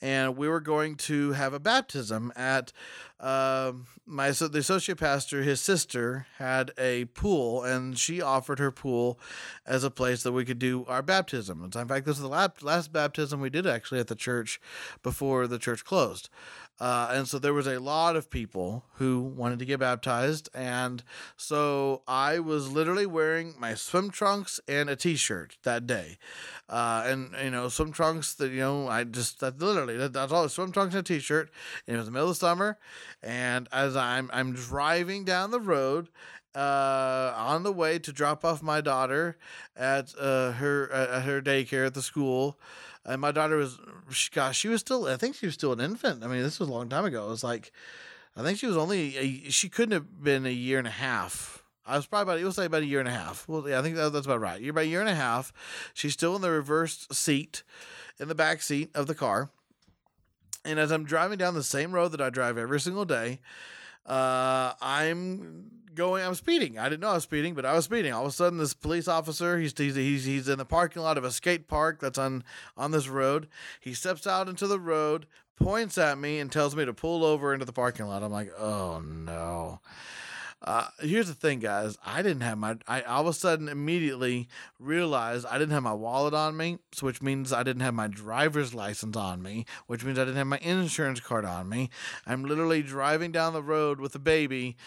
and 0.02 0.36
we 0.36 0.48
were 0.48 0.60
going 0.60 0.96
to 0.96 1.34
have 1.34 1.54
a 1.54 1.60
baptism 1.60 2.32
at 2.36 2.72
uh, 3.20 3.74
my 4.06 4.30
the 4.30 4.60
associate 4.60 4.98
pastor. 4.98 5.44
His 5.44 5.60
sister 5.60 6.28
had 6.38 6.72
a 6.78 7.06
pool, 7.06 7.64
and 7.64 7.98
she 7.98 8.22
offered 8.22 8.60
her 8.60 8.72
pool 8.72 9.20
as 9.66 9.84
a 9.84 9.92
place 9.92 10.24
that 10.24 10.32
we 10.32 10.46
could 10.46 10.60
do 10.60 10.86
our 10.88 11.02
baptism. 11.02 11.64
In 11.64 11.88
fact, 11.88 12.06
this 12.06 12.18
is 12.18 12.22
the 12.22 12.28
last, 12.30 12.64
last 12.64 12.94
baptism 12.94 13.42
we 13.42 13.50
did 13.50 13.66
actually 13.66 14.00
at 14.00 14.08
the 14.08 14.16
church 14.16 14.62
before 15.04 15.48
the 15.48 15.60
church 15.60 15.84
closed. 15.84 16.30
Uh, 16.80 17.10
and 17.12 17.28
so 17.28 17.40
there 17.40 17.54
was 17.54 17.66
a 17.66 17.80
lot 17.80 18.16
of 18.16 18.30
people 18.30 18.84
who 18.94 19.20
wanted 19.20 19.58
to 19.58 19.66
get 19.66 19.80
baptized. 19.80 20.48
And 20.54 21.04
so 21.36 22.04
I 22.08 22.38
was 22.40 22.72
literally 22.72 23.08
wearing 23.08 23.56
my 23.58 23.74
swim 23.74 24.12
trunks 24.12 24.60
and 24.68 24.90
a 24.90 24.96
t 24.96 25.16
shirt 25.16 25.58
that 25.64 25.88
day. 25.88 26.18
Uh, 26.70 27.04
and, 27.06 27.34
you 27.44 27.50
know, 27.50 27.70
swim 27.70 27.92
trunks 27.92 28.34
that, 28.36 28.52
you 28.52 28.60
know, 28.60 28.88
I 28.88 29.06
just, 29.06 29.40
that 29.40 29.60
literally, 29.60 29.98
that, 29.98 30.14
that's 30.14 30.32
all 30.32 30.48
swim 30.50 30.72
trunks 30.72 30.94
and 30.94 31.00
a 31.00 31.04
t 31.04 31.20
shirt. 31.20 31.50
And 31.88 31.96
it 31.96 31.98
was 31.98 32.08
the 32.08 32.12
middle 32.12 32.30
of 32.30 32.38
summer. 32.38 32.78
And 33.22 33.68
as 33.72 33.96
I'm, 33.96 34.30
I'm 34.34 34.54
driving 34.54 35.26
down 35.26 35.52
the 35.52 35.60
road, 35.60 36.10
uh, 36.56 37.34
on 37.36 37.62
the 37.62 37.72
way 37.72 38.00
to 38.00 38.12
drop 38.12 38.44
off 38.44 38.64
my 38.64 38.82
daughter 38.82 39.38
at 39.76 40.14
uh, 40.20 40.54
her 40.54 40.92
at 40.92 41.22
her 41.24 41.40
daycare 41.40 41.86
at 41.86 41.94
the 41.94 42.02
school, 42.02 42.58
and 43.06 43.22
my 43.22 43.32
daughter 43.32 43.58
was, 43.58 43.80
gosh, 44.32 44.58
she 44.58 44.68
was 44.68 44.82
still, 44.82 45.06
I 45.06 45.18
think 45.18 45.36
she 45.36 45.46
was 45.46 45.54
still 45.54 45.72
an 45.72 45.80
infant. 45.80 46.24
I 46.24 46.28
mean, 46.28 46.42
this 46.42 46.60
was 46.60 46.68
a 46.68 46.72
long 46.72 46.90
time 46.90 47.06
ago. 47.06 47.28
It 47.28 47.30
was 47.30 47.44
like, 47.44 47.72
I 48.36 48.42
think 48.42 48.58
she 48.58 48.66
was 48.66 48.76
only, 48.76 49.18
a, 49.18 49.52
she 49.52 49.70
couldn't 49.70 49.94
have 49.94 50.24
been 50.24 50.48
a 50.48 50.52
year 50.52 50.80
and 50.80 50.88
a 50.88 50.92
half. 50.92 51.64
I 51.86 51.96
was 51.96 52.08
probably 52.08 52.34
about, 52.34 52.44
we'll 52.44 52.52
say 52.52 52.66
about 52.66 52.82
a 52.82 52.88
year 52.88 53.00
and 53.00 53.08
a 53.08 53.14
half. 53.14 53.48
Well, 53.48 53.68
yeah, 53.70 53.80
I 53.80 53.82
think 53.82 53.96
that, 53.96 54.12
that's 54.12 54.26
about 54.26 54.42
right. 54.42 54.60
You're 54.60 54.72
about 54.72 54.86
a 54.86 54.88
year 54.88 55.00
and 55.00 55.10
a 55.10 55.16
half. 55.16 55.54
She's 55.94 56.14
still 56.14 56.36
in 56.36 56.42
the 56.42 56.52
reversed 56.52 57.14
seat, 57.14 57.64
in 58.20 58.28
the 58.28 58.36
back 58.36 58.62
seat 58.62 58.90
of 58.94 59.08
the 59.08 59.16
car. 59.16 59.52
And 60.68 60.80
as 60.80 60.92
I'm 60.92 61.06
driving 61.06 61.38
down 61.38 61.54
the 61.54 61.64
same 61.64 61.94
road 61.94 62.12
that 62.12 62.22
I 62.22 62.30
drive 62.30 62.58
every 62.58 62.80
single 62.82 63.06
day, 63.06 63.40
uh, 64.06 64.74
I'm 64.82 65.72
going. 65.96 66.26
I'm 66.26 66.36
speeding. 66.36 66.78
I 66.78 66.90
didn't 66.90 67.02
know 67.02 67.10
I 67.10 67.16
was 67.16 67.24
speeding, 67.24 67.54
but 67.54 67.66
I 67.66 67.74
was 67.74 67.86
speeding. 67.86 68.12
All 68.12 68.24
of 68.24 68.30
a 68.30 68.32
sudden, 68.32 68.60
this 68.60 68.74
police 68.74 69.08
officer, 69.08 69.58
he's 69.58 69.74
he's 69.78 69.96
he's, 69.96 70.26
he's 70.26 70.50
in 70.50 70.58
the 70.58 70.66
parking 70.66 71.02
lot 71.02 71.18
of 71.18 71.24
a 71.24 71.32
skate 71.32 71.70
park 71.70 72.02
that's 72.02 72.18
on 72.18 72.44
on 72.76 72.92
this 72.92 73.08
road. 73.08 73.48
He 73.80 73.94
steps 73.94 74.28
out 74.28 74.50
into 74.50 74.68
the 74.68 74.80
road, 74.80 75.26
points 75.56 75.98
at 75.98 76.18
me, 76.18 76.40
and 76.40 76.52
tells 76.52 76.76
me 76.76 76.84
to 76.84 76.94
pull 76.94 77.24
over 77.24 77.54
into 77.54 77.66
the 77.66 77.74
parking 77.74 78.06
lot. 78.08 78.22
I'm 78.22 78.32
like, 78.32 78.52
oh 78.60 79.02
no. 79.02 79.80
Uh, 80.62 80.88
here's 81.00 81.28
the 81.28 81.36
thing, 81.36 81.60
guys. 81.60 81.98
I 82.04 82.22
didn't 82.24 82.42
have 82.42 82.58
my. 82.58 82.78
I 82.88 83.02
all 83.02 83.22
of 83.22 83.28
a 83.28 83.34
sudden 83.34 83.70
immediately 83.70 84.48
realized 84.80 85.46
I 85.46 85.60
didn't 85.60 85.74
have 85.74 85.84
my 85.84 85.94
wallet 85.94 86.34
on 86.34 86.58
me, 86.58 86.80
which 87.00 87.22
means 87.22 87.54
I 87.54 87.62
didn't 87.62 87.84
have 87.84 87.94
my 87.94 88.08
driver's 88.08 88.74
license 88.74 89.16
on 89.16 89.42
me, 89.44 89.66
which 89.86 90.04
means 90.04 90.18
I 90.18 90.24
didn't 90.26 90.38
have 90.38 90.48
my 90.48 90.58
insurance 90.58 91.20
card 91.20 91.46
on 91.46 91.70
me. 91.70 91.90
I'm 92.26 92.44
literally 92.44 92.82
driving 92.82 93.32
down 93.32 93.54
the 93.54 93.62
road 93.62 94.00
with 94.00 94.16
a 94.16 94.20
baby 94.20 94.78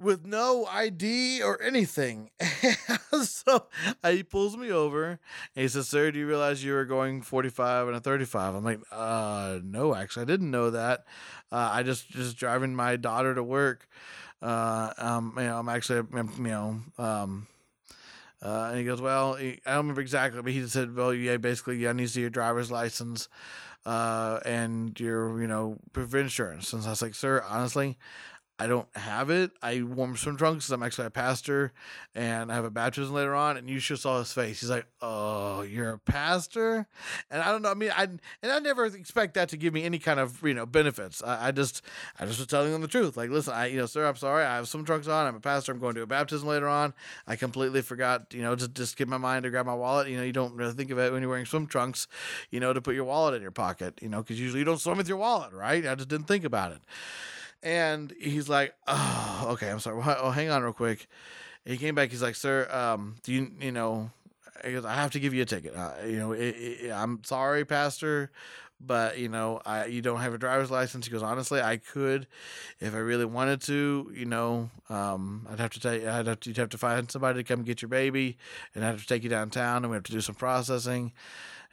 with 0.00 0.24
no 0.24 0.66
ID 0.66 1.42
or 1.42 1.60
anything. 1.62 2.30
so 3.22 3.66
he 4.04 4.22
pulls 4.22 4.56
me 4.56 4.70
over 4.70 5.04
and 5.10 5.18
he 5.54 5.68
says, 5.68 5.88
Sir, 5.88 6.10
do 6.10 6.18
you 6.18 6.26
realize 6.26 6.64
you 6.64 6.72
were 6.72 6.86
going 6.86 7.22
45 7.22 7.88
and 7.88 7.96
a 7.96 8.00
35? 8.00 8.54
I'm 8.54 8.64
like, 8.64 8.80
uh, 8.90 9.58
no, 9.62 9.94
actually, 9.94 10.22
I 10.22 10.26
didn't 10.26 10.50
know 10.50 10.70
that. 10.70 11.04
Uh, 11.52 11.70
I 11.72 11.82
just, 11.82 12.08
just 12.10 12.38
driving 12.38 12.74
my 12.74 12.96
daughter 12.96 13.34
to 13.34 13.42
work. 13.42 13.88
Uh, 14.42 14.92
um, 14.98 15.34
you 15.36 15.44
know, 15.44 15.58
I'm 15.58 15.68
actually, 15.68 16.02
you 16.12 16.28
know, 16.38 16.80
um, 16.98 17.46
uh, 18.42 18.68
and 18.70 18.78
he 18.78 18.84
goes, 18.84 19.00
well, 19.00 19.36
I 19.36 19.58
don't 19.66 19.76
remember 19.76 20.00
exactly, 20.00 20.40
but 20.40 20.52
he 20.52 20.66
said, 20.66 20.94
well, 20.94 21.12
yeah, 21.12 21.36
basically, 21.36 21.76
yeah, 21.76 21.90
I 21.90 21.92
need 21.92 22.06
to 22.06 22.08
see 22.08 22.20
your 22.22 22.30
driver's 22.30 22.70
license 22.70 23.28
uh, 23.84 24.40
and 24.46 24.98
your, 24.98 25.40
you 25.40 25.46
know, 25.46 25.76
proof 25.92 26.08
of 26.08 26.14
insurance. 26.14 26.72
And 26.72 26.82
I 26.84 26.90
was 26.90 27.02
like, 27.02 27.14
sir, 27.14 27.44
honestly, 27.46 27.98
I 28.60 28.66
don't 28.66 28.94
have 28.94 29.30
it. 29.30 29.52
I 29.62 29.80
warm 29.80 30.18
swim 30.18 30.36
trunks 30.36 30.66
because 30.66 30.72
I'm 30.72 30.82
actually 30.82 31.06
a 31.06 31.10
pastor 31.10 31.72
and 32.14 32.52
I 32.52 32.56
have 32.56 32.66
a 32.66 32.70
baptism 32.70 33.14
later 33.14 33.34
on. 33.34 33.56
And 33.56 33.70
you 33.70 33.78
should 33.78 33.98
saw 33.98 34.18
his 34.18 34.34
face. 34.34 34.60
He's 34.60 34.68
like, 34.68 34.84
"Oh, 35.00 35.62
you're 35.62 35.92
a 35.92 35.98
pastor," 35.98 36.86
and 37.30 37.40
I 37.40 37.52
don't 37.52 37.62
know. 37.62 37.70
I 37.70 37.74
mean, 37.74 37.90
I 37.96 38.02
and 38.02 38.52
I 38.52 38.58
never 38.58 38.84
expect 38.84 39.32
that 39.34 39.48
to 39.48 39.56
give 39.56 39.72
me 39.72 39.84
any 39.84 39.98
kind 39.98 40.20
of 40.20 40.42
you 40.42 40.52
know 40.52 40.66
benefits. 40.66 41.22
I, 41.22 41.48
I 41.48 41.50
just 41.52 41.80
I 42.18 42.26
just 42.26 42.38
was 42.38 42.48
telling 42.48 42.70
them 42.70 42.82
the 42.82 42.88
truth. 42.88 43.16
Like, 43.16 43.30
listen, 43.30 43.54
I 43.54 43.68
you 43.68 43.78
know, 43.78 43.86
sir, 43.86 44.06
I'm 44.06 44.16
sorry. 44.16 44.44
I 44.44 44.56
have 44.56 44.68
swim 44.68 44.84
trunks 44.84 45.08
on. 45.08 45.26
I'm 45.26 45.36
a 45.36 45.40
pastor. 45.40 45.72
I'm 45.72 45.78
going 45.78 45.94
to 45.94 46.02
a 46.02 46.06
baptism 46.06 46.46
later 46.46 46.68
on. 46.68 46.92
I 47.26 47.36
completely 47.36 47.80
forgot. 47.80 48.34
You 48.34 48.42
know, 48.42 48.54
just 48.56 48.74
just 48.74 48.98
get 48.98 49.08
my 49.08 49.16
mind 49.16 49.44
to 49.44 49.50
grab 49.50 49.64
my 49.64 49.74
wallet. 49.74 50.08
You 50.08 50.18
know, 50.18 50.22
you 50.22 50.34
don't 50.34 50.54
really 50.54 50.74
think 50.74 50.90
of 50.90 50.98
it 50.98 51.10
when 51.12 51.22
you're 51.22 51.30
wearing 51.30 51.46
swim 51.46 51.66
trunks. 51.66 52.08
You 52.50 52.60
know, 52.60 52.74
to 52.74 52.82
put 52.82 52.94
your 52.94 53.04
wallet 53.04 53.32
in 53.32 53.40
your 53.40 53.52
pocket. 53.52 53.98
You 54.02 54.10
know, 54.10 54.22
because 54.22 54.38
usually 54.38 54.58
you 54.58 54.66
don't 54.66 54.82
swim 54.82 54.98
with 54.98 55.08
your 55.08 55.16
wallet, 55.16 55.54
right? 55.54 55.86
I 55.86 55.94
just 55.94 56.10
didn't 56.10 56.26
think 56.26 56.44
about 56.44 56.72
it. 56.72 56.82
And 57.62 58.12
he's 58.18 58.48
like, 58.48 58.74
oh, 58.86 59.48
okay, 59.50 59.70
I'm 59.70 59.80
sorry. 59.80 60.02
Oh, 60.18 60.30
hang 60.30 60.50
on 60.50 60.62
real 60.62 60.72
quick. 60.72 61.06
he 61.64 61.76
came 61.76 61.94
back. 61.94 62.10
He's 62.10 62.22
like, 62.22 62.34
sir, 62.36 62.68
um, 62.70 63.16
do 63.22 63.32
you, 63.32 63.50
you 63.60 63.72
know, 63.72 64.10
goes, 64.68 64.84
I 64.84 64.94
have 64.94 65.12
to 65.12 65.20
give 65.20 65.34
you 65.34 65.42
a 65.42 65.46
ticket. 65.46 65.74
Uh, 65.74 65.92
you 66.06 66.18
know, 66.18 66.32
it, 66.32 66.54
it, 66.56 66.90
I'm 66.90 67.22
sorry, 67.24 67.64
pastor, 67.64 68.30
but 68.80 69.18
you 69.18 69.28
know, 69.28 69.60
I 69.64 69.86
you 69.86 70.02
don't 70.02 70.20
have 70.20 70.34
a 70.34 70.38
driver's 70.38 70.70
license. 70.70 71.06
He 71.06 71.12
goes, 71.12 71.22
honestly, 71.22 71.60
I 71.60 71.76
could, 71.78 72.26
if 72.80 72.94
I 72.94 72.98
really 72.98 73.24
wanted 73.24 73.60
to. 73.62 74.10
You 74.14 74.26
know, 74.26 74.70
um, 74.88 75.46
I'd 75.50 75.60
have 75.60 75.70
to 75.70 75.80
take, 75.80 76.06
I'd 76.06 76.26
have 76.26 76.40
to, 76.40 76.50
you'd 76.50 76.56
have 76.58 76.70
to 76.70 76.78
find 76.78 77.10
somebody 77.10 77.42
to 77.42 77.44
come 77.44 77.62
get 77.62 77.82
your 77.82 77.88
baby, 77.88 78.36
and 78.74 78.84
I'd 78.84 78.88
have 78.88 79.02
to 79.02 79.06
take 79.06 79.22
you 79.22 79.30
downtown, 79.30 79.84
and 79.84 79.90
we 79.90 79.96
have 79.96 80.04
to 80.04 80.12
do 80.12 80.20
some 80.20 80.34
processing. 80.34 81.12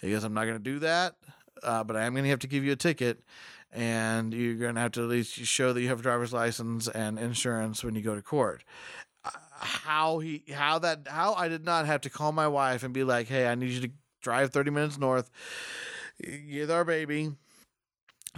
He 0.02 0.12
goes, 0.12 0.24
I'm 0.24 0.34
not 0.34 0.46
going 0.46 0.58
to 0.58 0.64
do 0.64 0.80
that, 0.80 1.16
uh, 1.64 1.84
but 1.84 1.96
I 1.96 2.04
am 2.04 2.14
going 2.14 2.24
to 2.24 2.30
have 2.30 2.40
to 2.40 2.48
give 2.48 2.64
you 2.64 2.72
a 2.72 2.78
ticket 2.78 3.20
and 3.78 4.34
you're 4.34 4.56
going 4.56 4.76
to 4.76 4.82
have 4.82 4.92
to 4.94 5.04
at 5.04 5.10
least 5.10 5.34
show 5.34 5.72
that 5.72 5.82
you 5.82 5.88
have 5.88 6.00
a 6.00 6.04
driver's 6.04 6.34
license 6.34 6.88
and 6.88 7.20
insurance 7.20 7.84
when 7.84 7.94
you 7.96 8.02
go 8.02 8.16
to 8.16 8.22
court 8.24 8.64
uh, 9.24 9.30
how 9.60 10.20
he 10.20 10.44
how 10.52 10.80
that 10.80 11.08
how 11.08 11.34
I 11.36 11.48
did 11.48 11.64
not 11.64 11.86
have 11.86 12.02
to 12.02 12.10
call 12.10 12.32
my 12.32 12.48
wife 12.48 12.84
and 12.84 12.94
be 12.94 13.04
like, 13.04 13.28
"Hey, 13.28 13.48
I 13.48 13.56
need 13.56 13.72
you 13.72 13.82
to 13.82 13.92
drive 14.22 14.52
30 14.52 14.72
minutes 14.72 14.98
north, 14.98 15.30
get 16.22 16.70
our 16.70 16.84
baby, 16.84 17.32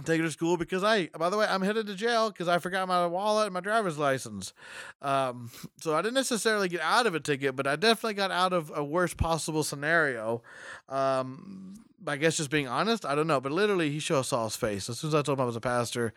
take 0.04 0.20
her 0.20 0.26
to 0.26 0.30
school 0.30 0.56
because 0.56 0.84
I, 0.84 1.08
by 1.08 1.30
the 1.30 1.36
way, 1.36 1.46
I'm 1.48 1.62
headed 1.62 1.86
to 1.86 1.94
jail 1.94 2.30
because 2.30 2.48
I 2.48 2.58
forgot 2.58 2.88
my 2.88 3.06
wallet 3.06 3.46
and 3.46 3.54
my 3.54 3.60
driver's 3.60 3.98
license. 3.98 4.52
Um, 5.02 5.50
so 5.80 5.94
I 5.94 6.02
didn't 6.02 6.14
necessarily 6.14 6.68
get 6.68 6.80
out 6.80 7.06
of 7.06 7.14
a 7.14 7.20
ticket, 7.20 7.56
but 7.56 7.66
I 7.66 7.76
definitely 7.76 8.14
got 8.14 8.30
out 8.30 8.52
of 8.52 8.72
a 8.74 8.84
worst 8.84 9.16
possible 9.16 9.62
scenario. 9.62 10.42
Um, 10.88 11.74
I 12.06 12.16
guess 12.16 12.36
just 12.36 12.50
being 12.50 12.66
honest, 12.68 13.04
I 13.04 13.14
don't 13.14 13.26
know, 13.26 13.40
but 13.40 13.52
literally 13.52 13.90
he 13.90 13.98
showed 13.98 14.22
saw 14.22 14.44
his 14.44 14.56
face 14.56 14.88
as 14.88 14.98
soon 14.98 15.08
as 15.08 15.14
I 15.14 15.22
told 15.22 15.38
him 15.38 15.42
I 15.42 15.46
was 15.46 15.56
a 15.56 15.60
pastor. 15.60 16.12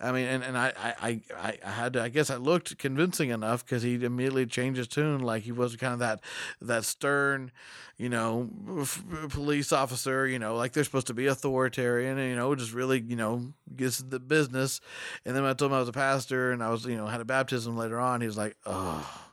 I 0.00 0.12
mean, 0.12 0.26
and, 0.26 0.42
and 0.42 0.56
I, 0.56 0.72
I, 0.76 1.20
I, 1.34 1.58
I 1.64 1.70
had 1.70 1.92
to, 1.94 2.02
I 2.02 2.08
guess 2.08 2.30
I 2.30 2.36
looked 2.36 2.78
convincing 2.78 3.30
enough 3.30 3.64
because 3.64 3.82
he 3.82 3.94
immediately 4.02 4.46
changed 4.46 4.78
his 4.78 4.88
tune, 4.88 5.20
like 5.20 5.42
he 5.42 5.52
was 5.52 5.76
kind 5.76 5.92
of 5.92 5.98
that 5.98 6.20
that 6.60 6.84
stern, 6.84 7.52
you 7.98 8.08
know, 8.08 8.48
f- 8.80 9.04
police 9.30 9.72
officer, 9.72 10.26
you 10.26 10.38
know, 10.38 10.56
like 10.56 10.72
they're 10.72 10.84
supposed 10.84 11.06
to 11.08 11.14
be 11.14 11.26
authoritarian, 11.26 12.18
and, 12.18 12.30
you 12.30 12.36
know, 12.36 12.54
just 12.54 12.72
really, 12.72 13.00
you 13.00 13.16
know, 13.16 13.52
gets 13.74 13.98
the 13.98 14.20
business. 14.20 14.80
And 15.24 15.36
then 15.36 15.44
I 15.44 15.52
told 15.52 15.70
him 15.70 15.76
I 15.76 15.80
was 15.80 15.88
a 15.88 15.92
pastor 15.92 16.52
and 16.52 16.62
I 16.62 16.70
was, 16.70 16.84
you 16.86 16.96
know, 16.96 17.06
had 17.06 17.20
a 17.20 17.24
baptism 17.24 17.76
later 17.76 17.98
on, 17.98 18.20
he 18.20 18.26
was 18.26 18.36
like, 18.36 18.56
Oh, 18.64 19.25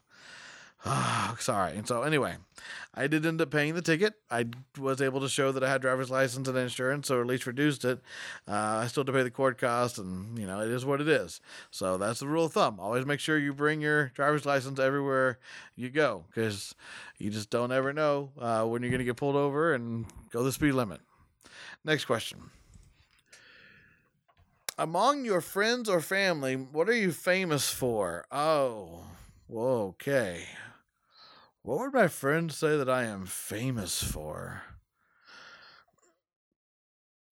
sorry. 1.39 1.77
And 1.77 1.87
so, 1.87 2.03
anyway, 2.03 2.35
I 2.93 3.07
did 3.07 3.25
end 3.25 3.41
up 3.41 3.51
paying 3.51 3.73
the 3.73 3.81
ticket. 3.81 4.15
I 4.29 4.45
was 4.77 5.01
able 5.01 5.21
to 5.21 5.29
show 5.29 5.51
that 5.51 5.63
I 5.63 5.69
had 5.69 5.81
driver's 5.81 6.11
license 6.11 6.47
and 6.47 6.57
insurance, 6.57 7.07
so 7.07 7.21
at 7.21 7.27
least 7.27 7.47
reduced 7.47 7.85
it. 7.85 8.01
Uh, 8.47 8.81
I 8.83 8.87
still 8.87 9.01
had 9.01 9.07
to 9.07 9.13
pay 9.13 9.23
the 9.23 9.31
court 9.31 9.57
cost, 9.57 9.97
and 9.97 10.37
you 10.37 10.45
know 10.45 10.61
it 10.61 10.69
is 10.69 10.85
what 10.85 10.99
it 10.99 11.07
is. 11.07 11.39
So 11.71 11.97
that's 11.97 12.19
the 12.19 12.27
rule 12.27 12.45
of 12.45 12.53
thumb. 12.53 12.79
Always 12.79 13.05
make 13.05 13.19
sure 13.19 13.37
you 13.37 13.53
bring 13.53 13.81
your 13.81 14.09
driver's 14.09 14.45
license 14.45 14.79
everywhere 14.79 15.39
you 15.75 15.89
go, 15.89 16.25
because 16.29 16.75
you 17.17 17.29
just 17.29 17.49
don't 17.49 17.71
ever 17.71 17.93
know 17.93 18.31
uh, 18.39 18.65
when 18.65 18.81
you're 18.81 18.91
going 18.91 18.99
to 18.99 19.05
get 19.05 19.17
pulled 19.17 19.37
over 19.37 19.73
and 19.73 20.05
go 20.31 20.43
the 20.43 20.51
speed 20.51 20.73
limit. 20.73 20.99
Next 21.85 22.05
question. 22.05 22.49
Among 24.77 25.23
your 25.23 25.39
friends 25.39 25.87
or 25.87 26.01
family, 26.01 26.55
what 26.55 26.89
are 26.89 26.95
you 26.95 27.11
famous 27.11 27.69
for? 27.69 28.25
Oh, 28.31 29.03
okay. 29.53 30.45
What 31.63 31.79
would 31.79 31.93
my 31.93 32.09
friends 32.09 32.57
say 32.57 32.77
that 32.77 32.89
I 32.89 33.03
am 33.05 33.25
famous 33.25 34.03
for? 34.03 34.63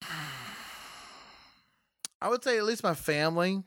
I 2.21 2.29
would 2.29 2.41
say 2.41 2.57
at 2.57 2.63
least 2.63 2.81
my 2.81 2.93
family, 2.93 3.63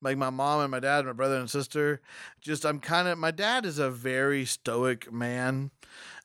like 0.00 0.16
my 0.16 0.30
mom 0.30 0.62
and 0.62 0.70
my 0.70 0.80
dad, 0.80 1.00
and 1.00 1.08
my 1.08 1.12
brother 1.12 1.36
and 1.36 1.50
sister. 1.50 2.00
Just 2.40 2.64
I'm 2.64 2.80
kind 2.80 3.08
of 3.08 3.18
my 3.18 3.30
dad 3.30 3.66
is 3.66 3.78
a 3.78 3.90
very 3.90 4.46
stoic 4.46 5.12
man. 5.12 5.70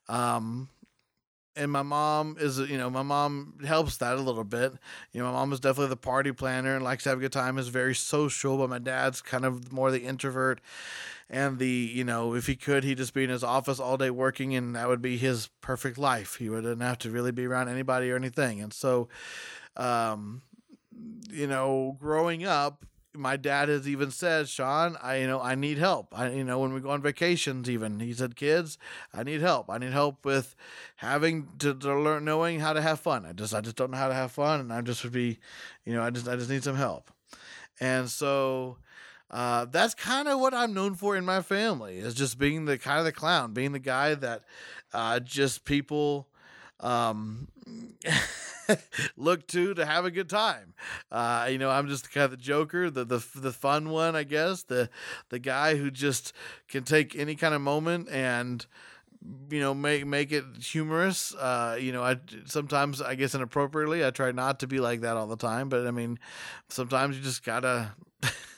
Um, 0.08 0.70
and 1.56 1.72
my 1.72 1.82
mom 1.82 2.38
is 2.40 2.60
you 2.60 2.78
know 2.78 2.90
my 2.90 3.02
mom 3.02 3.56
helps 3.66 3.98
that 3.98 4.16
a 4.16 4.22
little 4.22 4.44
bit. 4.44 4.74
You 5.12 5.22
know 5.22 5.28
my 5.28 5.34
mom 5.34 5.54
is 5.54 5.60
definitely 5.60 5.90
the 5.90 5.98
party 5.98 6.32
planner 6.32 6.76
and 6.76 6.84
likes 6.84 7.04
to 7.04 7.10
have 7.10 7.18
a 7.18 7.22
good 7.22 7.32
time 7.32 7.58
is 7.58 7.68
very 7.68 7.96
social 7.96 8.58
but 8.58 8.70
my 8.70 8.80
dad's 8.80 9.22
kind 9.22 9.46
of 9.46 9.72
more 9.72 9.92
the 9.92 10.04
introvert 10.04 10.62
and 11.30 11.60
the 11.60 11.92
you 11.94 12.04
know 12.04 12.36
if 12.36 12.48
he 12.48 12.56
could 12.56 12.84
he'd 12.84 12.98
just 12.98 13.14
be 13.14 13.24
in 13.24 13.30
his 13.30 13.44
office 13.44 13.80
all 13.80 13.98
day 13.98 14.10
working 14.10 14.56
and 14.56 14.76
that 14.76 14.88
would 14.88 15.02
be 15.02 15.18
his 15.18 15.50
perfect 15.62 15.98
life. 15.98 16.36
He 16.36 16.50
wouldn't 16.50 16.82
have 16.82 17.00
to 17.00 17.10
really 17.12 17.32
be 17.32 17.46
around 17.46 17.70
anybody 17.70 18.12
or 18.12 18.16
anything. 18.16 18.62
And 18.62 18.74
so 18.74 19.10
um 19.76 20.42
you 21.30 21.48
know 21.48 21.98
growing 22.00 22.46
up 22.46 22.86
my 23.14 23.38
dad 23.38 23.70
has 23.70 23.88
even 23.88 24.12
said, 24.12 24.48
Sean, 24.48 24.98
I 25.02 25.18
you 25.18 25.28
know 25.28 25.42
I 25.42 25.56
need 25.56 25.78
help. 25.78 26.18
I 26.18 26.30
you 26.32 26.44
know 26.44 26.60
when 26.60 26.74
we 26.74 26.80
go 26.80 26.90
on 26.90 27.02
vacations, 27.02 27.70
even 27.70 28.00
he 28.00 28.14
said, 28.14 28.36
kids, 28.36 28.78
I 29.14 29.24
need 29.24 29.42
help. 29.42 29.70
I 29.70 29.78
need 29.78 29.92
help 29.92 30.26
with 30.26 30.56
having 30.98 31.48
to, 31.60 31.74
to 31.74 31.96
learn 32.00 32.26
knowing 32.26 32.60
how 32.60 32.74
to 32.74 32.82
have 32.82 33.00
fun. 33.00 33.26
I 33.26 33.34
just 33.34 33.54
I 33.54 33.62
just 33.62 33.76
don't 33.76 33.92
know 33.92 33.98
how 33.98 34.08
to 34.08 34.14
have 34.14 34.32
fun, 34.32 34.60
and 34.60 34.74
I 34.74 34.82
just 34.82 35.04
would 35.04 35.14
be, 35.14 35.40
you 35.86 35.94
know, 35.94 36.02
I 36.04 36.10
just 36.10 36.28
I 36.28 36.36
just 36.36 36.50
need 36.50 36.64
some 36.64 36.76
help. 36.76 37.12
And 37.80 38.10
so 38.10 38.78
uh, 39.30 39.66
that's 39.66 39.94
kind 39.94 40.28
of 40.28 40.40
what 40.40 40.54
I'm 40.54 40.74
known 40.74 40.96
for 40.96 41.16
in 41.16 41.26
my 41.26 41.42
family 41.42 41.98
is 41.98 42.14
just 42.14 42.38
being 42.38 42.66
the 42.66 42.78
kind 42.78 43.00
of 43.00 43.06
the 43.06 43.12
clown, 43.12 43.54
being 43.54 43.72
the 43.72 43.80
guy 43.80 44.14
that 44.16 44.44
uh, 44.94 45.20
just 45.20 45.66
people 45.66 46.28
um, 46.80 47.48
look 49.18 49.48
to 49.48 49.74
to 49.74 49.86
have 49.86 50.06
a 50.06 50.12
good 50.12 50.30
time. 50.30 50.74
Uh, 51.12 51.48
you 51.50 51.58
know, 51.58 51.70
I'm 51.70 51.88
just 51.88 52.12
kind 52.12 52.26
of 52.26 52.32
the 52.32 52.38
joker, 52.38 52.90
the 52.90 53.04
the 53.04 53.26
the 53.36 53.52
fun 53.52 53.90
one, 53.90 54.16
I 54.16 54.24
guess, 54.24 54.64
the 54.64 54.90
the 55.30 55.40
guy 55.40 55.76
who 55.76 55.92
just 55.92 56.34
can 56.68 56.84
take 56.84 57.16
any 57.16 57.36
kind 57.36 57.54
of 57.54 57.62
moment 57.62 58.10
and 58.10 58.66
you 59.52 59.60
know 59.60 59.74
make 59.74 60.06
make 60.08 60.32
it 60.32 60.44
humorous 60.60 61.36
uh 61.36 61.78
you 61.80 61.92
know 61.92 62.02
i 62.02 62.18
sometimes 62.46 63.02
i 63.02 63.14
guess 63.14 63.36
inappropriately 63.36 64.04
i 64.04 64.10
try 64.10 64.32
not 64.32 64.60
to 64.60 64.66
be 64.66 64.80
like 64.80 65.02
that 65.02 65.16
all 65.16 65.28
the 65.28 65.38
time 65.38 65.70
but 65.70 65.86
i 65.86 65.92
mean 65.92 66.18
sometimes 66.70 67.16
you 67.16 67.22
just 67.22 67.44
gotta 67.44 67.92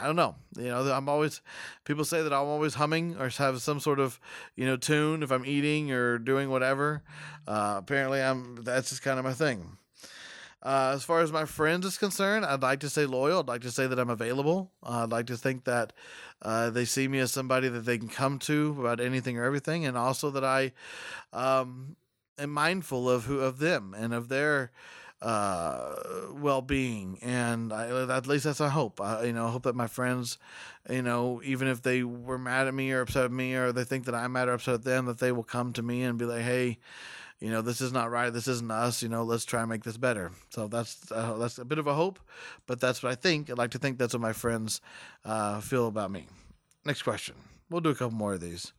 I 0.00 0.06
don't 0.06 0.16
know. 0.16 0.36
You 0.56 0.68
know, 0.68 0.92
I'm 0.92 1.08
always 1.08 1.40
people 1.84 2.04
say 2.04 2.22
that 2.22 2.32
I'm 2.32 2.46
always 2.46 2.74
humming 2.74 3.16
or 3.18 3.28
have 3.28 3.60
some 3.62 3.80
sort 3.80 4.00
of 4.00 4.20
you 4.56 4.66
know 4.66 4.76
tune 4.76 5.22
if 5.22 5.30
I'm 5.30 5.44
eating 5.44 5.92
or 5.92 6.18
doing 6.18 6.50
whatever. 6.50 7.02
Uh, 7.46 7.76
apparently, 7.78 8.22
I'm 8.22 8.56
that's 8.62 8.90
just 8.90 9.02
kind 9.02 9.18
of 9.18 9.24
my 9.24 9.32
thing. 9.32 9.76
Uh, 10.62 10.92
as 10.94 11.04
far 11.04 11.20
as 11.20 11.32
my 11.32 11.46
friends 11.46 11.86
is 11.86 11.96
concerned, 11.96 12.44
I'd 12.44 12.60
like 12.60 12.80
to 12.80 12.90
say 12.90 13.06
loyal. 13.06 13.40
I'd 13.40 13.48
like 13.48 13.62
to 13.62 13.70
say 13.70 13.86
that 13.86 13.98
I'm 13.98 14.10
available. 14.10 14.70
Uh, 14.82 15.04
I'd 15.04 15.10
like 15.10 15.26
to 15.28 15.36
think 15.36 15.64
that 15.64 15.94
uh, 16.42 16.68
they 16.68 16.84
see 16.84 17.08
me 17.08 17.18
as 17.18 17.32
somebody 17.32 17.68
that 17.68 17.86
they 17.86 17.96
can 17.96 18.08
come 18.08 18.38
to 18.40 18.76
about 18.78 19.00
anything 19.00 19.38
or 19.38 19.44
everything, 19.44 19.86
and 19.86 19.96
also 19.96 20.30
that 20.30 20.44
I 20.44 20.72
um, 21.32 21.96
am 22.38 22.50
mindful 22.50 23.08
of 23.08 23.24
who 23.24 23.40
of 23.40 23.58
them 23.58 23.94
and 23.96 24.12
of 24.12 24.28
their 24.28 24.70
uh, 25.22 25.94
well-being. 26.32 27.18
And 27.22 27.72
I, 27.72 28.16
at 28.16 28.26
least 28.26 28.44
that's 28.44 28.60
a 28.60 28.70
hope. 28.70 29.00
I, 29.00 29.24
you 29.24 29.32
know 29.32 29.46
I 29.46 29.50
hope 29.50 29.64
that 29.64 29.74
my 29.74 29.86
friends 29.86 30.38
you 30.88 31.02
know 31.02 31.40
even 31.44 31.68
if 31.68 31.82
they 31.82 32.02
were 32.02 32.38
mad 32.38 32.66
at 32.66 32.74
me 32.74 32.90
or 32.92 33.02
upset 33.02 33.24
at 33.24 33.32
me 33.32 33.54
or 33.54 33.70
they 33.70 33.84
think 33.84 34.06
that 34.06 34.14
i'm 34.14 34.32
mad 34.32 34.48
or 34.48 34.54
upset 34.54 34.76
at 34.76 34.82
them 34.82 35.04
that 35.04 35.18
they 35.18 35.30
will 35.30 35.44
come 35.44 35.74
to 35.74 35.82
me 35.82 36.02
and 36.02 36.18
be 36.18 36.24
like 36.24 36.40
hey 36.40 36.78
you 37.40 37.50
know 37.50 37.62
this 37.62 37.80
is 37.80 37.92
not 37.92 38.10
right. 38.10 38.30
This 38.30 38.46
isn't 38.46 38.70
us. 38.70 39.02
You 39.02 39.08
know 39.08 39.24
let's 39.24 39.44
try 39.44 39.60
and 39.60 39.70
make 39.70 39.82
this 39.82 39.96
better. 39.96 40.30
So 40.50 40.68
that's 40.68 41.10
uh, 41.10 41.34
that's 41.38 41.58
a 41.58 41.64
bit 41.64 41.78
of 41.78 41.86
a 41.86 41.94
hope 41.94 42.20
but 42.66 42.80
that's 42.80 43.02
what 43.02 43.10
i 43.10 43.14
think. 43.14 43.50
I'd 43.50 43.58
like 43.58 43.70
to 43.72 43.78
think 43.78 43.98
that's 43.98 44.14
what 44.14 44.20
my 44.20 44.32
friends 44.32 44.80
uh, 45.24 45.60
feel 45.60 45.88
about 45.88 46.10
me. 46.10 46.26
Next 46.84 47.02
question. 47.02 47.34
We'll 47.68 47.80
do 47.80 47.90
a 47.90 47.94
couple 47.94 48.16
more 48.16 48.34
of 48.34 48.40
these. 48.40 48.72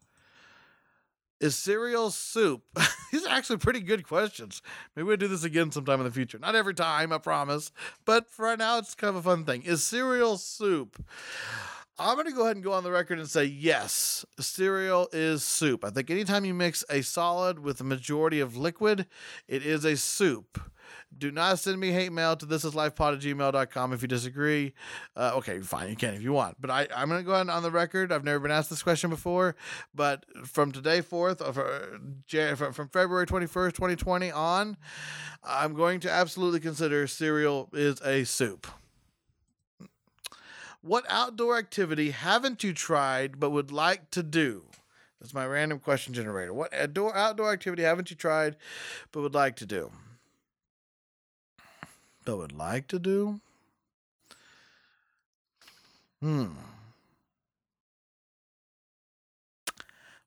Is 1.42 1.56
cereal 1.56 2.12
soup? 2.12 2.62
These 3.12 3.26
are 3.26 3.34
actually 3.34 3.58
pretty 3.58 3.80
good 3.80 4.08
questions. 4.08 4.62
Maybe 4.96 5.08
we'll 5.08 5.18
do 5.18 5.28
this 5.28 5.44
again 5.44 5.72
sometime 5.72 6.00
in 6.00 6.06
the 6.06 6.12
future. 6.12 6.38
Not 6.38 6.56
every 6.56 6.76
time, 6.76 7.12
I 7.12 7.18
promise. 7.18 7.72
But 8.06 8.30
for 8.30 8.46
right 8.46 8.60
now, 8.60 8.78
it's 8.78 8.94
kind 8.94 9.10
of 9.10 9.16
a 9.16 9.24
fun 9.28 9.44
thing. 9.44 9.64
Is 9.64 9.84
cereal 9.84 10.38
soup? 10.38 11.04
I'm 11.98 12.16
going 12.16 12.28
to 12.28 12.32
go 12.32 12.44
ahead 12.44 12.56
and 12.56 12.64
go 12.64 12.74
on 12.74 12.84
the 12.84 12.92
record 12.92 13.18
and 13.18 13.28
say 13.28 13.46
yes, 13.46 14.24
cereal 14.40 15.10
is 15.12 15.44
soup. 15.44 15.84
I 15.84 15.90
think 15.90 16.12
anytime 16.12 16.46
you 16.46 16.54
mix 16.54 16.84
a 16.90 17.02
solid 17.02 17.60
with 17.60 17.82
a 17.82 17.84
majority 17.84 18.40
of 18.40 18.56
liquid, 18.56 19.08
it 19.48 19.66
is 19.66 19.84
a 19.84 19.98
soup. 19.98 20.62
Do 21.18 21.32
not 21.32 21.60
send 21.60 21.80
me 21.80 21.92
hate 21.92 22.12
mail 22.12 22.36
to 22.36 22.46
thisislifepod 22.46 23.16
at 23.16 23.20
gmail.com 23.20 23.94
if 23.94 24.02
you 24.02 24.08
disagree. 24.08 24.74
Uh, 25.16 25.32
okay, 25.36 25.60
fine, 25.60 25.90
you 25.90 25.96
can 25.96 26.14
if 26.14 26.22
you 26.22 26.34
want. 26.34 26.58
But 26.60 26.72
I, 26.72 26.88
I'm 26.96 27.10
going 27.10 27.22
to 27.22 27.26
go 27.26 27.34
ahead 27.34 27.50
on 27.50 27.64
the 27.64 27.72
record. 27.72 28.12
I've 28.12 28.24
never 28.24 28.40
been 28.40 28.52
asked 28.52 28.70
this 28.70 28.82
question 28.82 29.10
before, 29.10 29.56
but 29.94 30.26
from 30.46 30.72
today 30.72 31.02
forth, 31.02 31.42
uh, 31.42 31.52
from 31.52 32.88
February 32.90 33.26
21st, 33.26 33.74
2020 33.74 34.32
on, 34.32 34.78
I'm 35.44 35.74
going 35.74 36.00
to 36.02 36.12
absolutely 36.12 36.60
consider 36.60 37.08
cereal 37.08 37.70
is 37.74 38.02
a 38.02 38.24
soup. 38.24 38.68
What 40.82 41.06
outdoor 41.10 41.60
activity 41.60 42.10
haven't 42.10 42.64
you 42.64 42.74
tried 42.74 43.40
but 43.40 43.52
would 43.52 43.72
like 43.72 44.10
to 44.12 44.24
do? 44.24 44.64
That's 45.20 45.34
my 45.34 45.46
random 45.46 45.78
question 45.78 46.16
generator. 46.16 46.52
What 46.52 46.74
outdoor 46.74 47.54
activity 47.54 47.84
haven't 47.84 48.10
you 48.10 48.16
tried 48.16 48.56
but 49.12 49.22
would 49.22 49.36
like 49.36 49.56
to 49.58 49.68
do? 49.68 49.92
But 52.26 52.38
would 52.38 52.52
like 52.52 52.88
to 52.88 53.00
do? 53.00 53.40
Hmm. 56.22 56.50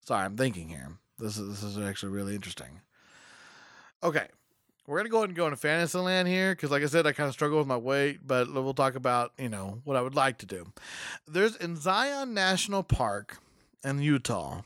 Sorry, 0.04 0.24
I'm 0.24 0.36
thinking 0.36 0.68
here. 0.68 0.90
This 1.18 1.38
is 1.38 1.48
this 1.48 1.62
is 1.62 1.78
actually 1.78 2.12
really 2.12 2.34
interesting. 2.34 2.80
Okay. 4.02 4.26
We're 4.86 4.98
gonna 4.98 5.08
go 5.08 5.18
ahead 5.18 5.30
and 5.30 5.36
go 5.36 5.46
into 5.46 5.56
Fantasyland 5.56 6.28
here 6.28 6.52
because, 6.52 6.70
like 6.70 6.82
I 6.82 6.86
said, 6.86 7.06
I 7.06 7.12
kind 7.12 7.28
of 7.28 7.32
struggle 7.32 7.56
with 7.56 7.66
my 7.66 7.76
weight, 7.76 8.18
but 8.26 8.52
we'll 8.52 8.74
talk 8.74 8.96
about 8.96 9.32
you 9.38 9.48
know 9.48 9.80
what 9.84 9.96
I 9.96 10.02
would 10.02 10.14
like 10.14 10.38
to 10.38 10.46
do. 10.46 10.66
There's 11.26 11.56
in 11.56 11.76
Zion 11.76 12.34
National 12.34 12.82
Park 12.82 13.38
in 13.82 14.02
Utah. 14.02 14.62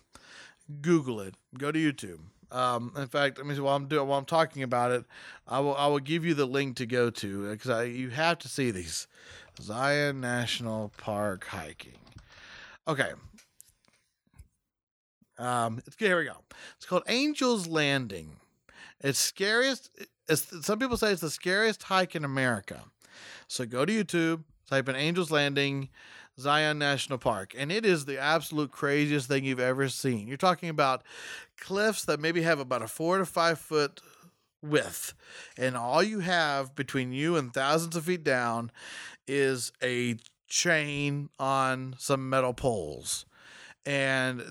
Google 0.81 1.21
it. 1.21 1.35
Go 1.57 1.71
to 1.71 1.79
YouTube. 1.79 2.19
Um, 2.51 2.93
in 2.97 3.07
fact, 3.09 3.39
let 3.39 3.47
me 3.47 3.55
see, 3.55 3.61
while 3.61 3.77
I'm 3.77 3.87
doing 3.87 4.07
while 4.09 4.19
I'm 4.19 4.25
talking 4.25 4.63
about 4.63 4.91
it, 4.91 5.05
I 5.47 5.61
will 5.61 5.77
I 5.77 5.87
will 5.87 5.99
give 5.99 6.25
you 6.25 6.35
the 6.35 6.47
link 6.47 6.77
to 6.77 6.87
go 6.87 7.11
to 7.11 7.51
because 7.51 7.89
you 7.89 8.11
have 8.11 8.39
to 8.39 8.49
see 8.49 8.71
these 8.71 9.07
Zion 9.61 10.21
National 10.21 10.93
Park 10.97 11.47
hiking. 11.47 11.99
Okay. 12.87 13.13
Um, 15.39 15.81
here 15.99 16.19
we 16.19 16.25
go. 16.25 16.37
It's 16.77 16.87
called 16.87 17.05
Angel's 17.07 17.67
Landing. 17.67 18.37
It's 19.01 19.19
scariest. 19.19 19.91
It's, 20.29 20.67
some 20.67 20.79
people 20.79 20.97
say 20.97 21.13
it's 21.13 21.21
the 21.21 21.31
scariest 21.31 21.85
hike 21.85 22.17
in 22.17 22.25
America. 22.25 22.83
So 23.47 23.65
go 23.65 23.85
to 23.85 24.05
YouTube, 24.05 24.43
type 24.69 24.89
in 24.89 24.97
Angel's 24.97 25.31
Landing, 25.31 25.91
Zion 26.39 26.79
National 26.79 27.19
Park, 27.19 27.55
and 27.57 27.73
it 27.73 27.85
is 27.85 28.05
the 28.05 28.19
absolute 28.19 28.71
craziest 28.71 29.29
thing 29.29 29.45
you've 29.45 29.61
ever 29.61 29.89
seen. 29.89 30.29
You're 30.29 30.37
talking 30.37 30.69
about 30.69 31.03
cliffs 31.59 32.05
that 32.05 32.21
maybe 32.21 32.43
have 32.43 32.61
about 32.61 32.83
a 32.83 32.89
four 32.89 33.19
to 33.19 33.27
five 33.27 33.59
foot 33.59 34.01
width, 34.63 35.15
and 35.57 35.77
all 35.77 36.03
you 36.03 36.21
have 36.21 36.75
between 36.75 37.13
you 37.13 37.37
and 37.37 37.53
thousands 37.53 37.97
of 37.97 38.05
feet 38.05 38.25
down 38.25 38.71
is 39.27 39.73
a 39.83 40.17
chain 40.49 41.29
on 41.39 41.95
some 41.99 42.31
metal 42.31 42.55
poles 42.55 43.27
and 43.89 44.43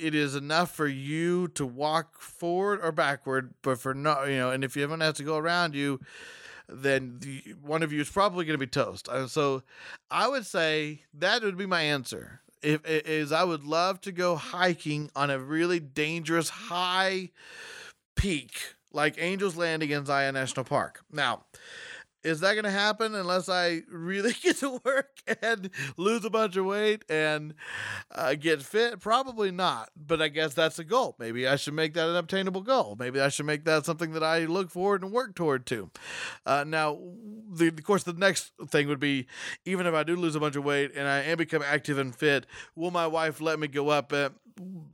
it 0.00 0.14
is 0.14 0.34
enough 0.34 0.74
for 0.74 0.86
you 0.86 1.48
to 1.48 1.66
walk 1.66 2.20
forward 2.20 2.80
or 2.82 2.90
backward 2.90 3.52
but 3.62 3.78
for 3.78 3.92
no 3.94 4.24
you 4.24 4.36
know 4.36 4.50
and 4.50 4.64
if 4.64 4.76
you 4.76 4.82
haven't 4.82 5.00
had 5.00 5.14
to 5.14 5.22
go 5.22 5.36
around 5.36 5.74
you 5.74 6.00
then 6.68 7.18
the, 7.20 7.54
one 7.62 7.82
of 7.82 7.92
you 7.92 8.00
is 8.00 8.10
probably 8.10 8.44
going 8.44 8.58
to 8.58 8.66
be 8.66 8.70
toast. 8.70 9.08
And 9.08 9.30
so 9.30 9.62
i 10.10 10.28
would 10.28 10.46
say 10.46 11.02
that 11.14 11.42
would 11.42 11.56
be 11.56 11.66
my 11.66 11.82
answer. 11.82 12.40
If 12.62 12.80
is 12.84 13.32
i 13.32 13.44
would 13.44 13.64
love 13.64 14.00
to 14.02 14.12
go 14.12 14.36
hiking 14.36 15.10
on 15.14 15.30
a 15.30 15.38
really 15.38 15.80
dangerous 15.80 16.48
high 16.48 17.30
peak 18.16 18.74
like 18.92 19.16
angels 19.18 19.56
landing 19.56 19.90
in 19.90 20.04
zion 20.06 20.34
national 20.34 20.64
park. 20.64 21.04
Now 21.12 21.44
is 22.28 22.40
that 22.40 22.52
going 22.52 22.64
to 22.64 22.70
happen 22.70 23.14
unless 23.14 23.48
I 23.48 23.82
really 23.90 24.34
get 24.42 24.58
to 24.58 24.80
work 24.84 25.20
and 25.42 25.70
lose 25.96 26.24
a 26.24 26.30
bunch 26.30 26.56
of 26.56 26.66
weight 26.66 27.04
and 27.08 27.54
uh, 28.14 28.34
get 28.34 28.62
fit? 28.62 29.00
Probably 29.00 29.50
not. 29.50 29.90
But 29.96 30.20
I 30.20 30.28
guess 30.28 30.54
that's 30.54 30.78
a 30.78 30.84
goal. 30.84 31.16
Maybe 31.18 31.48
I 31.48 31.56
should 31.56 31.74
make 31.74 31.94
that 31.94 32.08
an 32.08 32.16
obtainable 32.16 32.60
goal. 32.60 32.96
Maybe 32.98 33.20
I 33.20 33.30
should 33.30 33.46
make 33.46 33.64
that 33.64 33.86
something 33.86 34.12
that 34.12 34.22
I 34.22 34.44
look 34.44 34.70
forward 34.70 35.02
and 35.02 35.10
work 35.10 35.34
toward 35.34 35.66
to. 35.66 35.90
Uh, 36.44 36.64
now, 36.66 36.98
the, 37.50 37.68
of 37.68 37.82
course, 37.82 38.02
the 38.02 38.12
next 38.12 38.52
thing 38.68 38.88
would 38.88 39.00
be 39.00 39.26
even 39.64 39.86
if 39.86 39.94
I 39.94 40.02
do 40.02 40.14
lose 40.14 40.34
a 40.34 40.40
bunch 40.40 40.56
of 40.56 40.64
weight 40.64 40.92
and 40.94 41.08
I 41.08 41.20
am 41.20 41.38
become 41.38 41.62
active 41.62 41.98
and 41.98 42.14
fit, 42.14 42.46
will 42.76 42.90
my 42.90 43.06
wife 43.06 43.40
let 43.40 43.58
me 43.58 43.68
go 43.68 43.88
up 43.88 44.12
at 44.12 44.32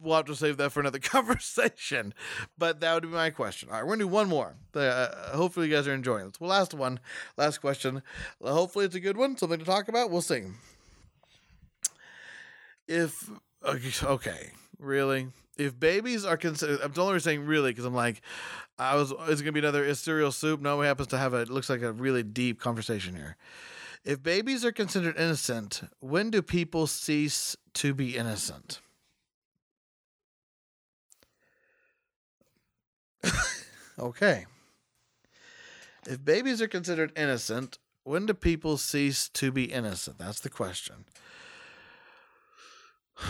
we'll 0.02 0.16
have 0.16 0.26
to 0.26 0.34
save 0.34 0.56
that 0.58 0.72
for 0.72 0.80
another 0.80 0.98
conversation. 1.00 2.14
But 2.58 2.80
that 2.80 2.94
would 2.94 3.02
be 3.04 3.08
my 3.08 3.30
question. 3.30 3.68
All 3.68 3.76
right, 3.76 3.84
we're 3.84 3.92
gonna 3.92 4.04
do 4.04 4.08
one 4.08 4.28
more. 4.28 4.56
Uh, 4.74 5.36
hopefully, 5.36 5.68
you 5.68 5.74
guys 5.74 5.88
are 5.88 5.94
enjoying 5.94 6.26
this. 6.26 6.40
Well, 6.40 6.50
last 6.50 6.74
one, 6.74 7.00
last 7.36 7.58
question. 7.58 8.02
hopefully, 8.42 8.84
it's 8.84 8.94
a 8.94 9.00
good 9.00 9.16
one, 9.16 9.36
something 9.36 9.58
to 9.58 9.64
talk 9.64 9.88
about. 9.88 10.10
We'll 10.10 10.22
see. 10.22 10.42
If 12.86 13.30
okay, 13.64 14.50
really, 14.78 15.28
if 15.56 15.78
babies 15.78 16.24
are 16.24 16.36
considered, 16.36 16.80
I'm 16.82 16.92
only 16.96 17.20
saying 17.20 17.46
really 17.46 17.70
because 17.70 17.84
I'm 17.84 17.94
like, 17.94 18.20
I 18.78 18.96
was. 18.96 19.12
Is 19.28 19.40
it 19.40 19.44
gonna 19.44 19.52
be 19.52 19.60
another 19.60 19.92
cereal 19.94 20.32
soup? 20.32 20.60
No, 20.60 20.80
it 20.82 20.86
happens 20.86 21.08
to 21.08 21.18
have 21.18 21.32
a. 21.34 21.42
It 21.42 21.50
looks 21.50 21.70
like 21.70 21.82
a 21.82 21.92
really 21.92 22.22
deep 22.22 22.60
conversation 22.60 23.14
here. 23.14 23.36
If 24.04 24.22
babies 24.22 24.64
are 24.64 24.72
considered 24.72 25.16
innocent, 25.16 25.82
when 26.00 26.30
do 26.30 26.42
people 26.42 26.86
cease 26.86 27.56
to 27.74 27.94
be 27.94 28.16
innocent? 28.16 28.80
okay. 33.98 34.44
If 36.06 36.24
babies 36.24 36.62
are 36.62 36.68
considered 36.68 37.12
innocent, 37.16 37.78
when 38.04 38.26
do 38.26 38.34
people 38.34 38.76
cease 38.76 39.28
to 39.30 39.50
be 39.50 39.64
innocent? 39.64 40.18
That's 40.18 40.40
the 40.40 40.50
question. 40.50 41.04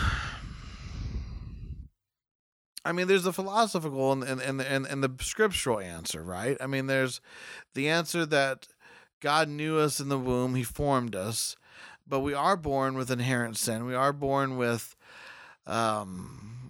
I 2.87 2.91
mean, 2.91 3.07
there's 3.07 3.23
the 3.23 3.33
philosophical 3.33 4.11
and, 4.11 4.23
and, 4.23 4.39
and, 4.39 4.61
and, 4.61 4.85
and 4.85 5.03
the 5.03 5.11
scriptural 5.23 5.79
answer, 5.79 6.21
right? 6.21 6.55
I 6.61 6.67
mean, 6.67 6.85
there's 6.85 7.19
the 7.73 7.89
answer 7.89 8.27
that 8.27 8.67
God 9.21 9.49
knew 9.49 9.79
us 9.79 9.99
in 9.99 10.09
the 10.09 10.19
womb, 10.19 10.53
He 10.53 10.63
formed 10.63 11.15
us, 11.15 11.55
but 12.07 12.19
we 12.19 12.35
are 12.35 12.55
born 12.55 12.95
with 12.95 13.09
inherent 13.09 13.57
sin. 13.57 13.85
We 13.85 13.95
are 13.95 14.13
born 14.13 14.57
with, 14.57 14.95
um, 15.65 16.69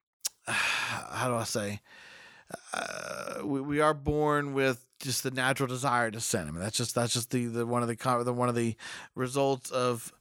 how 0.46 1.28
do 1.28 1.36
I 1.36 1.44
say? 1.44 1.80
uh, 2.72 3.44
we, 3.44 3.60
we 3.60 3.80
are 3.80 3.94
born 3.94 4.54
with 4.54 4.83
just 5.04 5.22
the 5.22 5.30
natural 5.30 5.66
desire 5.66 6.10
to 6.10 6.20
sin. 6.20 6.48
I 6.48 6.50
mean, 6.50 6.60
that's 6.60 6.76
just 6.76 6.94
that's 6.94 7.12
just 7.12 7.30
the, 7.30 7.46
the 7.46 7.66
one 7.66 7.82
of 7.82 7.88
the, 7.88 8.22
the 8.24 8.32
one 8.32 8.48
of 8.48 8.54
the 8.54 8.76
results 9.14 9.70
of 9.70 10.12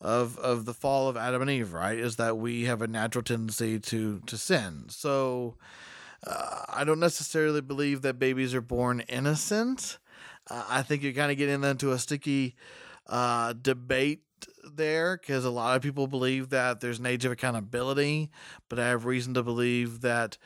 of 0.00 0.38
of 0.38 0.64
the 0.64 0.74
fall 0.74 1.08
of 1.08 1.16
Adam 1.16 1.42
and 1.42 1.50
Eve, 1.50 1.72
right? 1.72 1.98
Is 1.98 2.16
that 2.16 2.38
we 2.38 2.64
have 2.64 2.82
a 2.82 2.86
natural 2.86 3.22
tendency 3.22 3.78
to 3.78 4.20
to 4.26 4.36
sin. 4.38 4.86
So 4.88 5.56
uh, 6.26 6.62
I 6.68 6.84
don't 6.84 7.00
necessarily 7.00 7.60
believe 7.60 8.02
that 8.02 8.18
babies 8.18 8.54
are 8.54 8.60
born 8.60 9.00
innocent. 9.08 9.98
Uh, 10.48 10.64
I 10.68 10.82
think 10.82 11.02
you're 11.02 11.12
kind 11.12 11.30
of 11.30 11.38
getting 11.38 11.62
into 11.62 11.92
a 11.92 11.98
sticky 11.98 12.56
uh, 13.06 13.54
debate 13.60 14.22
there 14.64 15.16
because 15.16 15.44
a 15.44 15.50
lot 15.50 15.76
of 15.76 15.82
people 15.82 16.06
believe 16.06 16.50
that 16.50 16.80
there's 16.80 16.98
an 16.98 17.06
age 17.06 17.24
of 17.24 17.32
accountability, 17.32 18.30
but 18.68 18.78
I 18.78 18.88
have 18.88 19.04
reason 19.04 19.34
to 19.34 19.42
believe 19.42 20.00
that 20.00 20.38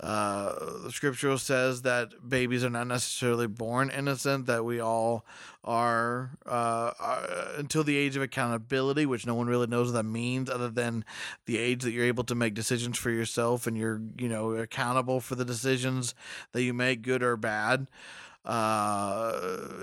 uh, 0.00 0.52
the 0.84 0.92
scripture 0.92 1.38
says 1.38 1.82
that 1.82 2.28
babies 2.28 2.62
are 2.62 2.70
not 2.70 2.86
necessarily 2.86 3.46
born 3.46 3.90
innocent, 3.90 4.46
that 4.46 4.64
we 4.64 4.78
all 4.78 5.24
are, 5.64 6.32
uh, 6.44 6.92
are, 7.00 7.28
until 7.56 7.82
the 7.82 7.96
age 7.96 8.14
of 8.14 8.22
accountability, 8.22 9.06
which 9.06 9.26
no 9.26 9.34
one 9.34 9.46
really 9.46 9.66
knows 9.66 9.88
what 9.88 9.94
that 9.94 10.02
means 10.04 10.50
other 10.50 10.68
than 10.68 11.04
the 11.46 11.56
age 11.56 11.82
that 11.82 11.92
you're 11.92 12.04
able 12.04 12.24
to 12.24 12.34
make 12.34 12.52
decisions 12.52 12.98
for 12.98 13.10
yourself 13.10 13.66
and 13.66 13.76
you're, 13.76 14.00
you 14.18 14.28
know, 14.28 14.52
accountable 14.52 15.20
for 15.20 15.34
the 15.34 15.46
decisions 15.46 16.14
that 16.52 16.62
you 16.62 16.74
make, 16.74 17.00
good 17.00 17.22
or 17.22 17.36
bad. 17.36 17.86
Uh, 18.46 19.32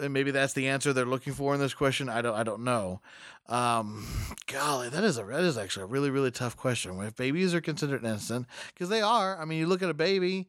and 0.01 0.14
maybe 0.14 0.32
that's 0.32 0.53
the 0.53 0.70
answer 0.70 0.93
they're 0.93 1.05
looking 1.05 1.34
for 1.34 1.53
in 1.53 1.59
this 1.59 1.74
question. 1.74 2.07
I 2.07 2.22
don't 2.22 2.34
I 2.34 2.43
don't 2.43 2.64
know. 2.64 3.01
Um, 3.49 4.07
golly, 4.47 4.88
that 4.88 5.03
is 5.03 5.18
a 5.18 5.24
that 5.26 5.43
is 5.43 5.57
actually 5.57 5.84
a 5.84 5.88
really 5.88 6.09
really 6.09 6.32
tough 6.32 6.55
question. 6.55 6.97
If 7.01 7.18
babies 7.18 7.53
are 7.53 7.59
considered 7.59 8.05
innocent, 8.05 8.47
because 8.74 8.88
they 8.88 9.01
are. 9.01 9.38
I 9.38 9.43
mean, 9.43 9.59
you 9.59 9.68
look 9.68 9.84
at 9.84 9.89
a 9.89 9.93
baby, 9.93 10.47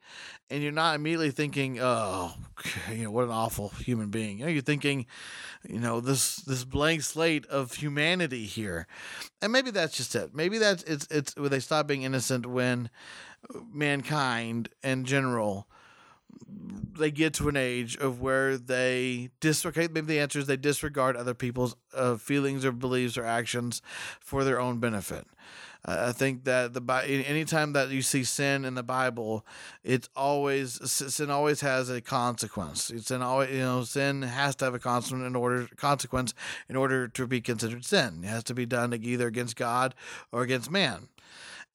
and 0.48 0.62
you're 0.62 0.70
not 0.70 0.94
immediately 0.94 1.32
thinking, 1.32 1.80
"Oh, 1.80 2.34
you 2.92 3.02
know, 3.02 3.10
what 3.10 3.24
an 3.24 3.30
awful 3.30 3.70
human 3.70 4.10
being." 4.10 4.38
You 4.38 4.44
know, 4.44 4.50
you're 4.52 4.62
thinking, 4.62 5.06
you 5.68 5.80
know, 5.80 5.98
this 6.00 6.36
this 6.36 6.62
blank 6.62 7.02
slate 7.02 7.46
of 7.46 7.74
humanity 7.74 8.44
here, 8.44 8.86
and 9.42 9.50
maybe 9.50 9.72
that's 9.72 9.96
just 9.96 10.14
it. 10.14 10.32
Maybe 10.32 10.58
that's 10.58 10.84
it's 10.84 11.08
it's 11.10 11.34
when 11.34 11.50
they 11.50 11.60
stop 11.60 11.88
being 11.88 12.02
innocent 12.02 12.46
when 12.46 12.90
mankind 13.72 14.68
in 14.84 15.04
general 15.04 15.66
they 16.98 17.10
get 17.10 17.34
to 17.34 17.48
an 17.48 17.56
age 17.56 17.96
of 17.96 18.20
where 18.20 18.56
they 18.56 19.30
disregard. 19.40 19.92
Maybe 19.92 20.06
the 20.06 20.20
answer 20.20 20.38
is 20.38 20.46
they 20.46 20.56
disregard 20.56 21.16
other 21.16 21.34
people's 21.34 21.76
uh, 21.92 22.16
feelings 22.16 22.64
or 22.64 22.72
beliefs 22.72 23.18
or 23.18 23.24
actions 23.24 23.82
for 24.20 24.44
their 24.44 24.60
own 24.60 24.78
benefit. 24.78 25.26
Uh, 25.86 26.06
I 26.08 26.12
think 26.12 26.44
that 26.44 26.72
the 26.72 26.82
anytime 27.06 27.74
that 27.74 27.90
you 27.90 28.00
see 28.00 28.24
sin 28.24 28.64
in 28.64 28.74
the 28.74 28.82
Bible, 28.82 29.44
it's 29.82 30.08
always 30.16 30.90
sin 30.90 31.30
always 31.30 31.60
has 31.60 31.90
a 31.90 32.00
consequence. 32.00 32.90
Sin 33.00 33.20
always 33.20 33.50
you 33.50 33.58
know 33.58 33.84
sin 33.84 34.22
has 34.22 34.56
to 34.56 34.64
have 34.64 34.74
a 34.74 34.78
consequence 34.78 35.26
in 35.26 35.36
order 35.36 35.68
consequence 35.76 36.32
in 36.68 36.76
order 36.76 37.06
to 37.08 37.26
be 37.26 37.40
considered 37.40 37.84
sin. 37.84 38.20
It 38.24 38.28
has 38.28 38.44
to 38.44 38.54
be 38.54 38.64
done 38.64 38.94
either 38.94 39.26
against 39.26 39.56
God 39.56 39.94
or 40.32 40.42
against 40.42 40.70
man. 40.70 41.08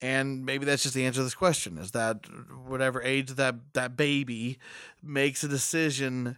And 0.02 0.46
maybe 0.46 0.66
that's 0.66 0.84
just 0.84 0.96
the 0.96 1.06
answer 1.06 1.20
to 1.20 1.24
this 1.24 1.36
question 1.36 1.78
is 1.78 1.92
that 1.92 2.26
whatever 2.66 3.02
age 3.02 3.32
that 3.32 3.56
that 3.74 3.98
baby 3.98 4.58
makes 5.04 5.44
a 5.44 5.48
decision 5.48 6.38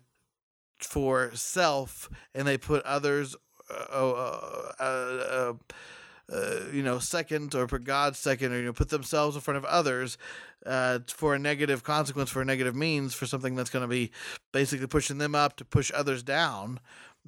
for 0.80 1.32
self 1.36 2.09
and 2.34 2.47
they 2.47 2.57
put 2.57 2.84
others 2.84 3.36
uh, 3.70 4.12
uh, 4.80 4.84
uh, 4.84 5.53
uh, 6.32 6.59
you 6.72 6.82
know, 6.82 6.97
second 6.97 7.53
or 7.55 7.68
put 7.68 7.84
God 7.84 8.16
second, 8.16 8.53
or 8.53 8.59
you 8.59 8.66
know, 8.66 8.74
put 8.74 8.89
themselves 8.89 9.36
in 9.36 9.41
front 9.41 9.57
of 9.57 9.66
others 9.66 10.18
uh, 10.66 10.99
for 11.07 11.36
a 11.36 11.39
negative 11.39 11.84
consequence, 11.84 12.30
for 12.30 12.41
a 12.41 12.45
negative 12.45 12.76
means, 12.76 13.14
for 13.14 13.26
something 13.26 13.55
that's 13.55 13.70
going 13.70 13.84
to 13.84 13.88
be 13.88 14.12
basically 14.51 14.88
pushing 14.88 15.18
them 15.18 15.36
up 15.36 15.57
to 15.57 15.66
push 15.66 15.91
others 15.93 16.24
down 16.24 16.80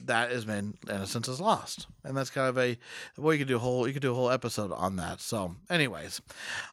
that 0.06 0.32
has 0.32 0.44
been 0.46 0.76
innocence 0.89 1.28
is 1.28 1.39
lost. 1.39 1.88
And 2.04 2.18
that's 2.18 2.30
kind 2.30 2.50
of 2.50 2.58
a 2.58 2.78
well 3.18 3.34
you 3.34 3.39
could 3.39 3.48
do 3.48 3.56
a 3.56 3.60
whole 3.60 3.88
you 3.88 3.94
could 3.94 4.02
do 4.02 4.12
a 4.12 4.16
whole 4.16 4.30
episode 4.30 4.72
on 4.72 4.96
that. 4.98 5.22
So 5.22 5.56
anyways 5.70 6.22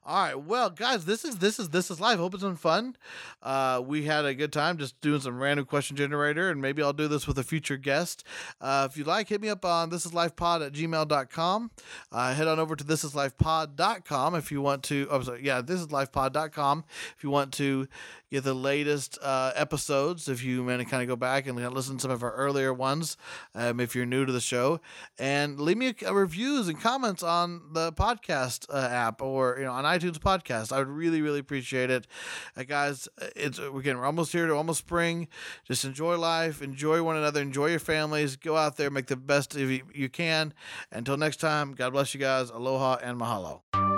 all 0.04 0.22
right. 0.24 0.34
Well 0.34 0.70
guys 0.70 1.04
this 1.04 1.24
is 1.24 1.36
this 1.36 1.58
is 1.58 1.68
this 1.68 1.90
is 1.90 2.00
live 2.00 2.18
hope 2.18 2.34
it's 2.34 2.42
been 2.42 2.56
fun. 2.56 2.96
Uh 3.42 3.82
we 3.84 4.04
had 4.04 4.24
a 4.24 4.34
good 4.34 4.52
time 4.52 4.78
just 4.78 5.00
doing 5.00 5.20
some 5.20 5.38
random 5.38 5.66
question 5.66 5.96
generator 5.96 6.50
and 6.50 6.60
maybe 6.60 6.82
i'll 6.82 6.92
do 6.92 7.08
this 7.08 7.26
with 7.26 7.38
a 7.38 7.44
future 7.44 7.76
guest. 7.76 8.24
Uh 8.60 8.88
if 8.90 8.96
you'd 8.96 9.06
like 9.06 9.28
hit 9.28 9.40
me 9.40 9.48
up 9.48 9.64
on 9.64 9.90
this 9.90 10.06
is 10.06 10.14
life 10.14 10.34
pod 10.34 10.62
at 10.62 10.72
gmail.com 10.72 11.70
uh 12.10 12.34
head 12.34 12.48
on 12.48 12.58
over 12.58 12.74
to 12.74 12.84
this 12.84 13.04
is 13.04 13.14
life 13.14 13.36
pod.com 13.36 14.34
if 14.34 14.50
you 14.50 14.62
want 14.62 14.82
to 14.84 15.06
oh 15.10 15.20
sorry 15.22 15.44
yeah 15.44 15.60
this 15.60 15.80
is 15.80 15.92
life 15.92 16.10
pod.com 16.10 16.84
if 17.16 17.22
you 17.22 17.30
want 17.30 17.52
to 17.52 17.86
get 18.30 18.44
the 18.44 18.54
latest 18.54 19.18
uh, 19.22 19.52
episodes 19.54 20.28
if 20.28 20.42
you 20.42 20.64
want 20.64 20.80
to 20.80 20.84
kind 20.84 21.02
of 21.02 21.08
go 21.08 21.16
back 21.16 21.46
and 21.46 21.56
listen 21.74 21.96
to 21.96 22.02
some 22.02 22.10
of 22.10 22.22
our 22.22 22.32
earlier 22.32 22.72
ones 22.72 23.16
um, 23.54 23.80
if 23.80 23.94
you're 23.94 24.06
new 24.06 24.24
to 24.24 24.32
the 24.32 24.40
show. 24.40 24.80
And 25.18 25.58
leave 25.58 25.76
me 25.76 25.94
a, 26.06 26.14
reviews 26.14 26.68
and 26.68 26.80
comments 26.80 27.22
on 27.22 27.62
the 27.72 27.92
podcast 27.92 28.66
uh, 28.72 28.88
app 28.90 29.20
or 29.22 29.56
you 29.58 29.64
know 29.64 29.72
on 29.72 29.84
itunes 29.84 30.18
podcast. 30.18 30.72
I 30.72 30.78
would 30.78 30.88
really 30.88 31.22
really 31.22 31.40
appreciate 31.40 31.90
it. 31.90 32.06
Uh, 32.56 32.62
guys 32.64 33.08
it's 33.36 33.58
again 33.58 33.98
we're 33.98 34.06
almost 34.06 34.32
here 34.32 34.46
to 34.46 34.54
almost 34.54 34.80
spring. 34.80 35.28
Just 35.64 35.84
enjoy 35.84 36.16
life 36.16 36.62
enjoy 36.62 37.02
one 37.02 37.16
another 37.16 37.40
enjoy 37.40 37.66
your 37.66 37.78
families. 37.78 38.36
Go 38.36 38.56
out 38.56 38.76
there 38.76 38.90
make 38.90 39.06
the 39.06 39.16
best 39.16 39.54
of 39.54 39.70
you, 39.70 39.82
you 39.92 40.08
can. 40.08 40.54
Until 40.92 41.16
next 41.16 41.38
time 41.38 41.72
god 41.72 41.92
bless 41.92 42.14
you 42.14 42.20
guys. 42.20 42.50
Aloha 42.50 42.98
and 43.02 43.18
mahalo 43.20 43.89